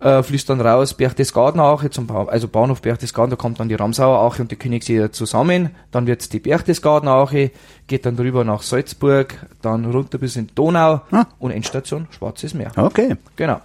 äh, 0.00 0.22
fließt 0.22 0.48
dann 0.50 0.60
raus 0.60 0.94
Berchtesgaden 0.94 1.60
Ache 1.60 1.90
zum 1.90 2.06
ba 2.06 2.24
also 2.24 2.48
Bahnhof 2.48 2.82
Berchtesgaden, 2.82 3.30
da 3.30 3.36
kommt 3.36 3.60
dann 3.60 3.68
die 3.68 3.74
Ramsauer 3.74 4.20
Ache 4.26 4.42
und 4.42 4.50
die 4.50 4.56
Königssee 4.56 5.10
zusammen, 5.10 5.70
dann 5.90 6.06
wird's 6.06 6.28
die 6.28 6.40
Berchtesgaden 6.40 7.08
Ache, 7.08 7.50
geht 7.86 8.04
dann 8.06 8.16
drüber 8.16 8.44
nach 8.44 8.62
Salzburg, 8.62 9.34
dann 9.62 9.84
runter 9.86 10.18
bis 10.18 10.36
in 10.36 10.48
Donau 10.54 11.00
Ah. 11.10 11.26
und 11.38 11.50
Endstation 11.50 12.06
Schwarzes 12.10 12.54
Meer. 12.54 12.72
Okay. 12.76 13.16
Genau. 13.36 13.60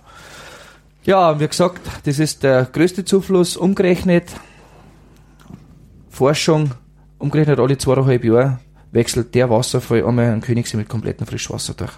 Ja, 1.04 1.40
wie 1.40 1.48
gesagt, 1.48 1.82
das 2.06 2.20
ist 2.20 2.44
der 2.44 2.66
größte 2.66 3.04
Zufluss, 3.04 3.58
umgerechnet, 3.58 4.32
Forschung, 6.10 6.72
umgerechnet 7.18 7.60
alle 7.60 7.78
zweieinhalb 7.78 8.24
Jahre 8.24 8.60
wechselt 8.92 9.34
der 9.36 9.50
Wasserfall 9.50 10.06
einmal 10.06 10.32
am 10.32 10.42
Königssee 10.42 10.78
mit 10.78 10.90
komplettem 10.90 11.26
Frischwasser 11.26 11.74
durch. 11.74 11.92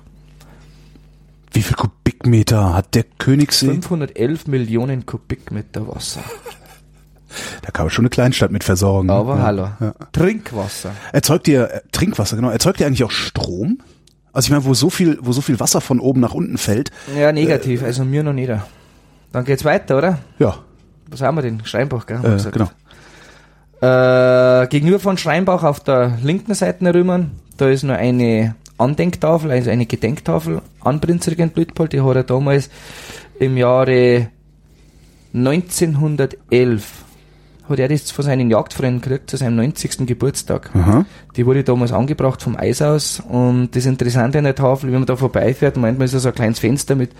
Wie 1.54 1.62
viel 1.62 1.76
Kubikmeter 1.76 2.74
hat 2.74 2.96
der 2.96 3.06
Königssee? 3.20 3.68
511 3.68 4.48
Millionen 4.48 5.06
Kubikmeter 5.06 5.88
Wasser. 5.88 6.22
Da 7.62 7.72
kann 7.72 7.86
man 7.86 7.90
schon 7.92 8.04
eine 8.04 8.10
Kleinstadt 8.10 8.52
mit 8.52 8.64
versorgen. 8.64 9.10
Aber 9.10 9.38
ja. 9.38 9.44
hallo. 9.44 9.70
Ja. 9.80 9.94
Trinkwasser. 10.12 10.92
Erzeugt 11.12 11.48
ihr 11.48 11.70
äh, 11.72 11.82
Trinkwasser, 11.92 12.36
genau. 12.36 12.50
Erzeugt 12.50 12.80
ihr 12.80 12.88
eigentlich 12.88 13.04
auch 13.04 13.12
Strom? 13.12 13.80
Also 14.34 14.48
ich 14.48 14.52
meine, 14.52 14.66
wo 14.66 14.74
so 14.74 14.90
viel, 14.90 15.18
wo 15.22 15.32
so 15.32 15.42
viel 15.42 15.60
Wasser 15.60 15.80
von 15.82 16.00
oben 16.00 16.20
nach 16.20 16.34
unten 16.34 16.58
fällt. 16.58 16.92
Ja, 17.16 17.32
negativ, 17.32 17.84
also 17.84 18.04
mir 18.04 18.24
noch 18.24 18.34
nicht. 18.34 18.52
Dann 19.32 19.46
geht's 19.46 19.64
weiter, 19.66 19.98
oder? 19.98 20.20
Ja, 20.40 20.58
Was 21.10 21.22
haben 21.22 21.38
wir 21.38 21.44
denn? 21.44 21.64
Schreinbach, 21.66 22.06
gell? 22.08 22.20
äh, 22.24 22.52
genau. 22.52 22.70
Äh, 23.82 24.68
gegenüber 24.68 25.00
von 25.00 25.18
Schreinbach 25.18 25.64
auf 25.64 25.82
der 25.82 26.18
linken 26.24 26.54
Seite 26.56 26.84
der 26.84 26.96
Römern, 26.96 27.32
da 27.58 27.68
ist 27.70 27.84
noch 27.84 27.96
eine 27.96 28.56
Andenktafel, 28.78 29.52
also 29.52 29.70
eine 29.70 29.86
Gedenktafel 29.86 30.62
an 30.82 31.00
Prinzregent 31.00 31.56
Luitpold. 31.56 31.94
Die 31.94 32.02
hat 32.02 32.16
er 32.16 32.24
damals 32.24 32.70
im 33.40 33.58
Jahre 33.58 34.28
1911 35.34 37.04
hat 37.70 37.80
er 37.80 37.88
das 37.88 38.12
von 38.12 38.26
seinen 38.26 38.50
Jagdfreunden 38.52 39.02
gekriegt 39.02 39.30
zu 39.30 39.38
seinem 39.38 39.56
90. 39.56 40.06
Geburtstag. 40.06 40.70
Aha. 40.76 41.06
Die 41.36 41.46
wurde 41.46 41.64
damals 41.64 41.94
angebracht 41.94 42.42
vom 42.42 42.58
Eis 42.58 42.82
aus 42.82 43.22
und 43.22 43.70
das 43.74 43.86
Interessante 43.86 44.38
an 44.38 44.44
der 44.44 44.56
Tafel, 44.56 44.92
wenn 44.92 45.00
man 45.00 45.06
da 45.06 45.16
vorbeifährt, 45.16 45.78
manchmal 45.78 46.06
ist 46.06 46.14
da 46.14 46.20
so 46.20 46.30
ein 46.30 46.36
kleines 46.36 46.60
Fenster 46.60 46.96
mit 46.96 47.12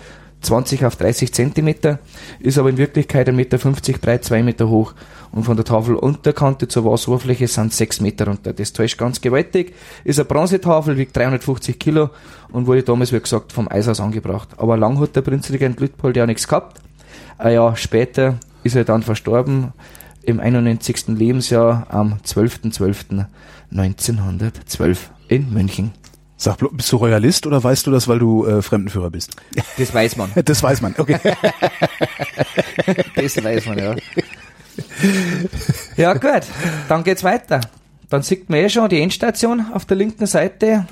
20 0.44 0.84
auf 0.84 0.96
30 0.96 1.32
Zentimeter, 1.32 2.00
ist 2.40 2.58
aber 2.58 2.70
in 2.70 2.76
Wirklichkeit 2.76 3.28
1,50 3.28 3.32
Meter 3.32 3.58
breit, 4.00 4.24
2 4.24 4.42
Meter 4.42 4.68
hoch. 4.68 4.94
Und 5.32 5.44
von 5.44 5.56
der 5.56 5.64
Tafelunterkante 5.64 6.68
zur 6.68 6.84
Wasseroberfläche 6.84 7.48
sind 7.48 7.72
6 7.72 8.00
Meter 8.00 8.26
runter. 8.26 8.52
Das 8.52 8.72
täuscht 8.72 8.98
ganz 8.98 9.20
gewaltig. 9.20 9.74
Ist 10.04 10.20
eine 10.20 10.26
Bronzetafel, 10.26 10.96
wiegt 10.96 11.16
350 11.16 11.76
Kilo 11.78 12.10
und 12.52 12.68
wurde 12.68 12.84
damals, 12.84 13.12
wie 13.12 13.20
gesagt, 13.20 13.52
vom 13.52 13.68
Eis 13.68 13.88
aus 13.88 14.00
angebracht. 14.00 14.48
Aber 14.58 14.76
lang 14.76 15.00
hat 15.00 15.16
der 15.16 15.22
Prinzregent 15.22 15.80
Luitpold 15.80 16.16
ja 16.16 16.26
nichts 16.26 16.46
gehabt. 16.46 16.80
Ein 17.38 17.54
Jahr 17.54 17.74
später 17.76 18.38
ist 18.62 18.76
er 18.76 18.84
dann 18.84 19.02
verstorben 19.02 19.72
im 20.22 20.38
91. 20.40 21.08
Lebensjahr 21.08 21.86
am 21.90 22.18
12.12.1912 22.24 24.96
in 25.28 25.52
München. 25.52 25.92
Sag, 26.36 26.58
bist 26.72 26.90
du 26.90 26.96
Royalist 26.96 27.46
oder 27.46 27.62
weißt 27.62 27.86
du 27.86 27.90
das, 27.90 28.08
weil 28.08 28.18
du 28.18 28.44
äh, 28.44 28.60
Fremdenführer 28.60 29.10
bist? 29.10 29.36
Das 29.78 29.94
weiß 29.94 30.16
man. 30.16 30.32
Das 30.44 30.62
weiß 30.62 30.80
man, 30.80 30.94
okay. 30.98 31.18
das 33.16 33.42
weiß 33.42 33.66
man, 33.66 33.78
ja. 33.78 33.94
Ja, 35.96 36.14
gut. 36.14 36.42
Dann 36.88 37.04
geht's 37.04 37.22
weiter. 37.22 37.60
Dann 38.10 38.22
sieht 38.22 38.50
man 38.50 38.58
eh 38.58 38.68
schon 38.68 38.88
die 38.88 39.00
Endstation 39.00 39.66
auf 39.72 39.84
der 39.84 39.96
linken 39.96 40.26
Seite. 40.26 40.86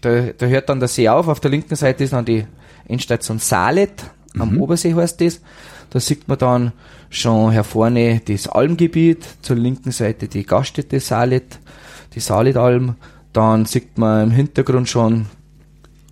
Da, 0.00 0.32
da 0.36 0.46
hört 0.46 0.68
dann 0.68 0.80
der 0.80 0.88
See 0.88 1.08
auf. 1.08 1.28
Auf 1.28 1.40
der 1.40 1.50
linken 1.50 1.76
Seite 1.76 2.04
ist 2.04 2.12
dann 2.12 2.24
die 2.24 2.46
Endstation 2.86 3.38
Salet. 3.38 4.04
Am 4.38 4.54
mhm. 4.54 4.62
Obersee 4.62 4.94
heißt 4.94 5.20
das. 5.20 5.40
Da 5.90 6.00
sieht 6.00 6.28
man 6.28 6.38
dann 6.38 6.72
schon 7.10 7.50
her 7.50 7.64
vorne 7.64 8.20
das 8.26 8.48
Almgebiet. 8.48 9.24
Zur 9.42 9.56
linken 9.56 9.90
Seite 9.90 10.28
die 10.28 10.44
Gaststätte 10.44 11.00
Salet, 11.00 11.58
die 12.14 12.20
Saletalm. 12.20 12.96
Dann 13.32 13.64
sieht 13.66 13.98
man 13.98 14.24
im 14.24 14.30
Hintergrund 14.30 14.88
schon 14.88 15.26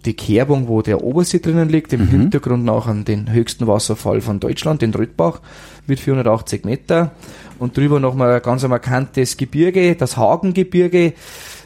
die 0.06 0.14
Kerbung, 0.14 0.68
wo 0.68 0.82
der 0.82 1.02
Obersee 1.02 1.40
drinnen 1.40 1.68
liegt, 1.68 1.92
im 1.92 2.02
mhm. 2.02 2.08
Hintergrund 2.08 2.64
nachher 2.64 2.94
den 2.94 3.32
höchsten 3.32 3.66
Wasserfall 3.66 4.20
von 4.20 4.40
Deutschland, 4.40 4.82
den 4.82 4.94
Rötbach, 4.94 5.40
mit 5.86 6.00
480 6.00 6.64
Meter. 6.64 7.12
Und 7.58 7.76
drüber 7.76 8.00
nochmal 8.00 8.34
ein 8.34 8.42
ganz 8.42 8.66
markantes 8.66 9.36
Gebirge, 9.36 9.96
das 9.96 10.16
Hagengebirge, 10.16 11.14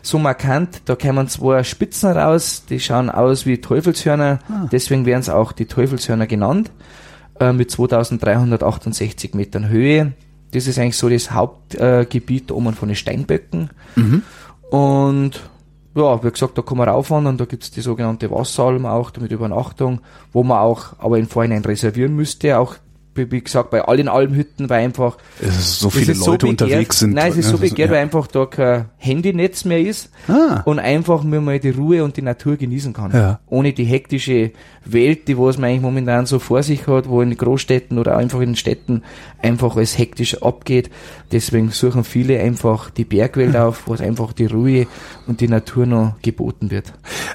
so 0.03 0.19
markant, 0.19 0.83
da 0.87 0.97
kommen 0.97 1.29
zwei 1.29 1.63
Spitzen 1.63 2.13
raus, 2.13 2.65
die 2.69 2.81
schauen 2.81 3.11
aus 3.11 3.45
wie 3.45 3.59
Teufelshörner, 3.59 4.39
ah. 4.49 4.69
deswegen 4.71 5.05
werden 5.05 5.21
es 5.21 5.29
auch 5.29 5.53
die 5.53 5.67
Teufelshörner 5.67 6.27
genannt, 6.27 6.71
äh, 7.39 7.53
mit 7.53 7.71
2368 7.71 9.35
Metern 9.35 9.69
Höhe. 9.69 10.13
Das 10.53 10.67
ist 10.67 10.79
eigentlich 10.79 10.97
so 10.97 11.09
das 11.09 11.33
Hauptgebiet 11.33 12.51
äh, 12.51 12.53
oben 12.53 12.75
von 12.75 12.89
den 12.89 12.97
Steinböcken. 12.97 13.71
Mhm. 13.97 14.23
Und 14.71 15.51
ja, 15.95 16.23
wie 16.23 16.31
gesagt, 16.31 16.57
da 16.57 16.63
kann 16.63 16.79
man 16.79 16.89
raufwandern, 16.89 17.37
da 17.37 17.45
gibt's 17.45 17.71
die 17.71 17.81
sogenannte 17.81 18.31
Wasseralm 18.31 18.87
auch 18.87 19.11
mit 19.19 19.33
Übernachtung, 19.33 20.01
wo 20.33 20.45
man 20.45 20.59
auch 20.59 20.95
aber 20.99 21.19
im 21.19 21.27
Vorhinein 21.27 21.65
reservieren 21.65 22.15
müsste, 22.15 22.59
auch 22.59 22.77
wie 23.15 23.41
gesagt, 23.41 23.71
bei 23.71 23.83
allen 23.83 24.09
Almhütten, 24.09 24.71
weil 24.71 24.85
einfach 24.85 25.19
so 25.41 25.91
viele 25.91 26.15
Leute 26.15 26.47
so 26.47 26.49
unterwegs 26.49 27.01
sind. 27.01 27.15
Nein, 27.15 27.33
es 27.33 27.39
ist 27.39 27.49
so 27.49 27.59
begehrt, 27.59 27.91
ja. 27.91 27.97
weil 27.97 28.03
einfach 28.03 28.27
da 28.27 28.47
kein 28.47 28.87
Handynetz 28.99 29.65
mehr 29.65 29.81
ist 29.81 30.11
ah. 30.29 30.63
und 30.65 30.79
einfach 30.79 31.25
nur 31.25 31.41
mal 31.41 31.59
die 31.59 31.71
Ruhe 31.71 32.05
und 32.05 32.17
die 32.17 32.23
Natur 32.23 32.57
genießen 32.57 32.93
kann. 32.93 33.13
Ja. 33.13 33.41
Ohne 33.49 33.73
die 33.73 33.85
hektische 33.85 34.53
Welt, 34.85 35.29
die 35.29 35.37
was 35.39 35.59
man 35.59 35.71
eigentlich 35.71 35.83
momentan 35.83 36.27
so 36.27 36.39
vor 36.39 36.63
sich 36.63 36.87
hat, 36.87 37.09
wo 37.09 37.21
in 37.21 37.37
Großstädten 37.37 37.99
oder 37.99 38.17
einfach 38.17 38.41
in 38.41 38.57
Städten 38.57 39.03
einfach 39.43 39.77
alles 39.77 39.99
hektisch 39.99 40.43
abgeht. 40.43 40.91
Deswegen 41.33 41.71
suchen 41.71 42.05
viele 42.05 42.41
einfach 42.41 42.91
die 42.91 43.05
Bergwelt 43.05 43.57
auf, 43.57 43.87
wo 43.87 43.95
es 43.95 44.01
einfach 44.01 44.33
die 44.33 44.47
Ruhe 44.47 44.87
und 45.27 45.41
die 45.41 45.49
Natur 45.49 45.87
noch 45.87 46.15
geboten 46.23 46.71
wird. 46.71 46.93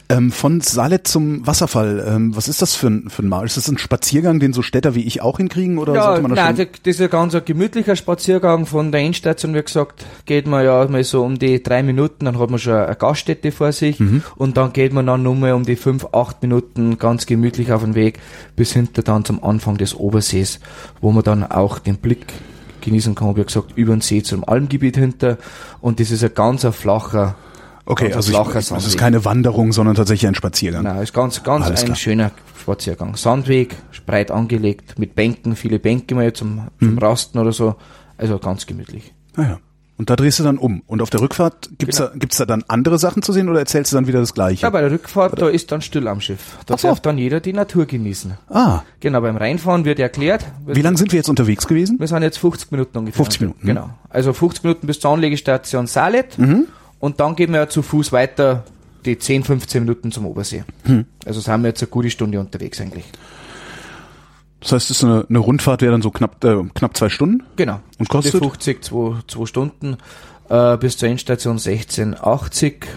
Ähm, 0.09 0.31
von 0.31 0.61
Salet 0.61 1.07
zum 1.07 1.45
Wasserfall, 1.45 2.05
ähm, 2.07 2.35
was 2.35 2.47
ist 2.47 2.61
das 2.61 2.75
für 2.75 2.87
ein, 2.87 3.09
für 3.09 3.23
ein 3.23 3.27
Mal? 3.27 3.45
Ist 3.45 3.57
das 3.57 3.67
ein 3.67 3.77
Spaziergang, 3.77 4.39
den 4.39 4.53
so 4.53 4.61
Städter 4.61 4.95
wie 4.95 5.03
ich 5.03 5.21
auch 5.21 5.37
hinkriegen? 5.37 5.64
Oder 5.77 5.93
ja, 5.93 6.21
man 6.21 6.35
das 6.35 6.57
nein, 6.57 6.67
das 6.83 6.95
ist 6.95 7.01
ein 7.01 7.09
ganz 7.09 7.35
ein 7.35 7.43
gemütlicher 7.43 7.95
Spaziergang 7.95 8.65
von 8.65 8.91
der 8.91 9.01
Endstation, 9.01 9.53
wie 9.53 9.61
gesagt, 9.61 10.05
geht 10.25 10.47
man 10.47 10.63
ja 10.63 10.87
mal 10.87 11.03
so 11.03 11.23
um 11.23 11.39
die 11.39 11.61
drei 11.61 11.83
Minuten, 11.83 12.25
dann 12.25 12.39
hat 12.39 12.49
man 12.49 12.59
schon 12.59 12.73
eine 12.73 12.95
Gaststätte 12.95 13.51
vor 13.51 13.71
sich 13.71 13.99
mhm. 13.99 14.23
und 14.35 14.57
dann 14.57 14.73
geht 14.73 14.93
man 14.93 15.05
dann 15.05 15.23
nur 15.23 15.35
mal 15.35 15.53
um 15.53 15.63
die 15.63 15.75
fünf, 15.75 16.05
acht 16.13 16.41
Minuten 16.41 16.97
ganz 16.97 17.25
gemütlich 17.25 17.71
auf 17.71 17.83
den 17.83 17.95
Weg 17.95 18.19
bis 18.55 18.73
hinter 18.73 19.01
dann 19.01 19.25
zum 19.25 19.43
Anfang 19.43 19.77
des 19.77 19.95
Obersees, 19.95 20.59
wo 21.01 21.11
man 21.11 21.23
dann 21.23 21.43
auch 21.43 21.79
den 21.79 21.97
Blick 21.97 22.25
genießen 22.81 23.15
kann, 23.15 23.35
wie 23.35 23.43
gesagt, 23.43 23.73
über 23.75 23.93
den 23.93 24.01
See 24.01 24.21
zum 24.21 24.47
Almgebiet 24.47 24.97
hinter 24.97 25.37
und 25.81 25.99
das 25.99 26.11
ist 26.11 26.23
ein 26.23 26.33
ganz 26.33 26.63
ein 26.65 26.73
flacher 26.73 27.35
Okay, 27.85 28.13
also 28.13 28.31
ich, 28.31 28.55
es 28.55 28.87
ist 28.87 28.97
keine 28.97 29.25
Wanderung, 29.25 29.71
sondern 29.71 29.95
tatsächlich 29.95 30.27
ein 30.27 30.35
Spaziergang. 30.35 30.83
Nein, 30.83 30.97
es 30.97 31.03
ist 31.03 31.13
ganz, 31.13 31.43
ganz 31.43 31.65
Alles 31.65 31.81
ein 31.81 31.85
klar. 31.85 31.95
schöner 31.95 32.31
Spaziergang. 32.59 33.15
Sandweg, 33.15 33.75
breit 34.05 34.31
angelegt, 34.31 34.97
mit 34.97 35.13
Bänken, 35.13 35.55
viele 35.55 35.77
Bänke 35.77 36.15
mal 36.15 36.33
zum, 36.33 36.67
zum 36.79 36.93
mhm. 36.93 36.97
Rasten 36.97 37.37
oder 37.37 37.51
so. 37.51 37.75
Also 38.17 38.39
ganz 38.39 38.65
gemütlich. 38.65 39.13
Naja. 39.35 39.59
Ah 39.61 39.65
und 39.97 40.09
da 40.09 40.15
drehst 40.17 40.39
du 40.39 40.43
dann 40.43 40.57
um. 40.57 40.83
Und 40.87 41.01
auf 41.01 41.09
der 41.09 41.21
Rückfahrt 41.21 41.69
gibt's 41.77 41.97
genau. 41.97 42.09
da, 42.09 42.17
gibt's 42.17 42.37
da 42.37 42.45
dann 42.45 42.65
andere 42.67 42.99
Sachen 42.99 43.21
zu 43.21 43.31
sehen 43.31 43.47
oder 43.47 43.59
erzählst 43.59 43.93
du 43.93 43.95
dann 43.95 44.07
wieder 44.07 44.19
das 44.19 44.33
Gleiche? 44.33 44.63
Ja, 44.63 44.69
bei 44.69 44.81
der 44.81 44.91
Rückfahrt, 44.91 45.33
oder? 45.33 45.45
da 45.45 45.49
ist 45.49 45.71
dann 45.71 45.81
still 45.81 46.07
am 46.09 46.19
Schiff. 46.19 46.57
Da 46.65 46.77
so. 46.77 46.89
darf 46.89 46.99
dann 46.99 47.17
jeder 47.17 47.39
die 47.39 47.53
Natur 47.53 47.85
genießen. 47.85 48.33
Ah. 48.49 48.81
Genau, 48.99 49.21
beim 49.21 49.37
Reinfahren 49.37 49.85
wird 49.85 49.99
erklärt. 49.99 50.45
Wie 50.65 50.81
lange 50.81 50.97
sind 50.97 51.13
wir 51.13 51.17
jetzt 51.17 51.29
unterwegs 51.29 51.65
gewesen? 51.65 51.97
Wir 51.99 52.07
sind 52.07 52.23
jetzt 52.23 52.39
50 52.39 52.71
Minuten 52.71 52.97
ungefähr. 52.97 53.23
50 53.23 53.41
Minuten. 53.41 53.65
Genau. 53.65 53.89
Also 54.09 54.33
50 54.33 54.63
Minuten 54.65 54.87
bis 54.87 54.99
zur 54.99 55.11
Anlegestation 55.11 55.87
Salet. 55.87 56.37
Mhm. 56.37 56.67
Und 57.05 57.19
dann 57.19 57.35
gehen 57.35 57.51
wir 57.51 57.59
ja 57.59 57.69
zu 57.69 57.83
Fuß 57.83 58.11
weiter 58.13 58.63
die 59.05 59.19
10, 59.19 59.43
15 59.43 59.83
Minuten 59.83 60.11
zum 60.11 60.25
Obersee. 60.25 60.63
Hm. 60.85 61.05
Also 61.23 61.39
sind 61.39 61.61
wir 61.61 61.67
jetzt 61.67 61.83
eine 61.83 61.89
gute 61.91 62.09
Stunde 62.09 62.39
unterwegs 62.39 62.81
eigentlich. 62.81 63.05
Das 64.59 64.71
heißt, 64.71 64.89
das 64.89 64.97
ist 64.97 65.03
eine, 65.03 65.23
eine 65.29 65.37
Rundfahrt 65.37 65.83
wäre 65.83 65.91
dann 65.91 66.01
so 66.01 66.09
knapp, 66.09 66.43
äh, 66.43 66.63
knapp 66.73 66.97
zwei 66.97 67.09
Stunden? 67.09 67.43
Genau. 67.57 67.79
Und 67.99 68.09
kostet? 68.09 68.41
50, 68.41 68.83
zwei, 68.85 69.17
zwei 69.27 69.45
Stunden 69.45 69.97
äh, 70.49 70.77
bis 70.77 70.97
zur 70.97 71.07
Endstation 71.07 71.57
1680, 71.57 72.87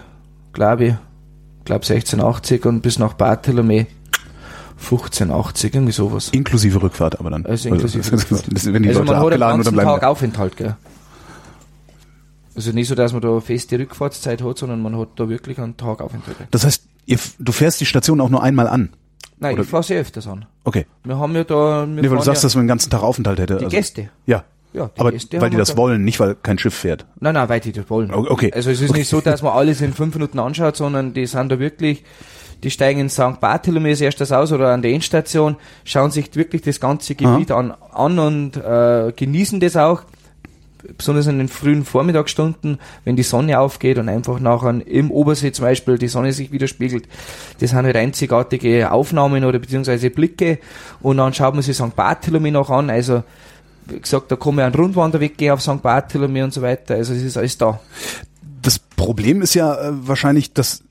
glaube 0.54 0.84
ich. 0.86 0.94
glaube 1.66 1.84
1680 1.84 2.64
und 2.64 2.80
bis 2.80 2.98
nach 2.98 3.12
Barthelome 3.12 3.88
1580, 4.78 5.74
irgendwie 5.74 5.92
sowas. 5.92 6.30
Inklusive 6.30 6.80
Rückfahrt 6.80 7.20
aber 7.20 7.28
dann. 7.28 7.44
Also 7.44 7.68
inklusive 7.68 8.10
Rückfahrt. 8.10 8.44
Das, 8.50 8.64
wenn 8.72 8.84
die 8.84 8.88
also 8.88 9.00
Leute 9.00 9.12
man 9.12 9.20
hat 9.20 9.52
einen 9.52 9.62
ganzen 9.62 9.76
Tag 9.76 10.02
Aufenthalt, 10.04 10.56
gell? 10.56 10.76
Also 12.58 12.72
nicht 12.72 12.88
so, 12.88 12.96
dass 12.96 13.12
man 13.12 13.22
da 13.22 13.38
feste 13.38 13.78
Rückfahrtszeit 13.78 14.42
hat, 14.42 14.58
sondern 14.58 14.82
man 14.82 14.98
hat 14.98 15.10
da 15.14 15.28
wirklich 15.28 15.60
einen 15.60 15.76
Tag 15.76 16.00
Aufenthalt. 16.00 16.36
Das 16.50 16.64
heißt, 16.64 16.82
ihr, 17.06 17.16
du 17.38 17.52
fährst 17.52 17.80
die 17.80 17.86
Station 17.86 18.20
auch 18.20 18.30
nur 18.30 18.42
einmal 18.42 18.66
an? 18.66 18.88
Nein, 19.38 19.54
Oder? 19.54 19.62
ich 19.62 19.68
fahre 19.68 19.84
sie 19.84 19.94
öfters 19.94 20.26
an. 20.26 20.44
Okay. 20.64 20.84
Wir 21.04 21.16
haben 21.16 21.36
ja 21.36 21.44
da... 21.44 21.86
Wir 21.86 22.02
nee, 22.02 22.10
weil 22.10 22.16
du 22.16 22.24
sagst, 22.24 22.42
ja 22.42 22.46
dass 22.48 22.56
man 22.56 22.64
den 22.64 22.68
ganzen 22.68 22.90
Tag 22.90 23.04
Aufenthalt 23.04 23.38
hätte. 23.38 23.58
Die 23.58 23.66
also, 23.66 23.76
Gäste. 23.76 24.10
Ja. 24.26 24.42
Ja, 24.72 24.90
die 24.92 25.00
aber 25.00 25.12
Gäste 25.12 25.40
weil 25.40 25.50
die 25.50 25.56
das 25.56 25.68
da 25.68 25.76
wollen, 25.76 26.02
nicht 26.02 26.18
weil 26.18 26.34
kein 26.34 26.58
Schiff 26.58 26.74
fährt. 26.74 27.06
Nein, 27.20 27.34
nein, 27.34 27.48
weil 27.48 27.60
die 27.60 27.70
das 27.70 27.88
wollen. 27.90 28.12
Okay. 28.12 28.50
Also 28.52 28.70
es 28.70 28.80
ist 28.80 28.90
okay. 28.90 28.98
nicht 28.98 29.08
so, 29.08 29.20
dass 29.20 29.40
man 29.40 29.52
alles 29.52 29.80
in 29.80 29.92
fünf 29.92 30.14
Minuten 30.16 30.40
anschaut, 30.40 30.74
sondern 30.74 31.14
die 31.14 31.26
sind 31.26 31.52
da 31.52 31.60
wirklich, 31.60 32.02
die 32.64 32.72
steigen 32.72 32.98
in 32.98 33.08
St. 33.08 33.38
Bartholomew 33.40 33.90
als 33.90 34.00
erstes 34.00 34.32
aus 34.32 34.50
oder 34.50 34.72
an 34.72 34.82
der 34.82 34.90
Endstation, 34.90 35.54
schauen 35.84 36.10
sich 36.10 36.34
wirklich 36.34 36.62
das 36.62 36.80
ganze 36.80 37.14
Gebiet 37.14 37.52
an, 37.52 37.72
an 37.92 38.18
und 38.18 38.56
äh, 38.56 39.12
genießen 39.14 39.60
das 39.60 39.76
auch 39.76 40.02
besonders 40.96 41.26
in 41.26 41.38
den 41.38 41.48
frühen 41.48 41.84
Vormittagsstunden, 41.84 42.78
wenn 43.04 43.16
die 43.16 43.22
Sonne 43.22 43.60
aufgeht 43.60 43.98
und 43.98 44.08
einfach 44.08 44.40
nachher 44.40 44.86
im 44.86 45.10
Obersee 45.10 45.52
zum 45.52 45.64
Beispiel 45.64 45.98
die 45.98 46.08
Sonne 46.08 46.32
sich 46.32 46.52
widerspiegelt, 46.52 47.08
das 47.60 47.70
sind 47.70 47.84
halt 47.84 47.96
einzigartige 47.96 48.90
Aufnahmen 48.90 49.44
oder 49.44 49.58
beziehungsweise 49.58 50.10
Blicke 50.10 50.58
und 51.00 51.18
dann 51.18 51.34
schaut 51.34 51.54
man 51.54 51.62
sich 51.62 51.76
St. 51.76 51.94
Bartholomew 51.94 52.50
noch 52.50 52.70
an, 52.70 52.90
also 52.90 53.22
wie 53.86 54.00
gesagt, 54.00 54.30
da 54.30 54.36
kann 54.36 54.54
man 54.54 54.66
einen 54.66 54.74
Rundwanderweg 54.74 55.36
gehen 55.36 55.52
auf 55.52 55.62
St. 55.62 55.82
Bartholomew 55.82 56.44
und 56.44 56.52
so 56.52 56.62
weiter, 56.62 56.94
also 56.94 57.14
es 57.14 57.22
ist 57.22 57.36
alles 57.36 57.58
da. 57.58 57.80
Das 58.62 58.78
Problem 58.78 59.42
ist 59.42 59.54
ja 59.54 59.74
äh, 59.74 59.90
wahrscheinlich, 60.06 60.52
dass 60.52 60.82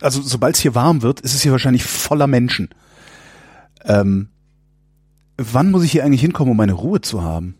also 0.00 0.20
sobald 0.22 0.56
es 0.56 0.60
hier 0.60 0.74
warm 0.74 1.02
wird, 1.02 1.20
ist 1.20 1.34
es 1.34 1.42
hier 1.42 1.52
wahrscheinlich 1.52 1.84
voller 1.84 2.26
Menschen. 2.26 2.68
Ähm, 3.84 4.28
wann 5.36 5.70
muss 5.70 5.84
ich 5.84 5.92
hier 5.92 6.04
eigentlich 6.04 6.20
hinkommen, 6.20 6.50
um 6.50 6.56
meine 6.56 6.72
Ruhe 6.72 7.00
zu 7.00 7.22
haben? 7.22 7.54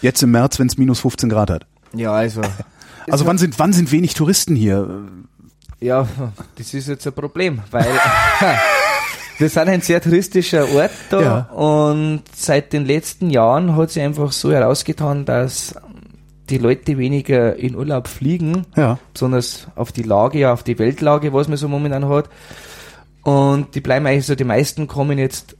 Jetzt 0.00 0.22
im 0.22 0.30
März, 0.30 0.58
wenn 0.58 0.66
es 0.66 0.78
minus 0.78 1.00
15 1.00 1.28
Grad 1.28 1.50
hat. 1.50 1.66
Ja, 1.94 2.12
also. 2.12 2.42
Also 3.10 3.24
wann 3.24 3.38
sind, 3.38 3.58
wann 3.58 3.72
sind 3.72 3.90
wenig 3.90 4.12
Touristen 4.12 4.54
hier? 4.54 4.86
Ja, 5.80 6.06
das 6.56 6.74
ist 6.74 6.88
jetzt 6.88 7.06
ein 7.06 7.14
Problem, 7.14 7.60
weil 7.70 7.86
wir 9.38 9.48
sind 9.48 9.68
ein 9.68 9.80
sehr 9.80 10.02
touristischer 10.02 10.70
Ort 10.74 10.90
da 11.08 11.22
ja. 11.22 11.38
und 11.54 12.22
seit 12.36 12.74
den 12.74 12.84
letzten 12.84 13.30
Jahren 13.30 13.76
hat 13.76 13.92
sich 13.92 14.02
einfach 14.02 14.32
so 14.32 14.52
herausgetan, 14.52 15.24
dass 15.24 15.74
die 16.50 16.58
Leute 16.58 16.98
weniger 16.98 17.56
in 17.56 17.76
Urlaub 17.76 18.08
fliegen, 18.08 18.66
ja. 18.76 18.98
besonders 19.12 19.68
auf 19.76 19.92
die 19.92 20.02
Lage, 20.02 20.50
auf 20.50 20.62
die 20.62 20.78
Weltlage, 20.78 21.32
was 21.32 21.48
man 21.48 21.56
so 21.56 21.68
momentan 21.68 22.08
hat. 22.08 22.28
Und 23.22 23.74
die 23.74 23.80
bleiben 23.80 24.06
eigentlich 24.06 24.26
so, 24.26 24.34
die 24.34 24.44
meisten 24.44 24.86
kommen 24.86 25.18
jetzt 25.18 25.56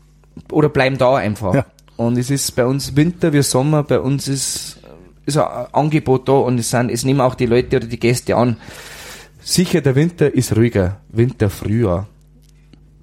oder 0.51 0.68
bleiben 0.68 0.99
da 0.99 1.16
einfach. 1.16 1.55
Ja. 1.55 1.66
Und 1.99 2.16
es 2.16 2.30
ist 2.30 2.55
bei 2.57 2.64
uns 2.64 2.94
Winter 2.96 3.32
wie 3.34 3.42
Sommer, 3.42 3.82
bei 3.82 3.99
uns 4.01 4.26
ist, 4.28 4.78
ist 5.26 5.36
ein 5.36 5.66
Angebot 5.72 6.28
da 6.28 6.32
und 6.32 6.59
es 6.59 6.70
sind, 6.70 6.90
es 6.90 7.05
nehmen 7.05 7.20
auch 7.20 7.34
die 7.34 7.46
Leute 7.46 7.76
oder 7.76 7.86
die 7.86 7.99
Gäste 7.99 8.34
an. 8.36 8.57
Sicher, 9.42 9.80
der 9.80 9.94
Winter 9.94 10.32
ist 10.32 10.57
ruhiger. 10.57 11.01
Winter, 11.11 11.51
Frühjahr. 11.51 12.07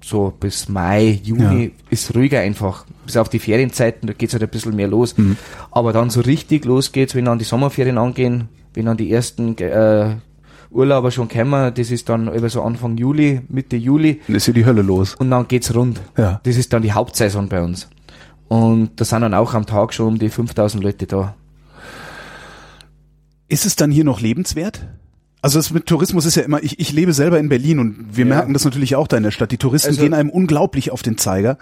so 0.02 0.32
bis 0.38 0.68
Mai, 0.68 1.20
Juni 1.24 1.64
Ja. 1.64 1.70
ist 1.90 2.14
ruhiger 2.14 2.40
einfach. 2.40 2.86
Bis 3.04 3.16
auf 3.16 3.28
die 3.28 3.38
Ferienzeiten, 3.40 4.06
da 4.06 4.12
geht's 4.12 4.32
halt 4.34 4.42
ein 4.44 4.48
bisschen 4.48 4.76
mehr 4.76 4.86
los. 4.88 5.16
Mhm. 5.18 5.36
Aber 5.72 5.92
dann 5.92 6.10
so 6.10 6.20
richtig 6.20 6.64
los 6.64 6.92
geht's, 6.92 7.14
wenn 7.16 7.24
dann 7.26 7.38
die 7.38 7.44
Sommerferien 7.44 7.98
angehen, 7.98 8.48
wenn 8.74 8.86
dann 8.86 8.96
die 8.96 9.10
ersten 9.12 9.58
äh, 9.58 10.14
Urlauber 10.70 11.10
schon 11.10 11.28
kommen, 11.28 11.74
das 11.74 11.90
ist 11.90 12.08
dann 12.08 12.32
über 12.32 12.48
so 12.48 12.62
Anfang 12.62 12.96
Juli, 12.96 13.40
Mitte 13.48 13.76
Juli 13.76 14.20
Dann 14.28 14.36
ist 14.36 14.44
hier 14.46 14.54
die 14.54 14.64
Hölle 14.64 14.82
los. 14.82 15.16
und 15.16 15.30
dann 15.30 15.48
geht's 15.48 15.74
rund. 15.74 16.00
Ja. 16.16 16.40
Das 16.44 16.56
ist 16.56 16.72
dann 16.72 16.82
die 16.82 16.92
Hauptsaison 16.92 17.48
bei 17.48 17.60
uns. 17.62 17.88
Und 18.48 19.00
da 19.00 19.04
sind 19.04 19.22
dann 19.22 19.34
auch 19.34 19.54
am 19.54 19.66
Tag 19.66 19.92
schon 19.92 20.06
um 20.08 20.18
die 20.18 20.28
5000 20.28 20.82
Leute 20.82 21.06
da. 21.06 21.34
Ist 23.48 23.66
es 23.66 23.76
dann 23.76 23.90
hier 23.90 24.04
noch 24.04 24.20
lebenswert? 24.20 24.86
Also 25.42 25.58
das 25.58 25.70
mit 25.70 25.86
Tourismus 25.86 26.24
ist 26.26 26.34
ja 26.34 26.42
immer, 26.42 26.62
ich, 26.62 26.80
ich 26.80 26.92
lebe 26.92 27.12
selber 27.12 27.38
in 27.38 27.48
Berlin 27.48 27.78
und 27.78 28.16
wir 28.16 28.24
Ja. 28.26 28.34
merken 28.36 28.52
das 28.52 28.64
natürlich 28.64 28.96
auch 28.96 29.06
da 29.06 29.16
in 29.16 29.22
der 29.22 29.30
Stadt. 29.30 29.52
Die 29.52 29.58
Touristen 29.58 29.88
Also- 29.90 30.02
gehen 30.02 30.14
einem 30.14 30.30
unglaublich 30.30 30.90
auf 30.90 31.02
den 31.02 31.18
Zeiger. 31.18 31.58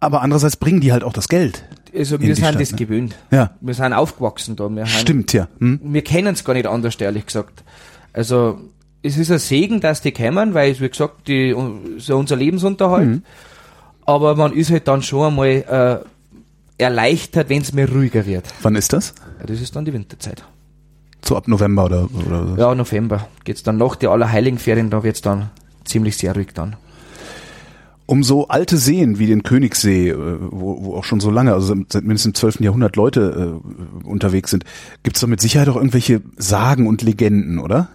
Aber 0.00 0.22
andererseits 0.22 0.56
bringen 0.56 0.80
die 0.80 0.92
halt 0.92 1.02
auch 1.02 1.12
das 1.12 1.28
Geld. 1.28 1.64
Also 1.94 2.20
wir 2.20 2.34
sind 2.34 2.44
Stadt, 2.44 2.60
das 2.60 2.70
ne? 2.72 2.76
gewöhnt. 2.78 3.16
Ja. 3.32 3.52
Wir 3.60 3.74
sind 3.74 3.92
aufgewachsen 3.92 4.54
da. 4.54 4.68
Wir 4.68 4.82
haben, 4.82 4.88
Stimmt, 4.88 5.32
ja. 5.32 5.48
Hm? 5.58 5.80
Wir 5.82 6.02
kennen 6.02 6.34
es 6.34 6.44
gar 6.44 6.54
nicht 6.54 6.66
anders, 6.66 6.94
ehrlich 6.96 7.26
gesagt. 7.26 7.64
Also 8.12 8.60
es 9.02 9.16
ist 9.16 9.30
ein 9.32 9.38
Segen, 9.38 9.80
dass 9.80 10.00
die 10.00 10.12
kommen, 10.12 10.54
weil, 10.54 10.78
wie 10.78 10.88
gesagt, 10.88 11.26
die 11.28 11.54
so 11.98 12.16
unser 12.16 12.36
Lebensunterhalt. 12.36 13.08
Mhm. 13.08 13.22
Aber 14.08 14.36
man 14.36 14.54
ist 14.54 14.70
halt 14.70 14.88
dann 14.88 15.02
schon 15.02 15.26
einmal 15.26 16.06
äh, 16.78 16.82
erleichtert, 16.82 17.50
wenn 17.50 17.60
es 17.60 17.74
mehr 17.74 17.92
ruhiger 17.92 18.24
wird. 18.24 18.46
Wann 18.62 18.74
ist 18.74 18.94
das? 18.94 19.12
Ja, 19.38 19.44
das 19.44 19.60
ist 19.60 19.76
dann 19.76 19.84
die 19.84 19.92
Winterzeit. 19.92 20.42
So 21.22 21.36
ab 21.36 21.46
November 21.46 21.84
oder, 21.84 22.08
oder 22.26 22.46
so. 22.46 22.56
Ja, 22.56 22.74
November 22.74 23.28
geht's 23.44 23.62
dann 23.62 23.76
nach 23.76 23.96
der 23.96 24.08
Allerheiligenferien, 24.08 24.88
da 24.88 25.02
wird's 25.02 25.20
dann 25.20 25.50
ziemlich 25.84 26.16
sehr 26.16 26.34
ruhig 26.34 26.54
dann. 26.54 26.76
Um 28.06 28.22
so 28.22 28.48
alte 28.48 28.78
Seen 28.78 29.18
wie 29.18 29.26
den 29.26 29.42
Königssee, 29.42 30.08
äh, 30.08 30.38
wo, 30.40 30.82
wo 30.86 30.94
auch 30.96 31.04
schon 31.04 31.20
so 31.20 31.30
lange, 31.30 31.52
also 31.52 31.74
seit 31.90 32.04
mindestens 32.04 32.30
im 32.30 32.34
12. 32.34 32.60
Jahrhundert 32.60 32.96
Leute 32.96 33.60
äh, 33.60 34.06
unterwegs 34.08 34.52
sind, 34.52 34.64
gibt's 35.02 35.20
doch 35.20 35.28
mit 35.28 35.42
Sicherheit 35.42 35.68
auch 35.68 35.76
irgendwelche 35.76 36.22
Sagen 36.38 36.86
und 36.86 37.02
Legenden, 37.02 37.58
oder? 37.58 37.88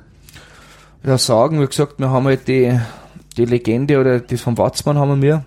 Ja, 1.04 1.18
sagen, 1.18 1.60
wie 1.60 1.66
gesagt, 1.66 1.98
wir 1.98 2.12
haben 2.12 2.26
halt 2.26 2.48
die, 2.48 2.80
die 3.36 3.46
Legende 3.46 4.00
oder 4.00 4.20
das 4.20 4.42
vom 4.42 4.60
Watzmann 4.60 5.00
haben 5.00 5.20
wir, 5.24 5.44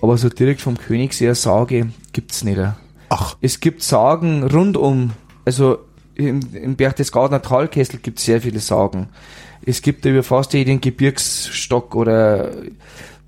aber 0.00 0.16
so 0.16 0.28
direkt 0.28 0.60
vom 0.60 0.76
Königssee 0.76 1.26
eine 1.26 1.34
Sage 1.34 1.88
gibt's 2.12 2.44
nicht. 2.44 2.60
Ach, 3.08 3.36
Es 3.40 3.60
gibt 3.60 3.82
Sagen 3.82 4.42
rundum, 4.42 5.12
also 5.44 5.78
im, 6.14 6.40
im 6.52 6.76
Berchtesgadener 6.76 7.42
Talkessel 7.42 8.00
gibt 8.00 8.18
es 8.18 8.24
sehr 8.24 8.40
viele 8.40 8.60
Sagen. 8.60 9.08
Es 9.64 9.82
gibt 9.82 10.04
über 10.04 10.22
fast 10.22 10.52
jeden 10.52 10.80
Gebirgsstock 10.80 11.94
oder 11.94 12.52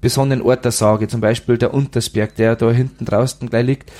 besonderen 0.00 0.42
Ort 0.42 0.64
der 0.64 0.72
Sage, 0.72 1.08
zum 1.08 1.20
Beispiel 1.20 1.58
der 1.58 1.74
Untersberg, 1.74 2.34
der 2.36 2.56
da 2.56 2.70
hinten 2.70 3.04
draußen 3.04 3.48
gleich 3.48 3.66
liegt, 3.66 3.92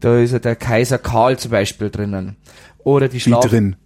da 0.00 0.18
ist 0.18 0.32
ja 0.32 0.38
der 0.38 0.56
Kaiser 0.56 0.98
Karl 0.98 1.38
zum 1.38 1.50
Beispiel 1.50 1.90
drinnen. 1.90 2.36
Oder 2.78 3.08
die 3.08 3.14
wie 3.16 3.20
Schlaf 3.20 3.46
drin. 3.46 3.76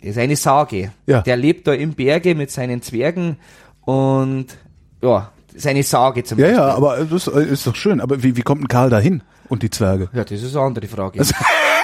das 0.00 0.10
ist 0.10 0.18
eine 0.18 0.36
Sage. 0.36 0.92
Ja. 1.06 1.22
Der 1.22 1.36
lebt 1.36 1.66
da 1.66 1.72
im 1.72 1.94
Berge 1.94 2.34
mit 2.34 2.50
seinen 2.50 2.82
Zwergen 2.82 3.36
und 3.80 4.46
ja, 5.02 5.32
ist 5.58 5.66
eine 5.66 5.82
Sage 5.82 6.24
zum 6.24 6.38
Ja, 6.38 6.46
Beispiel. 6.46 6.60
ja, 6.62 6.74
aber 6.74 7.04
das 7.04 7.26
ist 7.26 7.66
doch 7.66 7.74
schön. 7.76 8.00
Aber 8.00 8.22
wie, 8.22 8.36
wie 8.36 8.42
kommt 8.42 8.62
ein 8.62 8.68
Karl 8.68 8.90
dahin 8.90 9.22
und 9.48 9.62
die 9.62 9.70
Zwerge? 9.70 10.08
Ja, 10.12 10.24
das 10.24 10.42
ist 10.42 10.56
eine 10.56 10.64
andere 10.66 10.86
Frage. 10.88 11.20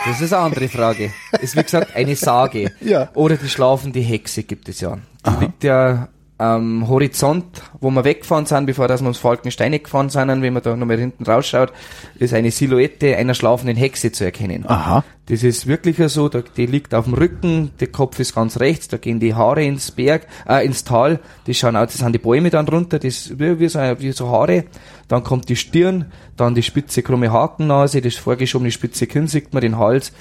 Das 0.07 0.20
ist 0.20 0.35
eine 0.35 0.43
andere 0.45 0.68
Frage. 0.68 1.11
Ist 1.41 1.57
wie 1.57 1.62
gesagt 1.62 1.97
eine 1.97 2.14
Sage. 2.14 2.70
Ja. 2.83 3.09
Oder 3.14 3.39
die 3.39 3.49
schlafende 3.49 4.01
Hexe 4.01 4.43
gibt 4.43 4.68
es 4.68 4.83
ja. 4.83 4.99
Die 5.27 5.45
liegt 5.45 5.64
ja 5.64 6.09
am 6.37 6.89
Horizont, 6.89 7.45
wo 7.80 7.91
wir 7.91 8.05
weggefahren 8.05 8.45
sind, 8.47 8.66
bevor 8.66 8.89
dass 8.89 9.01
wir 9.01 9.07
uns 9.09 9.18
Falkensteine 9.18 9.78
gefahren 9.78 10.11
sind, 10.11 10.30
und 10.30 10.43
wenn 10.43 10.53
man 10.53 10.62
da 10.62 10.74
nochmal 10.74 10.99
hinten 10.99 11.24
rausschaut, 11.24 11.72
ist 12.18 12.35
eine 12.35 12.51
Silhouette 12.51 13.16
einer 13.16 13.35
schlafenden 13.35 13.76
Hexe 13.76 14.11
zu 14.11 14.24
erkennen. 14.24 14.64
Aha. 14.66 15.05
Das 15.26 15.43
ist 15.43 15.66
wirklich 15.68 15.97
so, 16.12 16.28
da, 16.28 16.43
die 16.57 16.66
liegt 16.66 16.93
auf 16.93 17.05
dem 17.05 17.14
Rücken, 17.14 17.70
der 17.78 17.87
Kopf 17.87 18.18
ist 18.18 18.35
ganz 18.35 18.59
rechts, 18.59 18.89
da 18.89 18.97
gehen 18.97 19.20
die 19.20 19.35
Haare 19.35 19.64
ins 19.64 19.93
Berg, 19.93 20.26
äh, 20.49 20.66
ins 20.66 20.85
Tal, 20.85 21.20
die 21.47 21.55
schauen 21.55 21.76
aus, 21.76 21.93
das 21.93 21.99
sind 21.99 22.12
die 22.12 22.18
Bäume 22.18 22.51
dann 22.51 22.66
runter, 22.66 22.99
das 22.99 23.39
wie, 23.39 23.59
wie, 23.61 23.68
so, 23.68 23.78
wie 23.78 24.12
so 24.12 24.28
Haare, 24.28 24.64
dann 25.09 25.22
kommt 25.22 25.49
die 25.49 25.57
Stirn, 25.57 26.07
dann 26.37 26.55
die 26.55 26.62
spitze 26.62 27.03
krumme 27.03 27.32
Hakennase, 27.32 28.01
das 28.01 28.16
vorgeschobene 28.16 28.72
spitze 28.72 29.07
Kinn 29.07 29.28
sieht 29.28 29.55
man, 29.55 29.61
den 29.61 29.78
Hals 29.78 30.12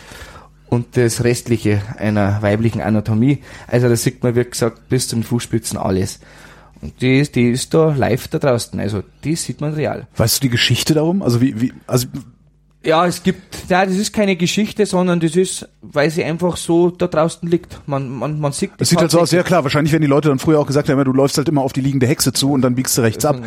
und 0.69 0.97
das 0.97 1.23
restliche 1.23 1.81
einer 1.97 2.41
weiblichen 2.41 2.81
Anatomie. 2.81 3.43
Also 3.67 3.89
da 3.89 3.95
sieht 3.95 4.23
man, 4.23 4.35
wie 4.35 4.43
gesagt, 4.43 4.89
bis 4.89 5.07
zum 5.07 5.23
Fußspitzen 5.23 5.77
alles. 5.77 6.19
Und 6.81 7.01
die 7.01 7.19
ist, 7.19 7.35
die 7.35 7.51
ist 7.51 7.73
da 7.73 7.93
live 7.95 8.27
da 8.27 8.39
draußen, 8.39 8.79
also 8.79 9.03
die 9.23 9.35
sieht 9.35 9.61
man 9.61 9.73
real. 9.73 10.07
Weißt 10.17 10.37
du 10.37 10.41
die 10.41 10.49
Geschichte 10.49 10.93
darum? 10.93 11.21
Also 11.21 11.39
wie, 11.39 11.61
wie, 11.61 11.73
also 11.87 12.07
Ja, 12.85 13.05
es 13.07 13.23
gibt, 13.23 13.69
ja, 13.69 13.85
das 13.85 13.95
ist 13.95 14.11
keine 14.11 14.35
Geschichte, 14.35 14.85
sondern 14.85 15.21
das 15.21 15.37
ist, 15.37 15.69
weil 15.81 16.09
sie 16.09 16.21
einfach 16.21 16.57
so 16.57 16.89
da 16.89 17.07
draußen 17.07 17.47
liegt. 17.47 17.79
Man, 17.87 18.09
man, 18.09 18.41
man 18.41 18.51
sieht 18.51 18.71
es 18.77 18.89
sieht 18.89 18.99
halt 18.99 19.09
so 19.09 19.21
aus, 19.21 19.31
ja 19.31 19.41
klar, 19.41 19.63
wahrscheinlich 19.63 19.93
werden 19.93 20.01
die 20.01 20.09
Leute 20.09 20.27
dann 20.27 20.37
früher 20.37 20.59
auch 20.59 20.67
gesagt 20.67 20.89
haben, 20.89 20.97
ja, 20.97 21.05
du 21.05 21.13
läufst 21.13 21.37
halt 21.37 21.47
immer 21.47 21.61
auf 21.61 21.71
die 21.71 21.79
liegende 21.79 22.07
Hexe 22.07 22.33
zu 22.33 22.51
und 22.51 22.61
dann 22.61 22.75
biegst 22.75 22.97
du 22.97 23.01
rechts 23.01 23.23
ab. 23.23 23.39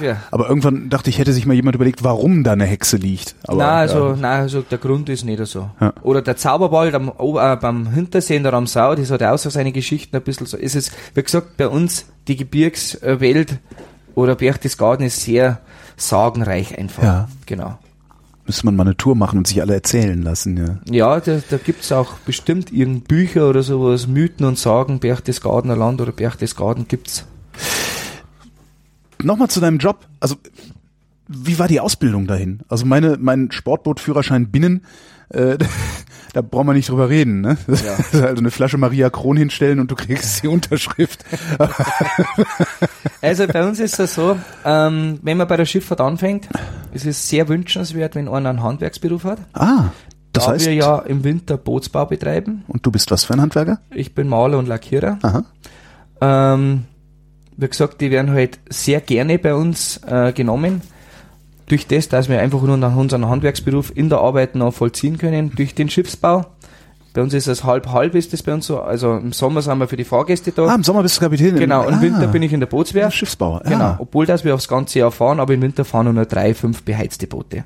Ja. 0.00 0.22
Aber 0.30 0.48
irgendwann 0.48 0.90
dachte 0.90 1.10
ich, 1.10 1.18
hätte 1.18 1.32
sich 1.32 1.44
mal 1.44 1.54
jemand 1.54 1.74
überlegt, 1.74 2.04
warum 2.04 2.44
da 2.44 2.52
eine 2.52 2.66
Hexe 2.66 2.96
liegt. 2.96 3.34
Aber, 3.48 3.58
nein, 3.58 3.68
also, 3.68 4.08
ja. 4.10 4.16
nein, 4.16 4.40
also 4.42 4.60
der 4.62 4.78
Grund 4.78 5.08
ist 5.08 5.24
nicht 5.24 5.44
so. 5.44 5.70
Ja. 5.80 5.92
Oder 6.02 6.22
der 6.22 6.36
Zauberwald 6.36 6.94
am, 6.94 7.08
äh, 7.08 7.56
beim 7.56 7.92
Hintersee, 7.92 8.38
der 8.38 8.52
Ramsau, 8.52 8.94
das 8.94 9.10
hat 9.10 9.20
ja 9.22 9.34
auch 9.34 9.38
so 9.38 9.50
seine 9.50 9.72
Geschichten 9.72 10.14
ein 10.14 10.22
bisschen 10.22 10.46
so. 10.46 10.56
Es 10.56 10.76
ist, 10.76 10.92
wie 11.14 11.22
gesagt, 11.22 11.56
bei 11.56 11.66
uns 11.66 12.06
die 12.28 12.36
Gebirgswelt 12.36 13.58
oder 14.14 14.36
Berchtesgaden 14.36 15.04
ist 15.04 15.20
sehr 15.20 15.58
sagenreich 15.96 16.78
einfach. 16.78 17.02
Ja. 17.02 17.28
Genau. 17.46 17.78
Müsste 18.46 18.66
man 18.66 18.76
mal 18.76 18.82
eine 18.82 18.96
Tour 18.96 19.14
machen 19.14 19.38
und 19.38 19.46
sich 19.46 19.62
alle 19.62 19.74
erzählen 19.74 20.20
lassen, 20.20 20.56
ja. 20.56 20.78
Ja, 20.90 21.20
da, 21.20 21.40
da 21.48 21.56
gibt's 21.56 21.90
auch 21.92 22.18
bestimmt 22.20 22.72
irgend 22.72 23.08
Bücher 23.08 23.48
oder 23.48 23.62
sowas, 23.62 24.06
Mythen 24.06 24.44
und 24.44 24.58
Sagen, 24.58 24.98
Berchtesgadener 24.98 25.76
Land 25.76 26.00
oder 26.02 26.12
Berchtesgaden 26.12 26.86
gibt's. 26.86 27.24
Nochmal 29.22 29.48
zu 29.48 29.60
deinem 29.60 29.78
Job. 29.78 30.06
Also, 30.20 30.36
wie 31.26 31.58
war 31.58 31.68
die 31.68 31.80
Ausbildung 31.80 32.26
dahin? 32.26 32.60
Also 32.68 32.84
meine, 32.84 33.16
mein 33.18 33.50
Sportbootführerschein 33.50 34.50
binnen, 34.50 34.84
äh, 35.30 35.56
da 36.34 36.42
brauchen 36.42 36.66
wir 36.66 36.74
nicht 36.74 36.90
drüber 36.90 37.08
reden, 37.08 37.40
ne? 37.40 37.56
Das 37.66 37.82
Ja. 37.82 37.94
also 38.26 38.36
eine 38.36 38.50
Flasche 38.50 38.76
Maria 38.76 39.08
Kron 39.08 39.36
hinstellen 39.38 39.80
und 39.80 39.90
du 39.90 39.94
kriegst 39.94 40.42
die 40.42 40.48
Unterschrift. 40.48 41.24
Also 43.22 43.46
bei 43.46 43.66
uns 43.66 43.80
ist 43.80 43.98
es 43.98 44.14
so, 44.14 44.36
ähm, 44.64 45.18
wenn 45.22 45.36
man 45.38 45.48
bei 45.48 45.56
der 45.56 45.64
Schifffahrt 45.64 46.00
anfängt, 46.00 46.48
ist 46.92 47.06
es 47.06 47.28
sehr 47.28 47.48
wünschenswert, 47.48 48.14
wenn 48.14 48.28
einer 48.28 48.50
einen 48.50 48.62
Handwerksberuf 48.62 49.24
hat. 49.24 49.38
Ah, 49.54 49.84
das 50.32 50.44
da 50.46 50.50
heißt, 50.52 50.66
wir 50.66 50.74
ja 50.74 50.98
im 50.98 51.24
Winter 51.24 51.56
Bootsbau 51.56 52.06
betreiben. 52.06 52.64
und 52.68 52.84
du 52.84 52.90
bist 52.90 53.10
was 53.10 53.24
für 53.24 53.34
ein 53.34 53.40
Handwerker? 53.40 53.78
Ich 53.94 54.14
bin 54.14 54.28
Maler 54.28 54.58
und 54.58 54.66
Lackierer. 54.68 55.18
Aha. 55.22 55.44
Ähm, 56.20 56.84
wie 57.56 57.68
gesagt, 57.68 58.00
die 58.00 58.10
werden 58.10 58.32
halt 58.32 58.58
sehr 58.68 59.00
gerne 59.00 59.38
bei 59.38 59.54
uns 59.54 60.00
äh, 60.06 60.32
genommen. 60.32 60.82
Durch 61.66 61.86
das, 61.86 62.08
dass 62.08 62.28
wir 62.28 62.40
einfach 62.40 62.60
nur 62.62 62.76
nach 62.76 62.94
unserem 62.94 63.28
Handwerksberuf 63.28 63.92
in 63.94 64.08
der 64.08 64.18
Arbeit 64.18 64.54
noch 64.54 64.74
vollziehen 64.74 65.18
können, 65.18 65.52
durch 65.56 65.74
den 65.74 65.88
Schiffsbau. 65.88 66.46
Bei 67.14 67.22
uns 67.22 67.32
ist 67.32 67.46
es 67.46 67.62
halb-halb, 67.62 68.16
ist 68.16 68.32
das 68.32 68.42
bei 68.42 68.52
uns 68.52 68.66
so. 68.66 68.80
Also 68.80 69.16
im 69.16 69.32
Sommer 69.32 69.62
sind 69.62 69.78
wir 69.78 69.86
für 69.86 69.96
die 69.96 70.04
Fahrgäste 70.04 70.50
da. 70.50 70.66
Ah, 70.66 70.74
im 70.74 70.82
Sommer 70.82 71.02
bist 71.02 71.16
du 71.16 71.20
Kapitän. 71.20 71.54
genau, 71.54 71.86
im 71.86 71.94
ah, 71.94 72.02
Winter 72.02 72.26
bin 72.26 72.42
ich 72.42 72.52
in 72.52 72.58
der 72.58 72.66
Bootswerft. 72.66 73.16
Schiffsbauer. 73.16 73.62
Ja. 73.64 73.70
Genau, 73.70 73.96
obwohl 74.00 74.26
dass 74.26 74.44
wir 74.44 74.52
aufs 74.52 74.66
ganze 74.66 74.98
Jahr 74.98 75.12
fahren, 75.12 75.38
aber 75.38 75.54
im 75.54 75.62
Winter 75.62 75.84
fahren 75.84 76.12
nur 76.12 76.26
drei, 76.26 76.54
fünf 76.54 76.82
beheizte 76.82 77.28
Boote. 77.28 77.64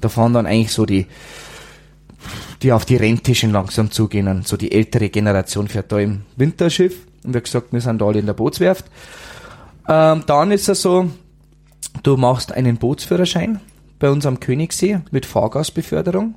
Da 0.00 0.08
fahren 0.08 0.32
dann 0.32 0.46
eigentlich 0.46 0.72
so 0.72 0.86
die, 0.86 1.06
die 2.62 2.72
auf 2.72 2.86
die 2.86 2.96
Rente 2.96 3.34
schon 3.34 3.52
langsam 3.52 3.90
zugehen. 3.90 4.42
So 4.44 4.56
die 4.56 4.72
ältere 4.72 5.10
Generation 5.10 5.68
fährt 5.68 5.92
da 5.92 5.98
im 5.98 6.22
Winterschiff. 6.36 6.96
Und 7.22 7.34
wie 7.34 7.40
gesagt, 7.40 7.74
wir 7.74 7.82
sind 7.82 8.00
da 8.00 8.06
alle 8.06 8.20
in 8.20 8.26
der 8.26 8.32
Bootswerft. 8.32 8.86
Ähm, 9.88 10.22
dann 10.26 10.50
ist 10.50 10.70
es 10.70 10.80
so, 10.80 11.10
du 12.02 12.16
machst 12.16 12.52
einen 12.52 12.76
Bootsführerschein 12.76 13.60
bei 13.98 14.10
uns 14.10 14.26
am 14.26 14.40
Königssee 14.40 15.00
mit 15.10 15.26
Fahrgastbeförderung. 15.26 16.34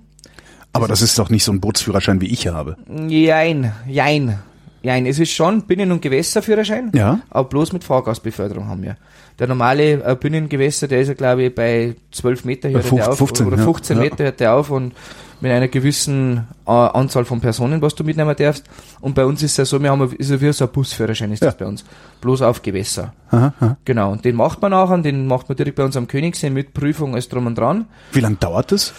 Aber 0.72 0.88
das 0.88 1.02
ist 1.02 1.18
doch 1.18 1.30
nicht 1.30 1.44
so 1.44 1.52
ein 1.52 1.60
Bootsführerschein, 1.60 2.22
wie 2.22 2.28
ich 2.28 2.48
habe. 2.48 2.78
Jein, 3.08 3.74
jein, 3.88 4.40
jein. 4.84 5.06
Es 5.06 5.18
ist 5.20 5.32
schon 5.32 5.64
Binnen- 5.64 5.92
und 5.92 6.02
Gewässerführerschein. 6.02 6.92
Ja. 6.94 7.20
Aber 7.30 7.50
bloß 7.50 7.74
mit 7.74 7.84
Fahrgastbeförderung 7.84 8.68
haben 8.68 8.84
wir. 8.84 8.96
Der 9.40 9.48
normale 9.48 10.04
äh, 10.04 10.16
Binnengewässer, 10.20 10.88
der 10.88 11.02
ist 11.02 11.08
ja 11.08 11.14
glaube 11.16 11.44
ich 11.44 11.56
bei 11.56 11.96
12 12.12 12.46
Meter 12.46 12.70
hört 12.70 12.90
Bei 12.90 12.96
der 12.98 13.10
auf 13.10 13.18
15, 13.18 13.48
oder 13.48 13.58
ja. 13.58 13.64
15 13.64 13.98
Ja. 13.98 14.04
Meter 14.04 14.24
hört 14.26 14.40
der 14.40 14.54
auf 14.54 14.70
und 14.70 14.94
mit 15.42 15.52
einer 15.52 15.68
gewissen 15.68 16.48
äh, 16.66 16.72
Anzahl 16.72 17.26
von 17.26 17.40
Personen, 17.42 17.82
was 17.82 17.96
du 17.96 18.04
mitnehmen 18.04 18.36
darfst. 18.38 18.66
Und 19.02 19.16
bei 19.16 19.26
uns 19.26 19.42
ist 19.42 19.52
es 19.52 19.58
ja 19.58 19.66
so, 19.66 19.82
wir 19.82 19.90
haben 19.92 20.12
ist 20.18 20.30
ja 20.32 20.42
wie 20.42 20.52
so 20.52 20.66
ein 20.66 20.72
Busführerschein 20.72 21.32
ist 21.32 21.42
Ja. 21.42 21.48
das 21.50 21.58
bei 21.58 21.66
uns. 21.66 21.86
Bloß 22.22 22.42
auf 22.42 22.62
Gewässer. 22.62 23.14
Aha, 23.32 23.54
aha. 23.60 23.78
Genau. 23.86 24.12
Und 24.12 24.26
den 24.26 24.36
macht 24.36 24.62
man 24.62 24.72
nachher, 24.72 24.98
den 24.98 25.28
macht 25.28 25.48
man 25.50 25.56
direkt 25.56 25.78
bei 25.78 25.84
uns 25.86 25.96
am 25.96 26.08
Königssee 26.08 26.50
mit 26.50 26.74
Prüfung 26.74 27.14
alles 27.14 27.30
drum 27.30 27.46
und 27.48 27.58
dran. 27.58 27.86
Wie 28.12 28.20
lange 28.20 28.36
dauert 28.36 28.72
das? 28.72 28.94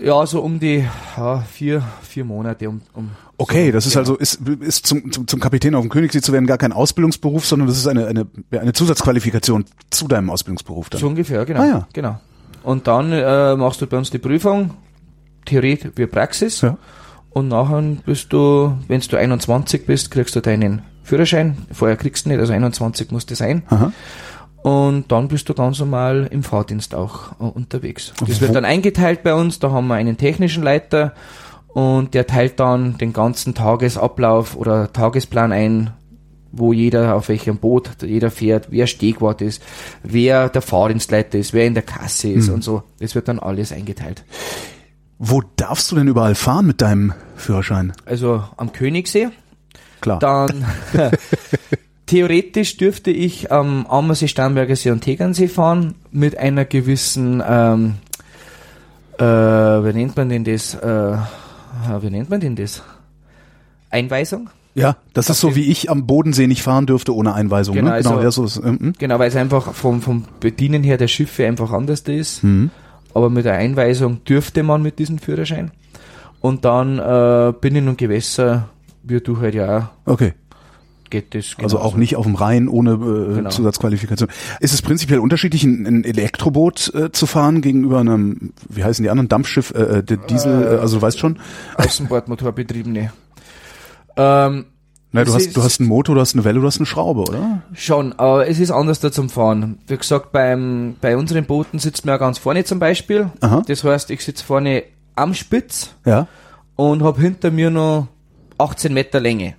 Ja, 0.00 0.24
so 0.26 0.40
um 0.40 0.58
die 0.58 0.84
ja, 1.16 1.40
vier, 1.40 1.82
vier 2.02 2.24
Monate 2.24 2.68
um, 2.68 2.80
um 2.94 3.10
Okay, 3.36 3.66
So, 3.66 3.72
das 3.72 3.86
ist 3.86 3.92
genau. 3.92 4.00
also 4.00 4.16
ist, 4.16 4.40
ist 4.60 4.86
zum, 4.86 5.12
zum, 5.12 5.26
zum 5.26 5.40
Kapitän 5.40 5.74
auf 5.74 5.82
dem 5.82 5.90
Königssee 5.90 6.20
zu 6.20 6.32
werden 6.32 6.46
gar 6.46 6.58
kein 6.58 6.72
Ausbildungsberuf, 6.72 7.44
sondern 7.44 7.68
das 7.68 7.76
ist 7.76 7.86
eine, 7.86 8.06
eine, 8.06 8.26
eine 8.52 8.72
Zusatzqualifikation 8.72 9.64
zu 9.90 10.08
deinem 10.08 10.30
Ausbildungsberuf 10.30 10.90
dann. 10.90 11.00
So 11.00 11.08
ungefähr, 11.08 11.44
genau. 11.44 11.60
Ah, 11.60 11.66
ja. 11.66 11.88
genau. 11.92 12.20
Und 12.62 12.86
dann 12.86 13.12
äh, 13.12 13.56
machst 13.56 13.80
du 13.82 13.86
bei 13.86 13.98
uns 13.98 14.10
die 14.10 14.18
Prüfung, 14.18 14.70
Theorie 15.44 15.78
wie 15.96 16.06
Praxis. 16.06 16.60
Ja. 16.60 16.76
Und 17.30 17.48
nachher 17.48 17.82
bist 18.04 18.32
du, 18.32 18.74
wenn 18.88 19.00
du 19.00 19.16
21 19.16 19.86
bist, 19.86 20.10
kriegst 20.10 20.36
du 20.36 20.40
deinen 20.40 20.82
Führerschein. 21.02 21.56
Vorher 21.72 21.96
kriegst 21.96 22.26
du 22.26 22.30
nicht, 22.30 22.38
also 22.40 22.52
21 22.52 23.10
musst 23.10 23.30
du 23.30 23.34
sein. 23.34 23.62
Aha. 23.68 23.92
Und 24.62 25.10
dann 25.10 25.26
bist 25.28 25.48
du 25.48 25.54
ganz 25.54 25.80
normal 25.80 26.28
im 26.30 26.42
Fahrdienst 26.44 26.94
auch 26.94 27.32
äh, 27.40 27.44
unterwegs. 27.44 28.12
Das 28.26 28.40
wird 28.40 28.54
dann 28.54 28.64
eingeteilt 28.64 29.22
bei 29.24 29.34
uns. 29.34 29.58
Da 29.58 29.70
haben 29.72 29.88
wir 29.88 29.94
einen 29.94 30.16
technischen 30.16 30.62
Leiter 30.62 31.14
und 31.68 32.14
der 32.14 32.26
teilt 32.26 32.60
dann 32.60 32.96
den 32.98 33.12
ganzen 33.12 33.54
Tagesablauf 33.54 34.54
oder 34.56 34.92
Tagesplan 34.92 35.52
ein, 35.52 35.90
wo 36.52 36.72
jeder 36.72 37.16
auf 37.16 37.28
welchem 37.28 37.56
Boot 37.56 37.90
jeder 38.02 38.30
fährt, 38.30 38.66
wer 38.70 38.86
Stegwart 38.86 39.40
ist, 39.40 39.62
wer 40.04 40.48
der 40.50 40.62
Fahrdienstleiter 40.62 41.38
ist, 41.38 41.54
wer 41.54 41.66
in 41.66 41.74
der 41.74 41.82
Kasse 41.82 42.28
ist 42.30 42.48
Mhm. 42.48 42.54
und 42.54 42.62
so. 42.64 42.82
Das 43.00 43.14
wird 43.16 43.26
dann 43.26 43.38
alles 43.40 43.72
eingeteilt. 43.72 44.22
Wo 45.24 45.40
darfst 45.54 45.92
du 45.92 45.94
denn 45.94 46.08
überall 46.08 46.34
fahren 46.34 46.66
mit 46.66 46.82
deinem 46.82 47.14
Führerschein? 47.36 47.92
Also 48.06 48.42
am 48.56 48.72
Königssee. 48.72 49.28
Klar. 50.00 50.18
Dann 50.18 50.64
theoretisch 52.06 52.76
dürfte 52.76 53.12
ich 53.12 53.52
am 53.52 53.86
Ammersee, 53.86 54.26
Starnberger 54.26 54.74
See 54.74 54.90
und 54.90 55.02
Tegernsee 55.02 55.46
fahren 55.46 55.94
mit 56.10 56.38
einer 56.38 56.64
gewissen, 56.64 57.40
ähm, 57.48 57.94
äh, 59.18 59.24
wie 59.24 59.92
nennt 59.92 60.16
man 60.16 60.28
denn 60.28 60.42
das? 60.42 60.74
Äh, 60.74 61.16
wie 62.00 62.10
nennt 62.10 62.28
man 62.28 62.40
denn 62.40 62.56
das? 62.56 62.82
Einweisung? 63.90 64.50
ja, 64.74 64.96
das 65.12 65.30
ist 65.30 65.38
so, 65.38 65.54
wie 65.54 65.70
ich 65.70 65.88
am 65.88 66.04
Bodensee 66.08 66.48
nicht 66.48 66.62
fahren 66.62 66.86
dürfte 66.86 67.14
ohne 67.14 67.34
Einweisung. 67.34 67.76
Genau, 67.76 67.92
ne? 67.92 67.98
genau 67.98 68.16
also- 68.16 68.22
ja, 68.24 68.30
so 68.32 68.44
ist, 68.44 68.56
ähm, 68.56 68.92
Genau, 68.98 69.20
weil 69.20 69.28
es 69.28 69.36
einfach 69.36 69.72
vom, 69.72 70.02
vom 70.02 70.24
Bedienen 70.40 70.82
her 70.82 70.96
der 70.96 71.06
Schiffe 71.06 71.46
einfach 71.46 71.70
anders 71.70 72.00
ist. 72.00 72.42
mhm. 72.42 72.72
Aber 73.14 73.30
mit 73.30 73.44
der 73.44 73.54
Einweisung 73.54 74.24
dürfte 74.24 74.62
man 74.62 74.82
mit 74.82 74.98
diesem 74.98 75.18
Führerschein. 75.18 75.70
Und 76.40 76.64
dann 76.64 76.98
äh, 76.98 77.52
Binnen- 77.60 77.88
und 77.88 77.98
Gewässer, 77.98 78.68
wie 79.02 79.20
du 79.20 79.38
halt 79.40 79.54
ja 79.54 79.90
auch, 80.04 80.12
Okay. 80.12 80.32
geht 81.10 81.34
das. 81.34 81.54
Also 81.58 81.76
genauso. 81.76 81.78
auch 81.80 81.96
nicht 81.96 82.16
auf 82.16 82.24
dem 82.24 82.34
Rhein 82.34 82.68
ohne 82.68 82.92
äh, 82.92 83.34
Genau. 83.36 83.50
Zusatzqualifikation. 83.50 84.28
Ist 84.60 84.74
es 84.74 84.82
prinzipiell 84.82 85.18
unterschiedlich, 85.20 85.62
ein, 85.64 85.86
ein 85.86 86.04
Elektroboot 86.04 86.92
äh, 86.94 87.12
zu 87.12 87.26
fahren 87.26 87.60
gegenüber 87.60 88.00
einem, 88.00 88.52
wie 88.68 88.82
heißen 88.82 89.02
die 89.02 89.10
anderen, 89.10 89.28
Dampfschiff, 89.28 89.72
äh, 89.74 89.98
äh, 89.98 90.02
der 90.02 90.16
Diesel, 90.16 90.62
äh, 90.64 90.78
also 90.78 90.96
du 90.96 91.02
weißt 91.02 91.18
schon, 91.18 91.38
Außenbordmotorbetriebene. 91.76 93.12
Ähm, 94.14 94.66
na, 95.12 95.24
du 95.24 95.34
hast, 95.34 95.56
du 95.56 95.62
hast 95.62 95.80
einen 95.80 95.88
Motor, 95.88 96.14
du 96.14 96.20
hast 96.20 96.34
eine 96.34 96.44
Welle, 96.44 96.60
du 96.60 96.66
hast 96.66 96.78
eine 96.78 96.86
Schraube, 96.86 97.20
oder? 97.22 97.62
Schon, 97.74 98.12
aber 98.14 98.48
es 98.48 98.58
ist 98.58 98.70
anders 98.70 99.00
da 99.00 99.12
zum 99.12 99.28
Fahren. 99.28 99.78
Wie 99.86 99.96
gesagt, 99.96 100.32
beim, 100.32 100.96
bei 101.00 101.16
unseren 101.16 101.44
Booten 101.44 101.78
sitzt 101.78 102.04
man 102.06 102.14
ja 102.14 102.18
ganz 102.18 102.38
vorne 102.38 102.64
zum 102.64 102.78
Beispiel. 102.78 103.30
Aha. 103.40 103.62
Das 103.66 103.84
heißt, 103.84 104.10
ich 104.10 104.24
sitze 104.24 104.44
vorne 104.44 104.84
am 105.14 105.34
Spitz 105.34 105.90
Ja. 106.06 106.26
und 106.76 107.02
habe 107.02 107.20
hinter 107.20 107.50
mir 107.50 107.70
noch 107.70 108.08
18 108.58 108.92
Meter 108.94 109.20
Länge. 109.20 109.54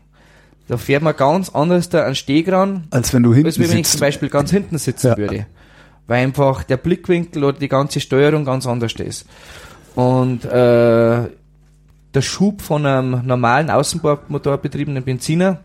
Da 0.68 0.78
fährt 0.78 1.04
man 1.04 1.16
ganz 1.16 1.50
anders 1.50 1.90
da 1.90 2.06
an 2.06 2.16
Steg 2.16 2.52
ran, 2.52 2.86
Als 2.90 3.14
wenn 3.14 3.22
du 3.22 3.34
hinten 3.34 3.48
als 3.48 3.60
wenn 3.60 3.78
ich 3.78 3.86
zum 3.88 4.00
Beispiel 4.00 4.30
ganz 4.30 4.50
hinten 4.50 4.78
sitzen 4.78 5.08
Ja. 5.08 5.18
würde. 5.18 5.46
Weil 6.08 6.24
einfach 6.24 6.64
der 6.64 6.78
Blickwinkel 6.78 7.44
oder 7.44 7.58
die 7.60 7.68
ganze 7.70 8.00
Steuerung 8.00 8.44
ganz 8.46 8.66
anders 8.66 8.94
ist. 8.94 9.26
Und 9.96 10.46
äh, 10.46 11.24
der 12.14 12.22
Schub 12.22 12.62
von 12.62 12.86
einem 12.86 13.26
normalen 13.26 13.70
Außenbordmotorbetriebenen 13.70 15.04
Benziner 15.04 15.60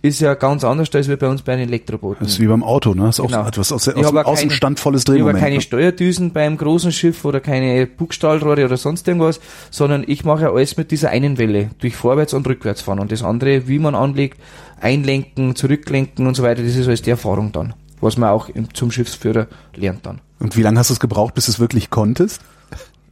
ist 0.00 0.20
ja 0.20 0.34
ganz 0.34 0.62
anders 0.62 0.94
als 0.94 1.08
bei 1.08 1.28
uns 1.28 1.42
bei 1.42 1.56
den 1.56 1.68
Elektrobooten. 1.68 2.24
Das 2.24 2.34
ist 2.34 2.40
wie 2.40 2.46
beim 2.46 2.62
Auto, 2.62 2.94
ne? 2.94 3.06
Das 3.06 3.18
ist 3.18 3.26
Genau. 3.26 3.42
auch 3.42 3.48
etwas 3.48 3.72
aus, 3.72 3.88
aus, 3.88 3.94
dem 3.94 4.16
Außenstand 4.16 4.78
volles 4.78 5.04
Ich 5.08 5.20
habe 5.20 5.34
keine 5.34 5.56
ne? 5.56 5.60
Steuerdüsen 5.60 6.32
beim 6.32 6.56
großen 6.56 6.92
Schiff 6.92 7.24
oder 7.24 7.40
keine 7.40 7.86
Bugstahlrohre 7.86 8.64
oder 8.64 8.76
sonst 8.76 9.08
irgendwas, 9.08 9.40
sondern 9.70 10.04
ich 10.06 10.24
mache 10.24 10.42
ja 10.42 10.52
alles 10.52 10.76
mit 10.76 10.92
dieser 10.92 11.10
einen 11.10 11.36
Welle, 11.36 11.70
durch 11.80 11.96
Vorwärts- 11.96 12.32
und 12.32 12.46
Rückwärtsfahren. 12.46 13.00
Und 13.00 13.10
das 13.10 13.24
andere, 13.24 13.66
wie 13.66 13.80
man 13.80 13.96
anlegt, 13.96 14.38
einlenken, 14.80 15.56
zurücklenken 15.56 16.28
und 16.28 16.36
so 16.36 16.44
weiter, 16.44 16.62
das 16.62 16.76
ist 16.76 16.86
alles 16.86 17.02
die 17.02 17.10
Erfahrung 17.10 17.50
dann, 17.50 17.74
was 18.00 18.16
man 18.16 18.30
auch 18.30 18.48
im, 18.48 18.72
zum 18.74 18.92
Schiffsführer 18.92 19.48
lernt 19.74 20.06
dann. 20.06 20.20
Und 20.38 20.56
wie 20.56 20.62
lange 20.62 20.78
hast 20.78 20.90
du 20.90 20.94
es 20.94 21.00
gebraucht, 21.00 21.34
bis 21.34 21.46
du 21.46 21.52
es 21.52 21.58
wirklich 21.58 21.90
konntest? 21.90 22.40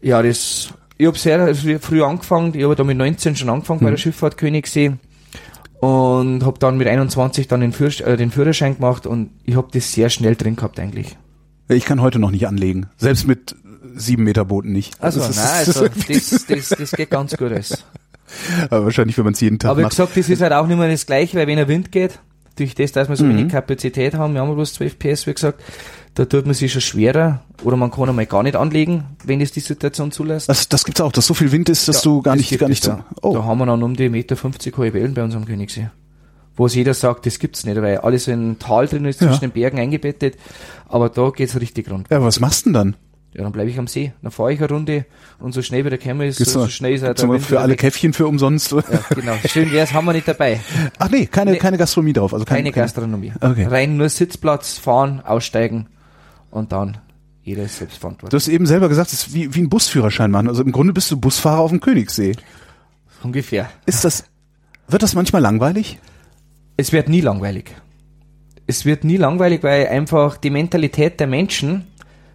Ja, 0.03 0.23
das, 0.23 0.69
ich 0.99 1.07
habe 1.07 1.19
sehr 1.19 1.55
früh- 1.55 2.03
angefangen, 2.03 2.53
ich 2.55 2.65
habe 2.65 2.75
da 2.77 2.85
mit 2.85 2.97
19 2.97 3.37
schon 3.37 3.49
angefangen 3.51 3.81
bei 3.81 3.91
der 3.91 3.97
Schifffahrt 3.97 4.37
Königssee 4.39 4.93
und 5.81 6.45
habe 6.45 6.59
dann 6.59 6.77
mit 6.79 6.89
21 6.89 7.49
dann 7.49 7.61
den, 7.61 7.73
Führ 7.73 7.89
äh, 8.07 8.17
den 8.17 8.31
Führerschein 8.31 8.77
gemacht 8.77 9.07
und 9.07 9.31
ich 9.45 9.57
habe 9.57 9.69
das 9.73 9.93
sehr 9.93 10.09
schnell 10.11 10.35
drin 10.37 10.57
gehabt 10.57 10.81
eigentlich. 10.81 11.17
Ich 11.69 11.85
kann 11.85 12.01
heute 12.01 12.19
noch 12.19 12.31
nicht 12.31 12.47
anlegen. 12.47 12.87
Selbst 12.97 13.27
mit 13.27 13.55
sieben 13.95 14.25
Meter 14.25 14.45
Booten 14.45 14.73
nicht. 14.73 14.95
Also, 15.03 15.21
Das 15.21 15.37
nein, 15.37 15.47
also 15.67 15.89
das, 15.89 16.47
das, 16.47 16.69
das 16.71 16.91
geht 16.93 17.11
ganz 17.11 17.37
gut 17.37 17.51
alles. 17.53 17.85
Aber 18.71 18.85
wahrscheinlich, 18.85 19.17
wenn 19.19 19.25
man 19.25 19.35
es 19.35 19.41
jeden 19.41 19.59
Tag 19.59 19.71
Aber 19.71 19.79
wie 19.79 19.83
macht. 19.83 19.93
gesagt, 19.93 20.17
das 20.17 20.29
ist 20.29 20.41
halt 20.43 20.53
auch 20.53 20.67
nicht 20.67 20.79
mehr 20.79 20.89
das 20.89 21.07
Gleiche, 21.07 21.37
weil 21.39 21.47
wenn 21.47 21.57
der 21.57 21.69
Wind 21.69 21.93
geht, 21.93 22.19
durch 22.57 22.75
das, 22.75 22.93
dass 22.93 23.09
wir 23.09 23.17
so 23.17 23.25
Mhm. 23.25 23.37
wenig 23.39 23.53
Kapazität 23.53 24.15
haben, 24.15 24.35
wir 24.35 24.41
haben 24.41 24.55
bloß 24.55 24.75
12 24.75 24.99
PS, 24.99 25.27
wie 25.27 25.35
gesagt, 25.35 25.63
da 26.17 26.25
tut 26.25 26.47
man 26.47 26.55
sich 26.55 26.73
schon 26.73 26.81
schwerer 26.81 27.43
oder 27.63 27.77
man 27.77 27.91
kann 27.91 28.09
einmal 28.09 28.27
gar 28.27 28.43
nicht 28.43 28.57
anlegen, 28.57 29.05
wenn 29.25 29.41
es 29.41 29.53
die 29.53 29.61
Situation 29.61 30.11
zulässt. 30.11 30.49
Das, 30.49 30.69
das 30.69 30.85
gibt's 30.85 31.01
auch, 31.01 31.13
dass 31.13 31.27
so 31.27 31.35
viel 31.35 31.53
Wind 31.53 31.69
ist, 31.69 31.87
dass 31.89 31.97
Ja, 32.05 32.11
du 32.11 32.23
gar 32.23 32.37
das 32.37 32.51
nicht, 32.51 32.59
gar 32.59 32.69
nicht. 32.69 32.87
Da. 32.87 33.05
Oh, 33.23 33.35
da 33.35 33.45
haben 33.45 33.59
wir 33.59 33.67
dann 33.67 33.83
um 33.83 33.95
die 33.95 34.09
Meter 34.09 34.35
50 34.35 34.77
hohe 34.77 34.93
Wellen 34.95 35.15
bei 35.15 35.23
uns 35.23 35.35
am 35.37 35.45
Königssee. 35.45 35.91
Wo 36.57 36.65
es 36.67 36.75
jeder 36.75 36.95
sagt, 36.95 37.27
das 37.27 37.39
gibt's 37.39 37.67
nicht, 37.67 37.77
weil 37.83 37.99
alles 37.99 38.25
so 38.25 38.33
ein 38.33 38.59
Tal 38.59 38.87
drin 38.89 39.05
ist, 39.05 39.21
Ja. 39.21 39.29
zwischen 39.29 39.43
den 39.43 39.51
Bergen 39.51 39.79
eingebettet. 39.79 40.37
Aber 40.89 41.11
da 41.11 41.29
geht's 41.31 41.61
richtig 41.61 41.91
rund. 41.91 42.09
ja, 42.11 42.23
was 42.23 42.41
machst 42.41 42.65
du 42.65 42.71
denn 42.71 42.75
dann? 42.75 42.97
Ja, 43.35 43.43
dann 43.43 43.53
bleibe 43.53 43.69
ich 43.69 43.79
am 43.79 43.87
See. 43.87 44.15
Dann 44.23 44.33
fahre 44.33 44.55
ich 44.55 44.59
eine 44.61 44.71
Runde 44.71 45.05
und 45.39 45.53
so 45.53 45.61
schnell 45.61 45.85
wie 45.85 45.91
der 45.91 45.99
Kämmer 45.99 46.25
ist, 46.25 46.39
so, 46.39 46.61
so 46.63 46.69
schnell 46.69 46.95
ist 46.95 47.03
er 47.03 47.13
noch 47.27 47.39
für 47.41 47.61
alle 47.61 47.73
weg. 47.73 47.81
Käffchen 47.81 48.15
für 48.15 48.27
umsonst? 48.27 48.73
Ja, 48.73 48.81
genau. 49.15 49.35
Schön 49.47 49.71
wär's, 49.71 49.93
haben 49.93 50.07
wir 50.07 50.15
nicht 50.15 50.27
dabei. 50.27 50.59
Ach 50.99 51.11
nee, 51.11 51.27
keine, 51.27 51.51
Nee. 51.51 51.59
keine 51.59 51.77
Gastronomie 51.77 52.15
drauf. 52.15 52.33
Also 52.33 52.47
Keine 52.47 52.73
keine, 52.73 52.85
Gastronomie. 52.85 53.35
Okay. 53.39 53.67
Rein 53.67 53.99
nur 53.99 54.09
Sitzplatz, 54.09 54.79
fahren, 54.79 55.21
aussteigen 55.23 55.89
und 56.51 56.73
dann 56.73 56.99
jeder 57.47 57.63
ist 57.63 57.79
selbst 57.79 58.03
Du 58.03 58.37
hast 58.37 58.49
eben 58.49 58.67
selber 58.67 58.89
gesagt, 58.89 59.13
es 59.13 59.29
ist 59.29 59.35
wie, 59.35 59.55
wie 59.55 59.61
ein 59.61 59.69
Busführerschein 59.69 60.33
machen. 60.33 60.49
Also 60.49 60.65
im 60.65 60.73
Grunde 60.73 60.93
bist 60.93 61.11
du 61.13 61.17
Busfahrer 61.17 61.61
auf 61.61 61.71
dem 61.71 61.79
Königssee. 61.79 62.33
Ungefähr. 63.23 63.71
Ist 63.87 64.05
das, 64.05 64.25
wird 64.89 65.05
das 65.05 65.15
manchmal 65.15 65.43
langweilig? 65.43 66.01
Es 66.77 66.93
wird 66.93 67.09
nie 67.09 67.21
langweilig. 67.21 67.73
Es 68.67 68.85
wird 68.85 69.05
nie 69.05 69.17
langweilig, 69.17 69.63
weil 69.63 69.87
einfach 69.87 70.37
die 70.39 70.51
Mentalität 70.51 71.21
der 71.21 71.29
Menschen 71.29 71.87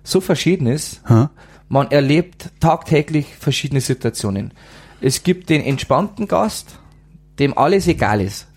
so 0.01 0.21
verschieden 0.21 0.67
ist. 0.67 1.01
Ha? 1.09 1.29
Man 1.67 1.91
erlebt 1.91 2.49
tagtäglich 2.61 3.35
verschiedene 3.37 3.81
Situationen. 3.81 4.53
Es 5.01 5.23
gibt 5.23 5.49
den 5.49 5.61
entspannten 5.61 6.27
Gast, 6.27 6.79
dem 7.37 7.57
alles 7.57 7.87
egal 7.87 8.21
ist. 8.21 8.47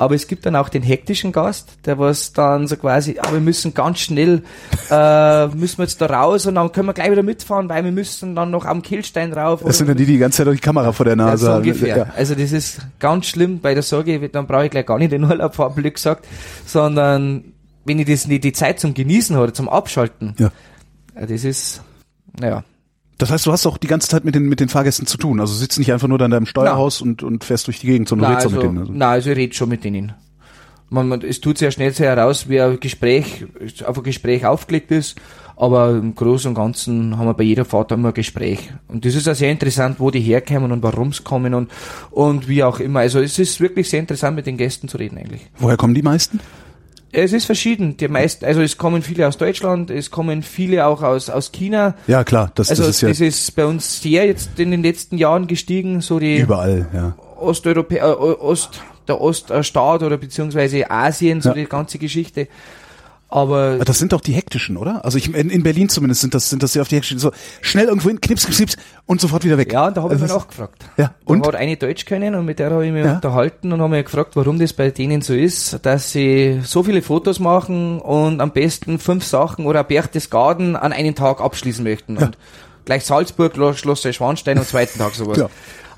Aber 0.00 0.14
es 0.14 0.26
gibt 0.26 0.46
dann 0.46 0.56
auch 0.56 0.70
den 0.70 0.82
hektischen 0.82 1.30
Gast, 1.30 1.72
der 1.84 1.98
was 1.98 2.32
dann 2.32 2.66
so 2.66 2.76
quasi, 2.76 3.18
ah, 3.20 3.32
wir 3.32 3.40
müssen 3.40 3.74
ganz 3.74 3.98
schnell, 4.00 4.42
äh, 4.90 5.46
müssen 5.48 5.76
wir 5.76 5.84
jetzt 5.84 6.00
da 6.00 6.06
raus 6.06 6.46
und 6.46 6.54
dann 6.54 6.72
können 6.72 6.88
wir 6.88 6.94
gleich 6.94 7.10
wieder 7.10 7.22
mitfahren, 7.22 7.68
weil 7.68 7.84
wir 7.84 7.92
müssen 7.92 8.34
dann 8.34 8.50
noch 8.50 8.64
am 8.64 8.80
Kielstein 8.80 9.32
rauf. 9.34 9.60
Das 9.62 9.76
sind 9.76 9.88
dann 9.88 9.98
die, 9.98 10.06
die 10.06 10.12
die 10.12 10.18
ganze 10.18 10.38
Zeit 10.38 10.46
durch 10.46 10.58
die 10.60 10.64
Kamera 10.64 10.92
vor 10.92 11.04
der 11.04 11.16
Ja, 11.18 11.24
Nase 11.24 11.44
so 11.44 11.50
haben. 11.52 11.58
ungefähr. 11.58 11.96
Ja. 11.98 12.06
Also 12.16 12.34
das 12.34 12.50
ist 12.52 12.80
ganz 12.98 13.26
schlimm, 13.26 13.60
bei 13.60 13.74
der 13.74 13.82
Sorge, 13.82 14.26
dann 14.30 14.46
brauche 14.46 14.64
ich 14.64 14.70
gleich 14.70 14.86
gar 14.86 14.98
nicht 14.98 15.12
in 15.12 15.22
Urlaub 15.22 15.54
fahren, 15.54 15.74
blöd 15.74 15.92
gesagt, 15.94 16.26
sondern 16.64 17.44
wenn 17.84 17.98
ich 17.98 18.06
das 18.06 18.26
nicht 18.26 18.44
die 18.44 18.52
Zeit 18.54 18.80
zum 18.80 18.94
Genießen 18.94 19.36
habe, 19.36 19.52
zum 19.52 19.68
Abschalten, 19.68 20.34
Ja. 20.38 20.50
ja, 21.14 21.26
das 21.26 21.44
ist, 21.44 21.82
naja, 22.40 22.64
Das 23.20 23.30
heißt, 23.30 23.44
du 23.44 23.52
hast 23.52 23.66
auch 23.66 23.76
die 23.76 23.86
ganze 23.86 24.08
Zeit 24.08 24.24
mit 24.24 24.34
den, 24.34 24.44
mit 24.44 24.60
den 24.60 24.70
Fahrgästen 24.70 25.06
zu 25.06 25.18
tun. 25.18 25.40
Also 25.40 25.52
sitzt 25.52 25.78
nicht 25.78 25.92
einfach 25.92 26.08
nur 26.08 26.16
da 26.16 26.24
in 26.24 26.30
deinem 26.30 26.46
Steuerhaus 26.46 27.02
und, 27.02 27.22
und 27.22 27.44
fährst 27.44 27.66
durch 27.66 27.78
die 27.78 27.86
Gegend, 27.86 28.08
sondern 28.08 28.30
Nein, 28.30 28.38
redest 28.38 28.46
auch 28.46 28.56
also, 28.56 28.66
mit 28.66 28.76
denen. 28.76 28.80
Also. 28.80 28.92
nein, 28.92 29.08
also 29.10 29.30
ich 29.30 29.36
rede 29.36 29.54
schon 29.54 29.68
mit 29.68 29.84
denen. 29.84 30.12
Man, 30.88 31.06
man, 31.06 31.20
es 31.20 31.40
tut 31.40 31.58
sehr 31.58 31.70
schnell 31.70 31.92
sehr 31.92 32.16
heraus, 32.16 32.48
wie 32.48 32.60
ein 32.60 32.80
Gespräch, 32.80 33.44
auf 33.84 33.98
ein 33.98 34.02
Gespräch 34.04 34.46
aufgelegt 34.46 34.90
ist, 34.90 35.16
aber 35.54 35.90
im 35.90 36.14
Großen 36.14 36.48
und 36.48 36.54
Ganzen 36.54 37.18
haben 37.18 37.26
wir 37.26 37.34
bei 37.34 37.44
jeder 37.44 37.66
Fahrt 37.66 37.92
immer 37.92 38.08
ein 38.08 38.14
Gespräch. 38.14 38.72
Und 38.88 39.04
das 39.04 39.14
ist 39.14 39.28
auch 39.28 39.34
sehr 39.34 39.52
interessant, 39.52 40.00
wo 40.00 40.10
die 40.10 40.20
herkommen 40.20 40.72
und 40.72 40.82
warum 40.82 41.12
sie 41.12 41.22
kommen 41.22 41.52
und, 41.52 41.70
und 42.10 42.48
wie 42.48 42.64
auch 42.64 42.80
immer. 42.80 43.00
Also 43.00 43.20
es 43.20 43.38
ist 43.38 43.60
wirklich 43.60 43.90
sehr 43.90 44.00
interessant, 44.00 44.34
mit 44.34 44.46
den 44.46 44.56
Gästen 44.56 44.88
zu 44.88 44.96
reden 44.96 45.18
eigentlich. 45.18 45.42
Woher 45.58 45.76
kommen 45.76 45.94
die 45.94 46.02
meisten? 46.02 46.40
Es 47.12 47.32
ist 47.32 47.44
verschieden. 47.44 47.96
Die 47.96 48.06
meisten, 48.08 48.44
also 48.44 48.60
es 48.60 48.76
kommen 48.78 49.02
viele 49.02 49.26
aus 49.26 49.36
Deutschland, 49.36 49.90
es 49.90 50.10
kommen 50.10 50.42
viele 50.42 50.86
auch 50.86 51.02
aus, 51.02 51.28
aus 51.28 51.50
China. 51.50 51.94
Ja, 52.06 52.22
klar, 52.24 52.52
das, 52.54 52.70
Also 52.70 52.84
das 52.84 52.96
ist 52.96 53.02
ja 53.02 53.08
das 53.08 53.20
ist 53.20 53.56
bei 53.56 53.64
uns 53.66 54.00
sehr 54.00 54.26
jetzt 54.26 54.58
in 54.58 54.70
den 54.70 54.82
letzten 54.82 55.18
Jahren 55.18 55.46
gestiegen, 55.46 56.00
so 56.00 56.18
die 56.20 56.38
überall, 56.38 56.86
ja. 56.92 57.14
Osteuropä 57.40 57.96
äh, 57.96 58.02
Ost, 58.02 58.80
der 59.08 59.20
Oststaat 59.20 60.02
oder 60.02 60.18
beziehungsweise 60.18 60.88
Asien, 60.90 61.40
so 61.40 61.48
Ja. 61.50 61.54
die 61.56 61.64
ganze 61.64 61.98
Geschichte. 61.98 62.46
Aber 63.32 63.78
Das 63.78 63.98
sind 64.00 64.12
doch 64.12 64.20
die 64.20 64.32
hektischen, 64.32 64.76
oder? 64.76 65.04
Also 65.04 65.16
ich, 65.16 65.32
in, 65.32 65.50
in 65.50 65.62
Berlin 65.62 65.88
zumindest 65.88 66.20
sind 66.20 66.34
das, 66.34 66.50
sind 66.50 66.62
das 66.64 66.72
sehr 66.72 66.82
oft 66.82 66.90
die 66.90 66.96
hektischen. 66.96 67.20
So 67.20 67.30
schnell 67.60 67.86
irgendwo 67.86 68.08
hin, 68.08 68.20
knips, 68.20 68.42
knips, 68.44 68.56
knips 68.56 68.76
und 69.06 69.20
sofort 69.20 69.44
wieder 69.44 69.56
weg. 69.56 69.72
ja, 69.72 69.86
und 69.86 69.96
da 69.96 70.02
habe 70.02 70.14
ich 70.14 70.20
Also 70.20 70.24
mich 70.24 70.32
das- 70.32 70.42
nachgefragt. 70.42 70.84
Ja, 70.96 71.14
Und? 71.24 71.36
und? 71.36 71.46
Da 71.46 71.52
hat 71.52 71.54
eine 71.60 71.76
Deutsch 71.76 72.06
können 72.06 72.34
und 72.34 72.44
mit 72.44 72.58
der 72.58 72.70
habe 72.72 72.84
ich 72.86 72.92
mich 72.92 73.04
Ja. 73.04 73.14
unterhalten 73.14 73.72
und 73.72 73.80
habe 73.80 73.90
mich 73.96 74.04
gefragt, 74.04 74.34
warum 74.34 74.58
das 74.58 74.72
bei 74.72 74.90
denen 74.90 75.22
so 75.22 75.32
ist, 75.34 75.78
dass 75.86 76.10
sie 76.10 76.60
so 76.64 76.82
viele 76.82 77.02
Fotos 77.02 77.38
machen 77.38 78.00
und 78.00 78.40
am 78.40 78.50
besten 78.52 78.98
fünf 78.98 79.24
Sachen 79.24 79.64
oder 79.66 79.84
Berchtesgaden 79.84 80.74
an 80.74 80.92
einem 80.92 81.14
Tag 81.14 81.40
abschließen 81.40 81.84
möchten. 81.84 82.16
Und 82.16 82.36
gleich 82.84 83.04
Salzburg, 83.04 83.52
Schloss 83.78 84.04
Neuschwanstein 84.04 84.58
am 84.58 84.64
zweiten 84.66 84.98
Tag 84.98 85.14
sowas. 85.14 85.38
Ja. 85.38 85.48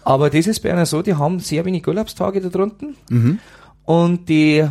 Aber 0.05 0.28
das 0.28 0.47
ist 0.47 0.61
bei 0.61 0.70
einer 0.70 0.85
so, 0.85 1.01
die 1.01 1.14
haben 1.14 1.39
sehr 1.39 1.64
wenig 1.64 1.87
Urlaubstage 1.89 2.41
da 2.43 2.51
drunten 2.51 2.97
Mhm. 3.09 3.39
und 3.87 4.28
die 4.28 4.66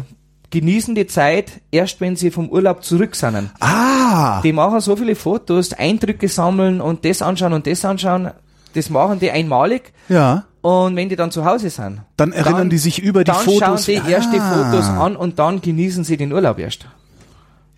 genießen 0.52 0.94
die 0.96 1.08
Zeit 1.08 1.62
erst, 1.72 2.00
wenn 2.02 2.16
sie 2.16 2.30
vom 2.32 2.50
Urlaub 2.50 2.84
zurück 2.84 3.16
sind. 3.16 3.50
Ah! 3.60 4.42
Die 4.42 4.54
machen 4.54 4.80
so 4.82 4.96
viele 4.96 5.16
Fotos, 5.16 5.74
Eindrücke 5.74 6.28
sammeln 6.28 6.80
und 6.82 7.04
das 7.06 7.22
anschauen 7.22 7.54
und 7.54 7.66
das 7.66 7.84
anschauen. 7.86 8.32
Das 8.74 8.90
machen 8.90 9.20
die 9.20 9.32
einmalig. 9.32 9.92
Ja. 10.08 10.46
Und 10.62 10.96
wenn 10.96 11.10
die 11.10 11.16
dann 11.16 11.32
zu 11.32 11.44
Hause 11.44 11.70
sind, 11.72 12.02
Dann 12.18 12.32
erinnern 12.34 12.70
die 12.70 12.78
sich 12.78 13.00
über 13.00 13.24
die 13.24 13.32
dann 13.32 13.44
Fotos. 13.44 13.86
schauen 13.86 14.04
die 14.06 14.12
erst 14.12 14.32
die 14.32 14.40
Ah. 14.40 14.72
Fotos 14.72 14.86
an 14.88 15.16
und 15.16 15.40
dann 15.40 15.60
genießen 15.62 16.04
sie 16.04 16.18
den 16.18 16.32
Urlaub 16.32 16.60
erst. 16.60 16.86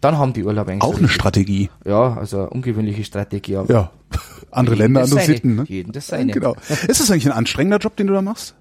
Dann 0.01 0.17
haben 0.17 0.33
die 0.33 0.43
Urlaub 0.43 0.67
eigentlich. 0.67 0.81
Auch 0.83 0.97
eine. 0.97 1.07
Strategie. 1.07 1.69
Ja, 1.85 2.17
also 2.17 2.39
eine 2.39 2.49
ungewöhnliche 2.49 3.05
Strategie. 3.05 3.55
Aber 3.55 3.73
Ja. 3.73 3.91
Andere 4.51 4.75
Länder, 4.75 5.01
andere 5.03 5.19
seine. 5.21 5.33
Sitten, 5.33 5.55
ne? 5.55 5.63
Jedem 5.67 5.93
das 5.93 6.07
seine. 6.07 6.31
Genau. 6.33 6.55
Ist 6.87 6.99
das 6.99 7.09
eigentlich 7.09 7.25
ein 7.25 7.31
anstrengender 7.31 7.77
Job, 7.77 7.95
den 7.95 8.07
du 8.07 8.13
da 8.13 8.21
machst? 8.21 8.53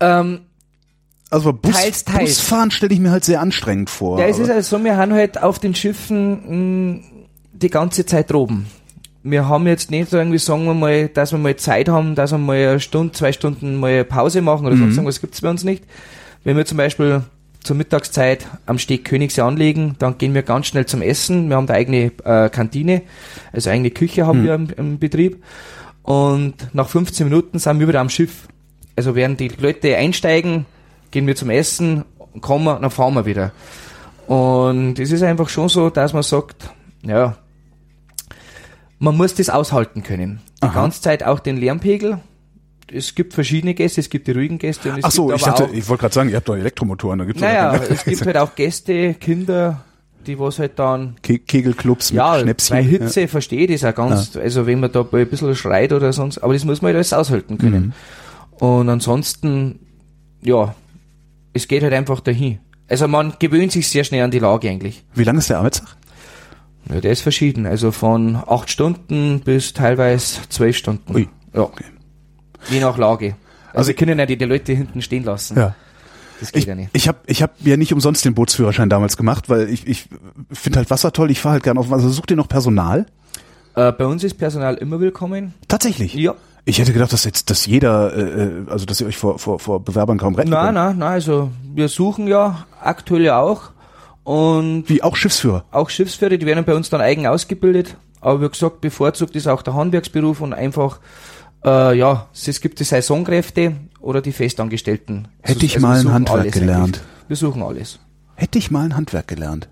Ähm, 0.00 0.40
Also 1.34 1.52
Bus, 1.52 1.72
Teils, 1.72 2.04
teils. 2.04 2.20
Busfahren 2.38 2.70
stelle 2.70 2.94
ich 2.94 3.00
mir 3.00 3.10
halt 3.10 3.24
sehr 3.24 3.40
anstrengend 3.40 3.90
vor. 3.90 4.18
ja, 4.20 4.26
es 4.26 4.38
ist 4.38 4.50
also 4.50 4.78
so, 4.78 4.84
wir 4.84 4.96
haben 4.96 5.12
halt 5.12 5.42
auf 5.42 5.58
den 5.58 5.74
Schiffen 5.74 6.94
mh, 6.96 7.00
die 7.52 7.70
ganze 7.70 8.06
Zeit 8.06 8.30
droben. 8.30 8.66
Wir 9.24 9.48
haben 9.48 9.66
jetzt 9.66 9.90
nicht 9.90 10.10
so 10.10 10.18
irgendwie, 10.18 10.38
sagen 10.38 10.64
wir 10.66 10.74
mal, 10.74 11.08
dass 11.08 11.32
wir 11.32 11.38
mal 11.38 11.56
Zeit 11.56 11.88
haben, 11.88 12.14
dass 12.14 12.30
wir 12.32 12.38
mal 12.38 12.56
eine 12.56 12.80
Stunde, 12.80 13.12
zwei 13.14 13.32
Stunden 13.32 13.76
mal 13.80 14.04
Pause 14.04 14.42
machen 14.42 14.66
oder 14.66 14.76
Mhm. 14.76 14.80
sonst 14.80 14.96
irgendwas 14.96 15.20
gibt's 15.20 15.40
bei 15.40 15.50
uns 15.50 15.64
nicht. 15.64 15.82
Wenn 16.44 16.56
wir 16.56 16.66
zum 16.66 16.76
Beispiel 16.76 17.22
zur 17.62 17.74
Mittagszeit 17.76 18.46
am 18.66 18.78
Steg 18.78 19.04
Königssee 19.06 19.40
anlegen, 19.40 19.96
dann 19.98 20.18
gehen 20.18 20.34
wir 20.34 20.42
ganz 20.42 20.66
schnell 20.66 20.84
zum 20.86 21.00
Essen. 21.02 21.48
Wir 21.48 21.56
haben 21.56 21.66
da 21.66 21.72
eigene 21.74 22.12
äh, 22.24 22.50
Kantine, 22.50 23.00
also 23.52 23.70
eigene 23.70 23.90
Küche 23.90 24.26
haben 24.26 24.42
Mhm. 24.42 24.44
wir 24.44 24.54
im, 24.54 24.68
im 24.76 24.98
Betrieb. 24.98 25.42
Und 26.02 26.54
nach 26.74 26.88
15 26.88 27.26
Minuten 27.28 27.58
sind 27.58 27.80
wir 27.80 27.88
wieder 27.88 28.00
am 28.00 28.10
Schiff. 28.10 28.46
Also 28.94 29.14
während 29.16 29.40
die 29.40 29.48
Leute 29.48 29.96
einsteigen, 29.96 30.66
gehen 31.14 31.28
wir 31.28 31.36
zum 31.36 31.48
Essen, 31.48 32.04
kommen, 32.40 32.82
dann 32.82 32.90
fahren 32.90 33.14
wir 33.14 33.24
wieder. 33.24 33.52
Und 34.26 34.98
es 34.98 35.12
ist 35.12 35.22
einfach 35.22 35.48
schon 35.48 35.68
so, 35.68 35.88
dass 35.88 36.12
man 36.12 36.24
sagt, 36.24 36.70
ja, 37.02 37.36
man 38.98 39.16
muss 39.16 39.34
das 39.34 39.48
aushalten 39.48 40.02
können. 40.02 40.40
Die 40.58 40.66
Aha. 40.66 40.74
ganze 40.74 41.00
Zeit 41.00 41.22
auch 41.22 41.38
den 41.38 41.56
Lärmpegel. 41.56 42.18
Es 42.92 43.14
gibt 43.14 43.32
verschiedene 43.32 43.74
Gäste, 43.74 44.00
es 44.00 44.10
gibt 44.10 44.26
die 44.26 44.32
ruhigen 44.32 44.58
Gäste 44.58 44.90
und 44.90 44.98
es 44.98 45.04
Ach 45.04 45.10
so, 45.10 45.26
gibt 45.28 45.38
ich 45.38 45.44
dachte, 45.44 45.68
ich 45.72 45.88
wollte 45.88 46.02
gerade 46.02 46.14
sagen, 46.14 46.30
ihr 46.30 46.36
habt 46.36 46.48
doch 46.48 46.56
Elektromotoren, 46.56 47.20
da 47.20 47.24
gibt's 47.24 47.40
naja, 47.40 47.74
es 47.88 48.04
gibt 48.04 48.26
halt 48.26 48.36
auch 48.36 48.54
Gäste, 48.54 49.14
Kinder, 49.14 49.84
die 50.26 50.38
was 50.38 50.58
halt 50.58 50.78
dann 50.78 51.14
Ke 51.22 51.38
Kegelclubs 51.38 52.10
mit 52.10 52.18
ja, 52.18 52.40
Schnäpschen. 52.40 52.76
bei 52.76 52.82
Hitze 52.82 53.28
verstehe 53.28 53.66
ich 53.66 53.80
das 53.80 53.90
auch 53.90 53.96
ganz, 53.96 54.36
also 54.36 54.66
wenn 54.66 54.80
man 54.80 54.92
da 54.92 55.06
ein 55.10 55.28
bisschen 55.28 55.54
schreit 55.54 55.92
oder 55.92 56.12
sonst, 56.12 56.38
aber 56.38 56.52
das 56.52 56.64
muss 56.64 56.82
man 56.82 56.88
halt 56.88 56.96
alles 56.96 57.12
aushalten 57.12 57.56
können. 57.56 57.94
Mhm. 58.60 58.66
Und 58.66 58.88
ansonsten, 58.88 59.80
ja, 60.42 60.74
es 61.54 61.66
geht 61.68 61.82
halt 61.82 61.92
einfach 61.94 62.20
dahin. 62.20 62.58
Also 62.88 63.08
man 63.08 63.34
gewöhnt 63.38 63.72
sich 63.72 63.88
sehr 63.88 64.04
schnell 64.04 64.22
an 64.22 64.30
die 64.30 64.38
Lage 64.40 64.68
eigentlich. 64.68 65.04
Wie 65.14 65.24
lang 65.24 65.38
ist 65.38 65.48
der 65.48 65.58
Arbeitstag? 65.58 65.96
Ja, 66.92 67.00
der 67.00 67.12
ist 67.12 67.22
verschieden. 67.22 67.64
Also 67.64 67.90
von 67.92 68.36
acht 68.36 68.68
Stunden 68.68 69.40
bis 69.40 69.72
teilweise 69.72 70.40
zwölf 70.50 70.76
Stunden. 70.76 71.14
Ui. 71.14 71.28
Ja. 71.54 71.62
Okay. 71.62 71.84
Je 72.70 72.80
nach 72.80 72.98
Lage. 72.98 73.36
Also, 73.68 73.78
Also- 73.78 73.88
wir 73.88 73.94
können 73.94 74.18
ja 74.18 74.26
die, 74.26 74.36
die 74.36 74.44
Leute 74.44 74.72
hinten 74.74 75.00
stehen 75.00 75.24
lassen. 75.24 75.56
Ja. 75.56 75.74
Das 76.40 76.52
geht 76.52 76.62
Ich, 76.64 76.68
ja 76.68 76.74
nicht. 76.74 76.90
ich 76.92 77.08
habe 77.08 77.18
ich 77.26 77.42
hab 77.42 77.52
ja 77.64 77.76
nicht 77.76 77.92
umsonst 77.94 78.24
den 78.24 78.34
Bootsführerschein 78.34 78.90
damals 78.90 79.16
gemacht, 79.16 79.48
weil 79.48 79.70
ich, 79.70 79.86
ich 79.86 80.08
finde 80.52 80.78
halt 80.80 80.90
Wasser 80.90 81.12
toll, 81.12 81.30
ich 81.30 81.40
fahre 81.40 81.54
halt 81.54 81.62
gerne 81.62 81.78
auf 81.80 81.90
Also 81.92 82.08
sucht 82.10 82.30
ihr 82.32 82.36
noch 82.36 82.48
Personal? 82.48 83.06
Äh, 83.76 83.92
bei 83.92 84.04
uns 84.04 84.22
ist 84.24 84.34
Personal 84.34 84.74
immer 84.74 85.00
willkommen. 85.00 85.54
Tatsächlich? 85.68 86.12
Ja. 86.14 86.34
Ich 86.66 86.78
hätte 86.78 86.92
gedacht, 86.92 87.12
dass 87.12 87.24
jetzt, 87.24 87.50
dass 87.50 87.66
jeder, 87.66 88.14
äh, 88.16 88.20
äh, 88.20 88.50
also 88.70 88.86
dass 88.86 89.00
ihr 89.00 89.06
euch 89.06 89.18
vor, 89.18 89.38
vor, 89.38 89.58
vor 89.58 89.84
Bewerbern 89.84 90.16
kaum 90.18 90.34
retten 90.34 90.50
Nein, 90.50 90.64
könnt. 90.66 90.74
nein, 90.74 90.98
nein, 90.98 91.12
also 91.12 91.50
wir 91.74 91.88
suchen 91.88 92.26
ja 92.26 92.66
aktuell 92.80 93.22
ja 93.22 93.38
auch. 93.40 93.70
Und 94.22 94.84
Wie 94.88 95.02
auch 95.02 95.16
Schiffsführer. 95.16 95.64
auch 95.70 95.90
Schiffsführer, 95.90 96.38
die 96.38 96.46
werden 96.46 96.64
bei 96.64 96.74
uns 96.74 96.88
dann 96.88 97.02
eigen 97.02 97.26
ausgebildet. 97.26 97.96
Aber 98.22 98.40
wie 98.40 98.48
gesagt, 98.48 98.80
bevorzugt 98.80 99.36
ist 99.36 99.46
auch 99.46 99.60
der 99.60 99.74
Handwerksberuf 99.74 100.40
und 100.40 100.54
einfach, 100.54 101.00
äh, 101.62 101.98
ja, 101.98 102.28
es 102.32 102.60
gibt 102.62 102.80
die 102.80 102.84
Saisonkräfte 102.84 103.74
oder 104.00 104.22
die 104.22 104.32
Festangestellten. 104.32 105.28
Hätte 105.42 105.66
ich 105.66 105.74
wir 105.74 105.82
mal 105.82 105.96
ein 105.96 106.02
suchen 106.02 106.14
Handwerk 106.14 106.40
alles 106.40 106.54
gelernt. 106.54 106.96
eigentlich. 106.96 107.02
Wir 107.28 107.36
suchen 107.36 107.62
alles. 107.62 107.98
Hätte 108.36 108.58
ich 108.58 108.70
mal 108.70 108.86
ein 108.86 108.96
Handwerk 108.96 109.28
gelernt. 109.28 109.68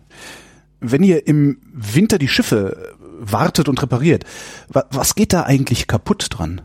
Wenn 0.80 1.02
ihr 1.02 1.26
im 1.26 1.58
Winter 1.72 2.18
die 2.18 2.28
Schiffe 2.28 2.94
wartet 3.18 3.68
und 3.70 3.80
repariert, 3.80 4.24
wa 4.68 4.84
was 4.90 5.14
geht 5.14 5.32
da 5.32 5.44
eigentlich 5.44 5.86
kaputt 5.86 6.26
dran? 6.28 6.60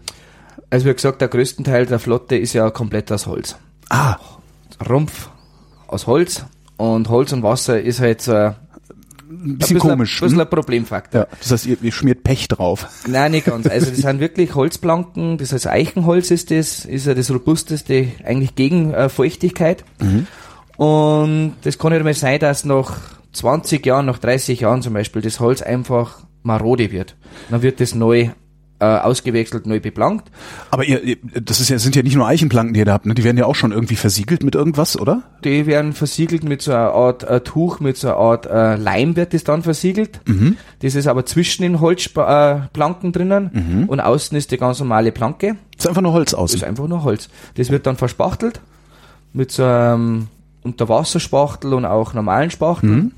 Also 0.69 0.85
wie 0.85 0.93
gesagt, 0.93 1.21
der 1.21 1.27
größte 1.29 1.63
Teil 1.63 1.85
der 1.85 1.99
Flotte 1.99 2.35
ist 2.35 2.53
ja 2.53 2.69
komplett 2.69 3.11
aus 3.11 3.25
Holz. 3.25 3.55
Ah, 3.89 4.17
Rumpf 4.89 5.29
aus 5.87 6.07
Holz 6.07 6.45
und 6.75 7.09
Holz 7.09 7.31
und 7.31 7.43
Wasser 7.43 7.81
ist 7.81 8.01
halt 8.01 8.21
so 8.21 8.33
ein, 8.33 8.55
bisschen 9.29 9.57
bisschen 9.57 9.79
komisch. 9.79 10.21
Ein 10.21 10.25
bisschen 10.25 10.39
hm? 10.39 10.47
ein 10.47 10.49
Problemfaktor. 10.49 11.21
Ja, 11.21 11.27
das 11.39 11.51
heißt, 11.51 11.65
ihr, 11.67 11.77
ihr 11.81 11.91
schmiert 11.91 12.23
Pech 12.23 12.47
drauf. 12.47 12.87
Nein, 13.07 13.31
nicht 13.31 13.45
ganz. 13.45 13.67
Also 13.67 13.89
das 13.89 13.99
sind 13.99 14.19
wirklich 14.19 14.55
Holzplanken, 14.55 15.37
das 15.37 15.53
heißt 15.53 15.67
Eichenholz 15.67 16.31
ist 16.31 16.51
das, 16.51 16.85
ist 16.85 17.07
ja 17.07 17.13
das 17.13 17.31
robusteste 17.31 18.07
eigentlich 18.25 18.55
gegen 18.55 18.93
äh, 18.93 19.09
Feuchtigkeit. 19.09 19.85
Und 20.77 21.55
das 21.63 21.77
kann 21.79 21.91
nicht 21.91 22.03
mal 22.03 22.13
sein, 22.13 22.39
dass 22.39 22.65
nach 22.65 22.99
20 23.33 23.85
Jahren, 23.85 24.05
nach 24.05 24.19
30 24.19 24.59
Jahren 24.61 24.81
zum 24.81 24.93
Beispiel 24.93 25.21
das 25.21 25.39
Holz 25.39 25.61
einfach 25.61 26.19
marode 26.43 26.91
wird. 26.91 27.15
Dann 27.49 27.61
wird 27.61 27.79
das 27.79 27.95
neu 27.95 28.29
äh, 28.79 28.85
ausgewechselt, 28.85 29.65
neu 29.65 29.79
beplankt. 29.79 30.29
Aber 30.69 30.83
ihr, 30.85 31.17
das 31.41 31.59
ist 31.59 31.69
ja, 31.69 31.79
sind 31.79 31.95
ja 31.95 32.03
nicht 32.03 32.15
nur 32.15 32.27
Eichenplanken, 32.27 32.73
die 32.73 32.79
ihr 32.81 32.85
da 32.85 32.93
habt, 32.93 33.05
ne? 33.07 33.15
Die 33.15 33.23
werden 33.23 33.37
ja 33.37 33.45
auch 33.45 33.55
schon 33.55 33.71
irgendwie 33.71 33.95
versiegelt 33.95 34.43
mit 34.43 34.53
irgendwas, 34.55 34.99
oder? 34.99 35.23
Die 35.43 35.65
werden 35.65 35.93
versiegelt 35.93 36.43
mit 36.43 36.61
so 36.61 36.71
einer 36.71 36.91
Art 36.91 37.23
äh, 37.23 37.41
Tuch, 37.41 37.79
mit 37.79 37.97
so 37.97 38.09
einer 38.09 38.17
Art 38.17 38.45
äh, 38.45 38.75
Leim 38.75 39.15
wird 39.15 39.33
das 39.33 39.43
dann 39.43 39.63
versiegelt. 39.63 40.19
Das 40.81 40.93
ist 40.95 41.07
aber 41.07 41.25
zwischen 41.25 41.63
den 41.63 41.79
Holzplanken 41.79 43.09
äh, 43.09 43.11
drinnen 43.11 43.85
und 43.87 43.99
außen 43.99 44.37
ist 44.37 44.51
die 44.51 44.57
ganz 44.57 44.79
normale 44.79 45.11
Planke. 45.11 45.55
Das 45.75 45.85
ist 45.85 45.87
einfach 45.89 46.01
nur 46.01 46.13
Holz 46.13 46.31
Das 46.31 46.39
außen. 46.39 46.57
ist 46.57 46.63
einfach 46.63 46.87
nur 46.87 47.03
Holz. 47.03 47.29
Das 47.55 47.69
wird 47.69 47.87
dann 47.87 47.97
verspachtelt 47.97 48.61
mit 49.33 49.51
so 49.51 49.63
einem 49.63 50.27
Unterwasserspachtel 50.63 51.73
und 51.73 51.85
auch 51.85 52.13
normalen 52.13 52.51
Spachteln. 52.51 53.13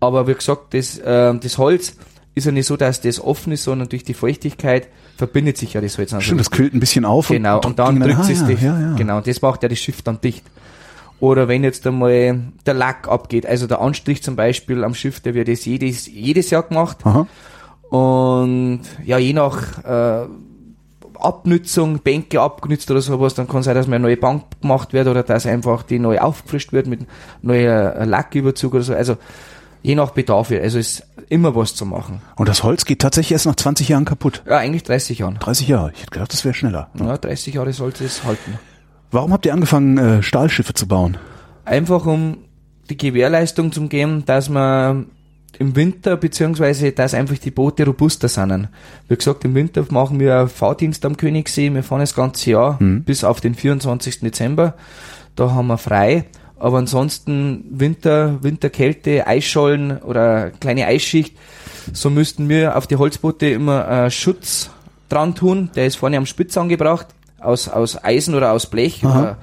Aber 0.00 0.26
wie 0.26 0.34
gesagt, 0.34 0.74
das, 0.74 0.98
äh, 0.98 1.34
das 1.38 1.58
Holz 1.58 1.96
ist 2.36 2.44
ja 2.44 2.52
nicht 2.52 2.66
so, 2.66 2.76
dass 2.76 3.00
das 3.00 3.18
offen 3.18 3.52
ist, 3.52 3.64
sondern 3.64 3.88
durch 3.88 4.04
die 4.04 4.12
Feuchtigkeit 4.12 4.88
verbindet 5.16 5.56
sich 5.56 5.72
ja 5.72 5.80
das 5.80 5.96
Holz. 5.96 6.12
Also 6.12 6.22
Stimmt, 6.22 6.40
das 6.40 6.50
kühlt 6.50 6.74
ein 6.74 6.80
bisschen 6.80 7.06
auf. 7.06 7.28
Genau, 7.28 7.60
und 7.62 7.78
dann 7.78 7.98
drückt 7.98 8.28
es 8.28 8.42
ah, 8.42 8.46
dich. 8.46 8.60
ja, 8.60 8.78
ja. 8.78 8.92
Genau, 8.94 9.16
und 9.16 9.26
das 9.26 9.40
macht 9.40 9.62
ja 9.62 9.70
das 9.70 9.78
Schiff 9.78 10.02
dann 10.02 10.20
dicht. 10.20 10.44
Oder 11.18 11.48
wenn 11.48 11.64
jetzt 11.64 11.86
einmal 11.86 12.40
der 12.66 12.74
Lack 12.74 13.08
abgeht, 13.08 13.46
also 13.46 13.66
der 13.66 13.80
Anstrich 13.80 14.22
zum 14.22 14.36
Beispiel 14.36 14.84
am 14.84 14.94
Schiff, 14.94 15.20
der 15.20 15.32
wird 15.32 15.48
das 15.48 15.64
jedes, 15.64 16.06
jedes 16.06 16.50
Jahr 16.50 16.62
gemacht. 16.62 16.98
Aha. 17.04 17.26
Und 17.88 18.82
ja, 19.02 19.16
je 19.16 19.32
nach 19.32 19.82
äh, 19.84 20.26
Abnützung, 21.18 22.00
Bänke 22.00 22.42
abgenützt 22.42 22.90
oder 22.90 23.00
sowas, 23.00 23.32
dann 23.32 23.48
kann 23.48 23.62
sein, 23.62 23.74
dass 23.74 23.86
mal 23.86 23.96
eine 23.96 24.02
neue 24.02 24.18
Bank 24.18 24.42
gemacht 24.60 24.92
wird 24.92 25.08
oder 25.08 25.22
dass 25.22 25.46
einfach 25.46 25.84
die 25.84 25.98
neu 25.98 26.18
aufgefrischt 26.18 26.74
wird 26.74 26.86
mit 26.86 27.00
neuer 27.40 28.04
Lacküberzug 28.04 28.74
oder 28.74 28.82
so. 28.82 28.94
Also 28.94 29.16
je 29.82 29.94
nach 29.94 30.10
Bedarf. 30.10 30.50
Also 30.50 30.78
ist 30.78 31.06
immer 31.28 31.54
was 31.54 31.74
zu 31.74 31.86
machen. 31.86 32.22
Und 32.36 32.48
das 32.48 32.62
Holz 32.62 32.84
geht 32.84 33.00
tatsächlich 33.00 33.32
erst 33.32 33.46
nach 33.46 33.56
20 33.56 33.88
Jahren 33.88 34.04
kaputt. 34.04 34.42
Ja, 34.46 34.58
eigentlich 34.58 34.82
30 34.84 35.18
Jahren. 35.18 35.38
30 35.38 35.68
Jahre. 35.68 35.92
Ich 35.94 36.02
hätte 36.02 36.10
gedacht, 36.10 36.32
das 36.32 36.44
wäre 36.44 36.54
schneller. 36.54 36.90
Ja, 36.98 37.16
30 37.16 37.54
Jahre 37.54 37.72
sollte 37.72 38.04
es 38.04 38.24
halten. 38.24 38.58
Warum 39.10 39.32
habt 39.32 39.46
ihr 39.46 39.52
angefangen, 39.52 39.98
äh, 39.98 40.22
Stahlschiffe 40.22 40.74
zu 40.74 40.86
bauen? 40.88 41.16
Einfach 41.64 42.06
um 42.06 42.38
die 42.90 42.96
Gewährleistung 42.96 43.72
zu 43.72 43.88
geben, 43.88 44.24
dass 44.24 44.48
man 44.48 45.06
im 45.58 45.74
Winter, 45.74 46.16
beziehungsweise 46.16 46.92
dass 46.92 47.14
einfach 47.14 47.38
die 47.38 47.50
Boote 47.50 47.86
robuster 47.86 48.28
sind. 48.28 48.68
Wie 49.08 49.16
gesagt, 49.16 49.44
im 49.44 49.54
Winter 49.54 49.84
machen 49.90 50.20
wir 50.20 50.38
einen 50.38 50.48
Fahrdienst 50.48 51.04
am 51.04 51.16
Königssee. 51.16 51.72
Wir 51.72 51.82
fahren 51.82 52.00
das 52.00 52.14
ganze 52.14 52.50
Jahr 52.50 52.78
bis 52.78 53.24
auf 53.24 53.40
den 53.40 53.54
24. 53.54 54.20
Dezember. 54.20 54.74
Da 55.34 55.52
haben 55.52 55.68
wir 55.68 55.78
frei. 55.78 56.26
Aber 56.58 56.78
ansonsten 56.78 57.64
Winter, 57.70 58.42
Winterkälte, 58.42 59.26
Eisschollen 59.26 59.98
oder 59.98 60.50
kleine 60.50 60.86
Eisschicht, 60.86 61.36
so 61.92 62.08
müssten 62.10 62.48
wir 62.48 62.76
auf 62.76 62.86
die 62.86 62.96
Holzboote 62.96 63.48
immer 63.48 63.88
äh, 64.06 64.10
Schutz 64.10 64.70
dran 65.08 65.34
tun. 65.34 65.70
Der 65.76 65.86
ist 65.86 65.96
vorne 65.96 66.16
am 66.16 66.26
Spitz 66.26 66.56
angebracht, 66.56 67.06
aus, 67.40 67.68
aus 67.68 68.02
Eisen 68.02 68.34
oder 68.34 68.52
aus 68.52 68.66
Blech 68.70 69.04
oder 69.04 69.36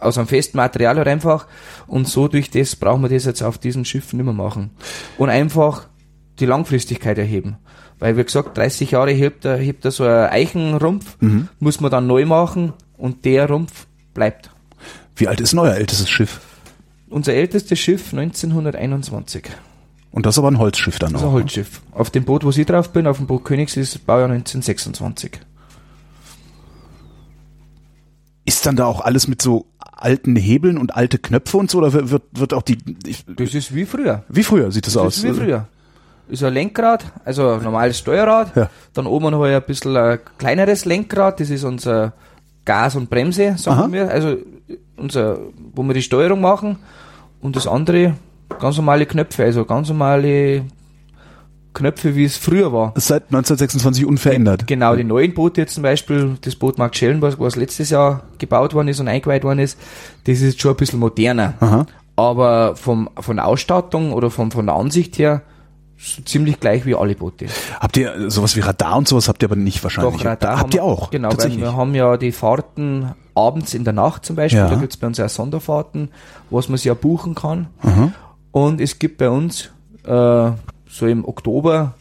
aus 0.00 0.18
einem 0.18 0.26
festen 0.26 0.56
Material 0.56 0.96
halt 0.96 1.06
einfach. 1.08 1.46
Und 1.86 2.08
so 2.08 2.26
durch 2.28 2.50
das 2.50 2.74
brauchen 2.76 3.02
wir 3.02 3.08
das 3.08 3.24
jetzt 3.24 3.42
auf 3.42 3.58
diesen 3.58 3.84
Schiffen 3.84 4.22
mehr 4.22 4.34
machen. 4.34 4.70
Und 5.18 5.30
einfach 5.30 5.86
die 6.40 6.46
Langfristigkeit 6.46 7.18
erheben. 7.18 7.56
Weil, 8.00 8.16
wie 8.16 8.24
gesagt, 8.24 8.58
30 8.58 8.90
Jahre 8.90 9.12
hebt 9.12 9.44
er, 9.44 9.56
hebt 9.58 9.84
er 9.84 9.92
so 9.92 10.02
ein 10.04 10.28
Eichenrumpf, 10.30 11.16
Mhm. 11.20 11.48
muss 11.60 11.80
man 11.80 11.90
dann 11.92 12.08
neu 12.08 12.26
machen 12.26 12.72
und 12.98 13.24
der 13.24 13.48
Rumpf 13.48 13.86
bleibt. 14.12 14.50
Wie 15.16 15.28
alt 15.28 15.40
ist 15.40 15.52
denn 15.52 15.58
euer 15.60 15.74
ältestes 15.74 16.08
Schiff? 16.08 16.40
Unser 17.08 17.34
ältestes 17.34 17.78
Schiff 17.78 18.12
1921. 18.12 19.44
Und 20.10 20.26
das 20.26 20.34
ist 20.34 20.38
aber 20.38 20.50
ein 20.50 20.58
Holzschiff 20.58 20.98
dann 20.98 21.12
Das 21.12 21.22
ist 21.22 21.26
auch. 21.26 21.30
ein 21.30 21.34
ne? 21.36 21.40
Holzschiff. 21.42 21.80
Auf 21.92 22.10
dem 22.10 22.24
Boot, 22.24 22.44
wo 22.44 22.50
ich 22.50 22.66
drauf 22.66 22.90
bin, 22.92 23.06
auf 23.06 23.16
dem 23.18 23.26
Boot 23.26 23.44
Königs, 23.44 23.76
ist 23.76 24.06
Baujahr 24.06 24.30
1926. 24.30 25.40
Ist 28.44 28.66
dann 28.66 28.76
da 28.76 28.86
auch 28.86 29.00
alles 29.00 29.28
mit 29.28 29.40
so 29.40 29.66
alten 29.78 30.34
Hebeln 30.36 30.76
und 30.78 30.96
alte 30.96 31.18
Knöpfe 31.18 31.56
und 31.58 31.70
so? 31.70 31.78
Oder 31.78 31.92
wird, 31.92 32.10
wird, 32.10 32.22
wird 32.32 32.54
auch 32.54 32.62
die. 32.62 32.78
Ich, 33.06 33.24
Das 33.26 33.54
ist 33.54 33.74
wie 33.74 33.84
früher. 33.84 34.24
wie 34.28 34.42
früher 34.42 34.70
sieht 34.72 34.86
das, 34.86 34.94
Das 34.94 35.02
aus? 35.02 35.16
ist 35.18 35.24
wie 35.24 35.32
früher. 35.32 35.68
Ist 36.28 36.42
ein 36.42 36.52
Lenkrad, 36.54 37.04
also 37.24 37.50
ein 37.50 37.62
normales 37.62 37.98
Steuerrad. 37.98 38.56
Ja. 38.56 38.70
Dann 38.94 39.06
oben 39.06 39.30
noch 39.30 39.42
ein 39.42 39.62
bisschen 39.62 39.96
ein 39.96 40.18
kleineres 40.38 40.84
Lenkrad, 40.86 41.40
das 41.40 41.50
ist 41.50 41.62
unser 41.64 42.14
Gas 42.64 42.96
und 42.96 43.10
Bremse, 43.10 43.56
sagen 43.58 43.80
Aha. 43.80 43.92
wir. 43.92 44.10
Also 44.10 44.36
unser, 45.02 45.38
wo 45.74 45.82
wir 45.82 45.94
die 45.94 46.02
Steuerung 46.02 46.40
machen. 46.40 46.78
Und 47.40 47.56
das 47.56 47.66
andere, 47.66 48.14
ganz 48.60 48.76
normale 48.76 49.04
Knöpfe, 49.06 49.44
also 49.44 49.64
ganz 49.64 49.88
normale 49.88 50.64
Knöpfe, 51.74 52.14
wie 52.14 52.24
es 52.24 52.36
früher 52.36 52.72
war. 52.72 52.92
Seit 52.96 53.24
1926 53.24 54.06
unverändert. 54.06 54.66
Genau, 54.66 54.94
die 54.94 55.04
neuen 55.04 55.34
Boote 55.34 55.62
jetzt 55.62 55.74
zum 55.74 55.82
Beispiel, 55.82 56.36
das 56.40 56.54
Boot 56.54 56.78
Mark 56.78 56.94
Schellen, 56.94 57.20
was, 57.22 57.56
letztes 57.56 57.90
Jahr 57.90 58.22
gebaut 58.38 58.74
worden 58.74 58.88
ist 58.88 59.00
und 59.00 59.08
eingeweiht 59.08 59.44
worden 59.44 59.58
ist, 59.58 59.78
das 60.24 60.40
ist 60.40 60.60
schon 60.60 60.72
ein 60.72 60.76
bisschen 60.76 61.00
moderner. 61.00 61.54
Aha. 61.60 61.86
Aber 62.14 62.76
vom, 62.76 63.08
von 63.18 63.36
der 63.36 63.46
Ausstattung 63.46 64.12
oder 64.12 64.30
vom, 64.30 64.50
von 64.50 64.66
der 64.66 64.74
Ansicht 64.74 65.18
her 65.18 65.42
so 65.96 66.20
ziemlich 66.22 66.58
gleich 66.58 66.84
wie 66.84 66.94
alle 66.94 67.14
Boote. 67.14 67.46
Habt 67.80 67.96
ihr 67.96 68.30
sowas 68.30 68.56
wie 68.56 68.60
Radar 68.60 68.96
und 68.96 69.08
sowas 69.08 69.28
habt 69.28 69.42
ihr 69.42 69.48
aber 69.48 69.56
nicht 69.56 69.82
wahrscheinlich. 69.82 70.16
Doch, 70.16 70.24
Radar 70.24 70.58
habt 70.58 70.62
haben 70.62 70.72
ihr 70.72 70.82
auch. 70.82 71.10
Genau, 71.10 71.30
weil 71.36 71.56
wir 71.56 71.76
haben 71.76 71.94
ja 71.94 72.16
die 72.16 72.32
Fahrten 72.32 73.12
abends 73.34 73.74
in 73.74 73.84
der 73.84 73.92
Nacht 73.92 74.24
zum 74.24 74.36
Beispiel, 74.36 74.60
Ja. 74.60 74.68
da 74.68 74.76
gibt's 74.76 74.96
bei 74.96 75.06
uns 75.06 75.18
ja 75.18 75.28
Sonderfahrten, 75.28 76.08
was 76.50 76.68
man 76.68 76.76
sich 76.78 76.86
ja 76.86 76.94
buchen 76.94 77.34
kann. 77.34 77.68
Aha. 77.82 78.12
Und 78.50 78.80
es 78.80 78.98
gibt 78.98 79.18
bei 79.18 79.30
uns 79.30 79.70
äh, 80.04 80.50
so 80.88 81.06
im 81.06 81.24
Oktober, 81.26 81.94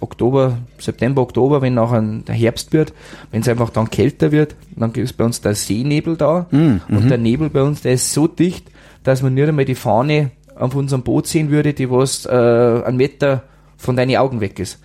Oktober, 0.00 0.58
September, 0.78 1.20
Oktober, 1.22 1.60
wenn 1.60 1.74
nachher 1.74 2.00
der 2.02 2.34
Herbst 2.34 2.72
wird, 2.72 2.92
wenn 3.30 3.42
es 3.42 3.48
einfach 3.48 3.68
dann 3.70 3.90
kälter 3.90 4.32
wird, 4.32 4.56
dann 4.76 4.92
ist 4.92 5.16
bei 5.16 5.24
uns 5.24 5.40
der 5.42 5.54
Seenebel 5.54 6.16
da. 6.16 6.46
Mhm. 6.50 6.80
Und 6.88 7.08
der 7.10 7.18
Nebel 7.18 7.50
bei 7.50 7.62
uns, 7.62 7.82
der 7.82 7.92
ist 7.92 8.12
so 8.12 8.26
dicht, 8.26 8.70
dass 9.02 9.22
man 9.22 9.34
nicht 9.34 9.46
einmal 9.48 9.66
die 9.66 9.74
Fahne 9.74 10.30
auf 10.56 10.74
unserem 10.74 11.02
Boot 11.02 11.26
sehen 11.26 11.50
würde, 11.50 11.74
die 11.74 11.90
was 11.90 12.24
äh, 12.26 12.30
einen 12.30 12.96
Meter 12.96 13.42
von 13.84 13.96
deinen 13.96 14.16
Augen 14.16 14.40
weg 14.40 14.58
ist. 14.58 14.78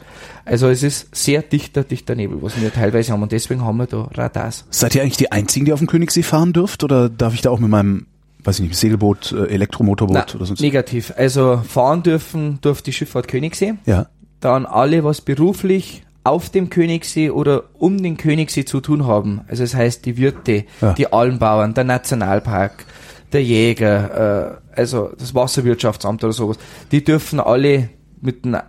Also 0.46 0.68
es 0.70 0.84
ist 0.84 1.16
sehr 1.16 1.42
dichter, 1.42 1.84
dichter 1.84 2.16
Nebel, 2.16 2.38
was 2.42 2.60
wir 2.60 2.74
teilweise 2.74 3.14
haben. 3.14 3.24
Und 3.24 3.32
deswegen 3.32 3.64
haben 3.64 3.78
wir 3.78 3.88
da 3.88 4.10
Radars. 4.14 4.66
Seid 4.70 4.96
ihr 4.96 5.02
eigentlich 5.04 5.18
die 5.18 5.32
Einzigen, 5.32 5.66
die 5.66 5.74
auf 5.74 5.80
dem 5.80 5.88
Königssee 5.88 6.24
fahren 6.24 6.54
dürft? 6.54 6.84
Oder 6.84 7.10
darf 7.10 7.34
ich 7.34 7.42
da 7.42 7.50
auch 7.50 7.60
mit 7.60 7.70
meinem, 7.70 8.08
weiß 8.44 8.60
ich 8.60 8.68
nicht, 8.68 8.76
Segelboot, 8.78 9.32
äh, 9.32 9.46
Elektromotorboot 9.48 10.16
Na, 10.16 10.36
oder 10.36 10.46
sonst? 10.46 10.60
negativ. 10.62 11.14
Also 11.18 11.62
fahren 11.68 12.04
dürfen 12.04 12.60
durfte 12.62 12.86
die 12.86 12.94
Schifffahrt 12.94 13.28
Königssee. 13.28 13.76
Ja. 13.86 14.08
dann 14.42 14.66
alle, 14.66 15.04
was 15.04 15.22
beruflich 15.22 16.04
auf 16.24 16.50
dem 16.50 16.70
Königssee 16.70 17.30
oder 17.30 17.64
um 17.78 18.02
den 18.04 18.18
Königssee 18.18 18.64
zu 18.66 18.80
tun 18.82 19.06
haben. 19.08 19.42
Also 19.48 19.64
das 19.64 19.74
heißt 19.76 20.06
die 20.06 20.18
Wirte, 20.18 20.66
Ja. 20.82 20.94
die 20.94 21.12
Almbauern, 21.12 21.74
der 21.74 21.84
Nationalpark, 21.86 22.86
der 23.34 23.44
Jäger, 23.44 24.60
äh, 24.76 24.80
also 24.80 25.12
das 25.18 25.36
Wasserwirtschaftsamt 25.36 26.24
oder 26.24 26.34
sowas, 26.34 26.58
die 26.92 27.04
dürfen 27.04 27.40
alle 27.40 27.90
mit 28.22 28.46
einer 28.46 28.66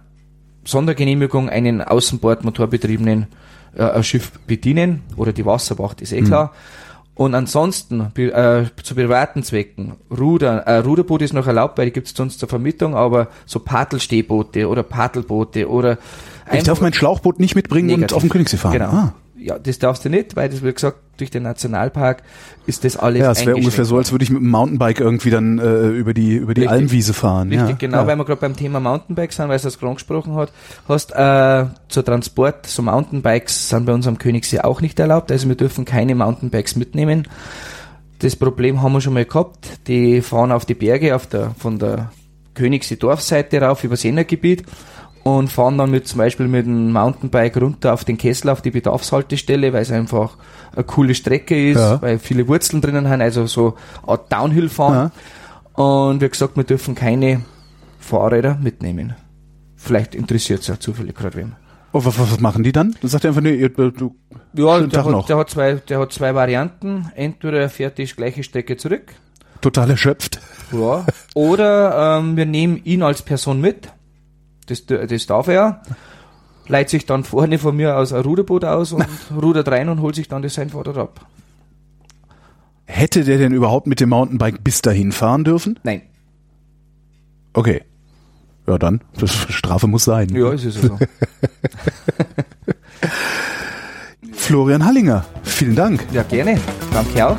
Sondergenehmigung 0.70 1.48
einen 1.48 1.82
außenbordmotorbetriebenen 1.82 3.26
äh, 3.76 4.02
Schiff 4.02 4.32
bedienen 4.46 5.02
oder 5.16 5.32
die 5.32 5.44
Wasserwacht, 5.46 6.00
ist 6.00 6.12
eh 6.12 6.22
klar. 6.22 6.52
Und 7.14 7.34
ansonsten 7.34 8.00
äh, 8.16 8.64
zu 8.82 8.94
privaten 8.94 9.42
Zwecken, 9.42 9.92
Ruder, 10.10 10.60
äh, 10.60 10.78
Ruderboot 10.78 11.20
ist 11.20 11.34
noch 11.34 11.46
erlaubt, 11.46 11.76
weil 11.76 11.86
die 11.86 11.92
gibt 11.92 12.06
es 12.06 12.14
sonst 12.14 12.40
zur 12.40 12.48
Vermietung, 12.48 12.94
aber 12.94 13.28
so 13.44 13.58
Paddlstehboote 13.58 14.66
oder 14.66 14.82
Paddelboote 14.82 15.68
oder 15.68 15.98
Ich 16.50 16.62
darf 16.62 16.80
mein 16.80 16.94
Schlauchboot 16.94 17.38
nicht 17.38 17.54
mitbringen 17.54 17.90
und 17.90 18.00
Negativ. 18.00 18.16
auf 18.16 18.22
dem 18.22 18.30
Königssee 18.30 18.56
fahren. 18.56 18.72
Genau. 18.72 18.86
Ah. 18.86 19.12
Ja, 19.42 19.58
das 19.58 19.78
darfst 19.78 20.04
du 20.04 20.10
nicht, 20.10 20.36
weil 20.36 20.48
das, 20.48 20.62
wie 20.62 20.72
gesagt, 20.72 20.98
durch 21.16 21.30
den 21.30 21.42
Nationalpark 21.42 22.22
ist 22.66 22.84
das 22.84 22.96
alles 22.96 23.20
Ja, 23.20 23.30
es 23.32 23.46
wäre 23.46 23.56
ungefähr 23.56 23.84
so, 23.84 23.96
als 23.96 24.12
würde 24.12 24.22
ich 24.22 24.30
mit 24.30 24.42
dem 24.42 24.50
Mountainbike 24.50 25.00
irgendwie 25.00 25.30
dann 25.30 25.58
äh, 25.58 25.88
über 25.88 26.14
die 26.14 26.36
über 26.36 26.54
die 26.54 26.62
Richtig. 26.62 26.78
Almwiese 26.78 27.14
fahren. 27.14 27.48
Richtig, 27.48 27.68
ja. 27.68 27.76
genau, 27.76 27.98
ja. 27.98 28.06
weil 28.06 28.16
wir 28.16 28.24
gerade 28.24 28.40
beim 28.40 28.56
Thema 28.56 28.80
Mountainbike 28.80 29.32
sind, 29.32 29.48
weil 29.48 29.56
es 29.56 29.62
das 29.62 29.78
gerade 29.78 29.90
angesprochen 29.90 30.34
hat, 30.34 30.52
hast, 30.88 31.12
äh, 31.12 31.66
zur 31.88 32.04
Transport, 32.04 32.66
so 32.66 32.82
Mountainbikes 32.82 33.68
sind 33.68 33.86
bei 33.86 33.92
uns 33.92 34.06
am 34.06 34.18
Königssee 34.18 34.60
auch 34.60 34.80
nicht 34.80 34.98
erlaubt, 34.98 35.32
also 35.32 35.48
wir 35.48 35.56
dürfen 35.56 35.84
keine 35.84 36.14
Mountainbikes 36.14 36.76
mitnehmen. 36.76 37.26
Das 38.18 38.36
Problem 38.36 38.82
haben 38.82 38.92
wir 38.92 39.00
schon 39.00 39.14
mal 39.14 39.24
gehabt, 39.24 39.86
die 39.86 40.20
fahren 40.20 40.52
auf 40.52 40.66
die 40.66 40.74
Berge 40.74 41.16
auf 41.16 41.26
der, 41.26 41.54
von 41.58 41.78
der 41.78 42.10
Königssee 42.54 42.96
Dorfseite 42.96 43.62
rauf 43.62 43.82
übers 43.84 44.04
Ennergebiet 44.04 44.64
und 45.22 45.48
fahren 45.52 45.76
dann 45.78 45.90
mit, 45.90 46.08
zum 46.08 46.18
Beispiel 46.18 46.48
mit 46.48 46.66
dem 46.66 46.92
Mountainbike 46.92 47.56
runter 47.60 47.92
auf 47.92 48.04
den 48.04 48.16
Kessel, 48.18 48.48
auf 48.48 48.62
die 48.62 48.70
Bedarfshaltestelle, 48.70 49.72
weil 49.72 49.82
es 49.82 49.90
einfach 49.92 50.36
eine 50.74 50.84
coole 50.84 51.14
Strecke 51.14 51.70
ist, 51.70 51.78
Ja. 51.78 52.00
weil 52.00 52.18
viele 52.18 52.48
Wurzeln 52.48 52.80
drinnen 52.80 53.08
haben, 53.08 53.20
also 53.20 53.46
so 53.46 53.74
Art 54.06 54.32
Downhill 54.32 54.68
fahren. 54.68 55.10
Und 55.74 56.20
wie 56.20 56.28
gesagt, 56.28 56.56
wir 56.56 56.64
dürfen 56.64 56.94
keine 56.94 57.42
Fahrräder 57.98 58.58
mitnehmen. 58.62 59.14
Vielleicht 59.76 60.14
interessiert 60.14 60.60
es 60.60 60.66
ja 60.68 60.78
zufällig 60.78 61.14
gerade 61.16 61.36
wem. 61.36 61.52
Oh, 61.92 62.04
was, 62.04 62.18
was 62.18 62.38
machen 62.40 62.62
die 62.62 62.72
dann? 62.72 62.94
Dann 63.00 63.10
sagt 63.10 63.24
er 63.24 63.30
einfach, 63.30 63.42
nee, 63.42 63.54
ihr, 63.54 63.68
du, 63.70 64.14
Ja, 64.54 64.78
der 64.78 64.88
Tag 64.90 65.06
noch. 65.06 65.22
hat, 65.22 65.28
der, 65.28 65.36
hat 65.38 65.50
zwei, 65.50 65.74
der 65.74 65.98
hat 65.98 66.12
zwei 66.12 66.34
Varianten. 66.34 67.10
Entweder 67.16 67.58
er 67.60 67.68
fährt 67.68 67.98
die 67.98 68.04
gleiche 68.04 68.42
Strecke 68.42 68.76
zurück. 68.76 69.12
total 69.60 69.90
erschöpft. 69.90 70.40
Ja. 70.72 71.04
Oder 71.34 72.18
ähm, 72.20 72.36
wir 72.36 72.46
nehmen 72.46 72.80
ihn 72.84 73.02
als 73.02 73.22
Person 73.22 73.60
mit. 73.60 73.88
Das, 74.70 74.86
das 74.86 75.26
darf 75.26 75.48
er. 75.48 75.82
Leiht 76.68 76.88
sich 76.88 77.04
dann 77.06 77.24
vorne 77.24 77.58
von 77.58 77.76
mir 77.76 77.96
aus 77.96 78.12
ein 78.12 78.22
Ruderboot 78.22 78.64
aus 78.64 78.92
und 78.92 79.04
rudert 79.42 79.68
rein 79.68 79.88
und 79.88 80.00
holt 80.00 80.14
sich 80.14 80.28
dann 80.28 80.42
das 80.42 80.54
sein 80.54 80.70
Fahrrad 80.70 80.96
ab. 80.96 81.26
Hätte 82.86 83.24
der 83.24 83.38
denn 83.38 83.52
überhaupt 83.52 83.86
mit 83.86 84.00
dem 84.00 84.08
Mountainbike 84.10 84.62
bis 84.64 84.82
dahin 84.82 85.12
fahren 85.12 85.44
dürfen? 85.44 85.78
Nein. 85.82 86.02
Okay. 87.52 87.82
Ja, 88.66 88.78
dann. 88.78 89.00
Das 89.18 89.32
Strafe 89.50 89.86
muss 89.86 90.04
sein. 90.04 90.28
Ja, 90.30 90.52
ist 90.52 90.64
es 90.64 90.74
so. 90.74 90.98
Florian 94.32 94.84
Hallinger, 94.84 95.24
vielen 95.42 95.76
Dank. 95.76 96.04
ja, 96.12 96.22
gerne. 96.24 96.58
Danke 96.92 97.26
auch. 97.26 97.36